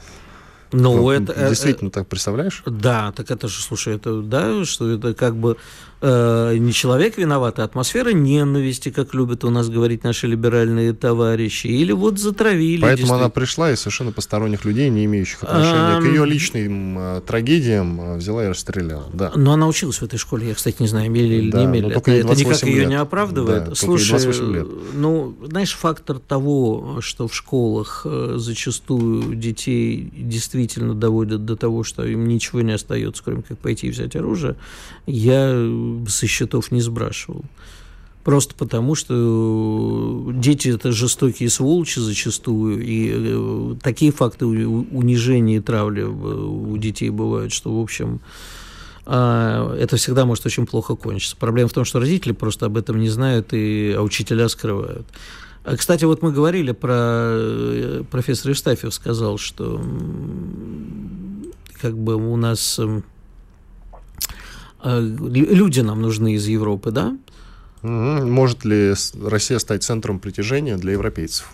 Ну, 0.75 0.97
ну, 0.97 1.11
это... 1.11 1.33
Э, 1.33 1.49
действительно, 1.49 1.91
так 1.91 2.09
представляешь? 2.09 2.62
Да, 2.66 3.12
так 3.12 3.31
это 3.31 3.49
же, 3.49 3.62
слушай, 3.62 3.95
это, 3.95 4.22
да, 4.22 4.64
что 4.64 4.91
это 4.91 5.14
как 5.14 5.37
бы 5.37 5.57
э, 6.01 6.57
не 6.59 6.73
человек 6.73 7.19
виноват, 7.19 7.59
а 7.59 7.65
атмосфера 7.65 8.11
ненависти, 8.11 8.91
как 8.91 9.15
любят 9.15 9.45
у 9.45 9.51
нас 9.51 9.69
говорить 9.69 10.05
наши 10.05 10.27
либеральные 10.27 10.93
товарищи, 10.93 11.67
или 11.67 11.93
вот 11.93 12.19
затравили. 12.19 12.83
Поэтому 12.83 13.15
она 13.15 13.29
пришла 13.29 13.71
и 13.71 13.77
совершенно 13.77 14.13
посторонних 14.13 14.65
людей, 14.65 14.91
не 14.91 15.05
имеющих 15.05 15.43
отношения 15.43 15.99
а, 15.99 16.01
к 16.01 16.05
ее 16.05 16.27
личным 16.27 16.99
э, 16.99 17.21
трагедиям, 17.27 18.01
э, 18.01 18.17
взяла 18.17 18.45
и 18.45 18.49
расстреляла. 18.49 19.07
Да. 19.13 19.33
Но 19.35 19.53
она 19.53 19.67
училась 19.67 19.99
в 19.99 20.03
этой 20.03 20.19
школе, 20.19 20.49
я, 20.49 20.55
кстати, 20.55 20.77
не 20.81 20.89
знаю, 20.89 21.09
имели 21.09 21.35
или 21.35 21.51
да, 21.51 21.61
не 21.61 21.67
имели. 21.67 21.91
Это, 21.91 22.11
это 22.11 22.35
никак 22.35 22.63
лет. 22.63 22.65
ее 22.65 22.87
не 22.87 22.99
оправдывает. 22.99 23.69
Да, 23.71 23.75
Слушай, 23.75 24.19
лет. 24.53 24.67
ну, 24.95 25.37
знаешь, 25.47 25.75
фактор 25.75 26.19
того, 26.19 26.99
что 27.01 27.29
в 27.29 27.35
школах 27.35 28.03
э, 28.05 28.35
зачастую 28.37 29.35
детей 29.35 30.13
действительно 30.17 30.95
доводят 30.95 31.45
до 31.45 31.57
того, 31.57 31.85
что 31.85 32.05
им 32.05 32.29
ничего 32.29 32.61
не 32.61 32.73
остается, 32.73 33.23
кроме 33.25 33.43
как 33.43 33.59
пойти 33.59 33.89
и 33.89 33.91
взять 33.91 34.17
оружие, 34.17 34.57
я 35.07 35.53
со 36.09 36.26
счетов 36.26 36.70
не 36.70 36.80
сбрасывал. 36.80 37.45
Просто 38.24 38.55
потому, 38.55 38.95
что 38.95 40.32
дети 40.35 40.68
это 40.68 40.93
жестокие 40.93 41.51
сволочи 41.51 41.99
зачастую, 41.99 42.82
и 42.82 43.12
э, 43.14 43.74
такие 43.82 44.12
факты 44.12 44.47
унижения 44.47 45.57
и 45.57 45.61
травли 45.61 46.03
у 46.03 46.74
детей 46.78 47.11
бывают, 47.11 47.53
что, 47.53 47.78
в 47.78 47.82
общем, 47.82 48.22
а, 49.05 49.76
это 49.76 49.97
всегда 49.99 50.24
может 50.24 50.47
очень 50.47 50.66
плохо 50.66 50.97
кончиться. 50.97 51.37
Проблема 51.37 51.68
в 51.68 51.74
том, 51.74 51.85
что 51.85 52.01
родители 52.01 52.32
просто 52.32 52.64
об 52.64 52.78
этом 52.78 52.99
не 52.99 53.11
знают, 53.11 53.53
и, 53.53 53.95
а 53.95 54.01
учителя 54.01 54.49
скрывают. 54.49 55.07
А, 55.64 55.76
кстати, 55.76 56.07
вот 56.07 56.22
мы 56.22 56.32
говорили 56.32 56.72
про 56.72 56.95
э, 56.97 58.05
профессор 58.11 58.53
Евстафьев 58.53 58.95
сказал, 58.95 59.37
что 59.37 59.82
как 61.78 61.99
бы 61.99 62.14
у 62.14 62.37
нас 62.37 62.78
Э, 62.78 63.01
люди 64.85 65.80
нам 65.80 66.03
нужны 66.03 66.35
из 66.35 66.47
Европы, 66.47 66.91
да? 66.91 67.16
Может 67.82 68.64
ли 68.64 68.95
Россия 69.22 69.59
стать 69.59 69.82
центром 69.82 70.18
притяжения 70.18 70.76
для 70.78 70.93
европейцев? 70.93 71.53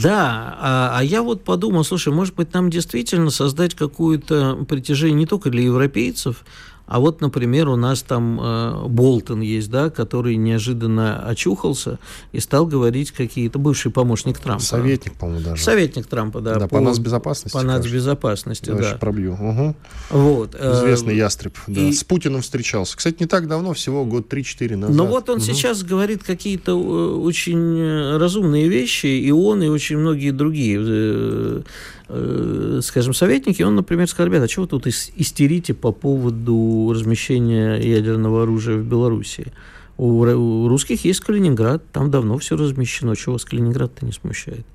Да, 0.00 0.56
а, 0.60 0.92
а 0.98 1.02
я 1.02 1.22
вот 1.22 1.42
подумал, 1.42 1.82
слушай, 1.82 2.12
может 2.12 2.36
быть, 2.36 2.52
нам 2.52 2.70
действительно 2.70 3.30
создать 3.30 3.74
какое-то 3.74 4.64
притяжение 4.68 5.16
не 5.16 5.26
только 5.26 5.50
для 5.50 5.62
европейцев, 5.62 6.44
А 6.86 7.00
вот, 7.00 7.20
например, 7.20 7.68
у 7.68 7.76
нас 7.76 8.02
там 8.02 8.38
э, 8.40 8.86
Болтон 8.88 9.40
есть, 9.40 9.70
да, 9.70 9.90
который 9.90 10.36
неожиданно 10.36 11.18
очухался 11.26 11.98
и 12.32 12.40
стал 12.40 12.66
говорить 12.66 13.12
какие-то... 13.12 13.58
Бывший 13.58 13.90
помощник 13.90 14.38
Трампа. 14.38 14.62
Советник, 14.62 15.14
по-моему, 15.14 15.44
даже. 15.44 15.62
Советник 15.62 16.06
Трампа, 16.06 16.40
да. 16.40 16.54
Да, 16.54 16.68
по, 16.68 16.76
по 16.76 16.80
нацбезопасности. 16.80 17.56
По 17.56 17.62
нацбезопасности, 17.62 18.70
да. 18.70 18.92
да. 18.92 18.96
пробью. 18.96 19.34
Угу. 19.34 19.76
Вот. 20.10 20.54
Известный 20.54 21.16
ястреб, 21.16 21.56
да. 21.66 21.80
И... 21.80 21.92
С 21.92 22.04
Путиным 22.04 22.42
встречался. 22.42 22.96
Кстати, 22.96 23.16
не 23.20 23.26
так 23.26 23.48
давно, 23.48 23.72
всего 23.72 24.04
год 24.04 24.32
3-4 24.32 24.76
назад. 24.76 24.96
Но 24.96 25.06
вот 25.06 25.30
он 25.30 25.36
угу. 25.36 25.44
сейчас 25.44 25.82
говорит 25.82 26.22
какие-то 26.22 26.74
очень 26.74 28.16
разумные 28.18 28.68
вещи, 28.68 29.06
и 29.06 29.30
он, 29.30 29.62
и 29.62 29.68
очень 29.68 29.98
многие 29.98 30.30
другие 30.30 30.82
Э, 30.92 31.62
скажем, 32.82 33.14
советники, 33.14 33.62
он, 33.62 33.74
например, 33.74 34.06
сказал, 34.08 34.26
ребята, 34.26 34.44
а 34.44 34.48
чего 34.48 34.64
вы 34.64 34.68
тут 34.68 34.86
истерите 34.86 35.74
по 35.74 35.92
поводу 35.92 36.90
размещения 36.92 37.76
ядерного 37.76 38.42
оружия 38.42 38.76
в 38.76 38.84
Белоруссии? 38.84 39.52
У, 39.96 40.24
русских 40.68 41.04
есть 41.04 41.20
Калининград, 41.20 41.82
там 41.92 42.10
давно 42.10 42.38
все 42.38 42.56
размещено, 42.56 43.14
чего 43.16 43.34
вас 43.34 43.44
Калининград-то 43.44 44.04
не 44.04 44.12
смущает? 44.12 44.66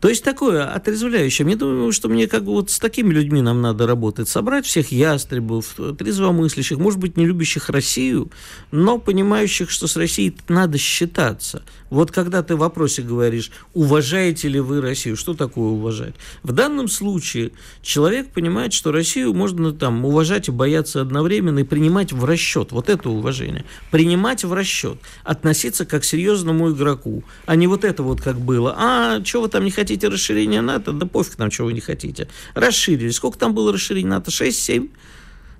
То 0.00 0.08
есть 0.08 0.22
такое 0.22 0.64
отрезвляющее. 0.64 1.44
Мне 1.44 1.56
думаю, 1.56 1.90
что 1.92 2.08
мне 2.08 2.28
как 2.28 2.44
бы 2.44 2.52
вот 2.52 2.70
с 2.70 2.78
такими 2.78 3.12
людьми 3.12 3.42
нам 3.42 3.60
надо 3.60 3.86
работать. 3.86 4.28
Собрать 4.28 4.64
всех 4.64 4.92
ястребов, 4.92 5.74
трезвомыслящих, 5.98 6.78
может 6.78 7.00
быть, 7.00 7.16
не 7.16 7.26
любящих 7.26 7.68
Россию, 7.68 8.30
но 8.70 8.98
понимающих, 8.98 9.70
что 9.70 9.88
с 9.88 9.96
Россией 9.96 10.36
надо 10.48 10.78
считаться. 10.78 11.64
Вот 11.90 12.12
когда 12.12 12.42
ты 12.42 12.54
в 12.54 12.60
вопросе 12.60 13.02
говоришь, 13.02 13.50
уважаете 13.74 14.48
ли 14.48 14.60
вы 14.60 14.80
Россию, 14.80 15.16
что 15.16 15.34
такое 15.34 15.70
уважать? 15.70 16.14
В 16.42 16.52
данном 16.52 16.88
случае 16.88 17.50
человек 17.82 18.28
понимает, 18.28 18.72
что 18.72 18.92
Россию 18.92 19.34
можно 19.34 19.72
там 19.72 20.04
уважать 20.04 20.48
и 20.48 20.52
бояться 20.52 21.00
одновременно 21.00 21.60
и 21.60 21.64
принимать 21.64 22.12
в 22.12 22.24
расчет. 22.24 22.70
Вот 22.70 22.88
это 22.88 23.10
уважение. 23.10 23.64
Принимать 23.90 24.44
в 24.44 24.52
расчет. 24.52 24.98
Относиться 25.24 25.84
как 25.86 26.02
к 26.02 26.04
серьезному 26.04 26.70
игроку, 26.70 27.24
а 27.46 27.56
не 27.56 27.66
вот 27.66 27.84
это 27.84 28.04
вот 28.04 28.20
как 28.20 28.38
было. 28.38 28.74
А, 28.78 29.24
что 29.24 29.40
вы 29.40 29.48
там 29.48 29.64
не 29.64 29.72
хотите? 29.72 29.87
Хотите 29.88 30.08
расширения 30.08 30.60
НАТО? 30.60 30.92
Да 30.92 31.06
пофиг 31.06 31.38
нам, 31.38 31.48
чего 31.50 31.68
вы 31.68 31.72
не 31.72 31.80
хотите. 31.80 32.28
Расширили. 32.54 33.08
Сколько 33.08 33.38
там 33.38 33.54
было 33.54 33.72
расширение 33.72 34.10
НАТО? 34.10 34.30
6-7? 34.30 34.90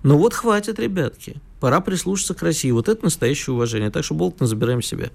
Ну 0.03 0.19
вот 0.19 0.35
хватит, 0.35 0.79
ребятки. 0.79 1.37
Пора 1.61 1.81
прислушаться 1.81 2.35
к 2.35 2.43
России. 2.43 2.71
Вот 2.71 2.89
это 2.89 3.05
настоящее 3.05 3.55
уважение. 3.55 3.91
Так 3.91 4.05
что 4.05 4.15
Болтон 4.15 4.47
забираем 4.47 4.81
себе. 4.81 5.11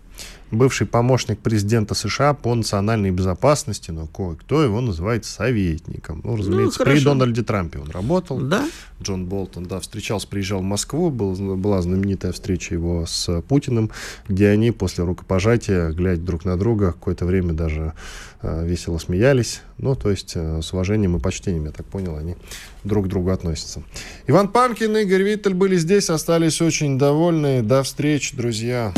Бывший 0.51 0.85
помощник 0.85 1.39
президента 1.39 1.95
США 1.95 2.33
по 2.33 2.53
национальной 2.53 3.11
безопасности, 3.11 3.91
но 3.91 4.07
кое-кто 4.07 4.61
его 4.61 4.81
называет 4.81 5.25
советником. 5.25 6.21
Ну, 6.23 6.35
разумеется, 6.35 6.79
ну, 6.79 6.85
при 6.85 6.99
Дональде 6.99 7.43
Трампе 7.43 7.79
он 7.79 7.89
работал. 7.89 8.39
Да. 8.39 8.67
Джон 9.01 9.25
Болтон, 9.25 9.65
да, 9.65 9.79
встречался, 9.79 10.27
приезжал 10.27 10.59
в 10.59 10.63
Москву. 10.63 11.09
Был, 11.09 11.33
была 11.55 11.81
знаменитая 11.81 12.33
встреча 12.33 12.75
его 12.75 13.05
с 13.05 13.41
Путиным, 13.41 13.91
где 14.27 14.49
они 14.49 14.71
после 14.71 15.05
рукопожатия, 15.05 15.89
глядя 15.91 16.21
друг 16.21 16.45
на 16.45 16.57
друга, 16.57 16.91
какое-то 16.91 17.25
время 17.25 17.53
даже 17.53 17.93
э, 18.41 18.67
весело 18.67 18.97
смеялись. 18.97 19.61
Ну, 19.77 19.95
то 19.95 20.09
есть 20.09 20.33
э, 20.35 20.61
с 20.61 20.73
уважением 20.73 21.15
и 21.17 21.19
почтением, 21.19 21.65
я 21.65 21.71
так 21.71 21.85
понял, 21.85 22.15
они 22.15 22.35
друг 22.83 23.05
к 23.05 23.09
другу 23.09 23.31
относятся. 23.31 23.83
Иван 24.27 24.47
Панкин 24.47 24.97
Игорь 24.97 25.23
Виттель 25.23 25.53
были 25.53 25.77
здесь, 25.77 26.09
остались 26.09 26.61
очень 26.61 26.97
довольны. 26.97 27.61
До 27.61 27.83
встречи, 27.83 28.35
друзья. 28.35 28.93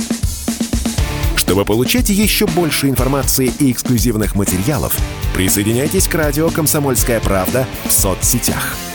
Чтобы 1.35 1.65
получать 1.65 2.09
еще 2.09 2.47
больше 2.47 2.89
информации 2.89 3.51
и 3.59 3.71
эксклюзивных 3.71 4.35
материалов, 4.35 4.97
присоединяйтесь 5.35 6.07
к 6.07 6.15
радио 6.15 6.49
«Комсомольская 6.49 7.19
правда» 7.19 7.67
в 7.85 7.91
соцсетях– 7.91 8.75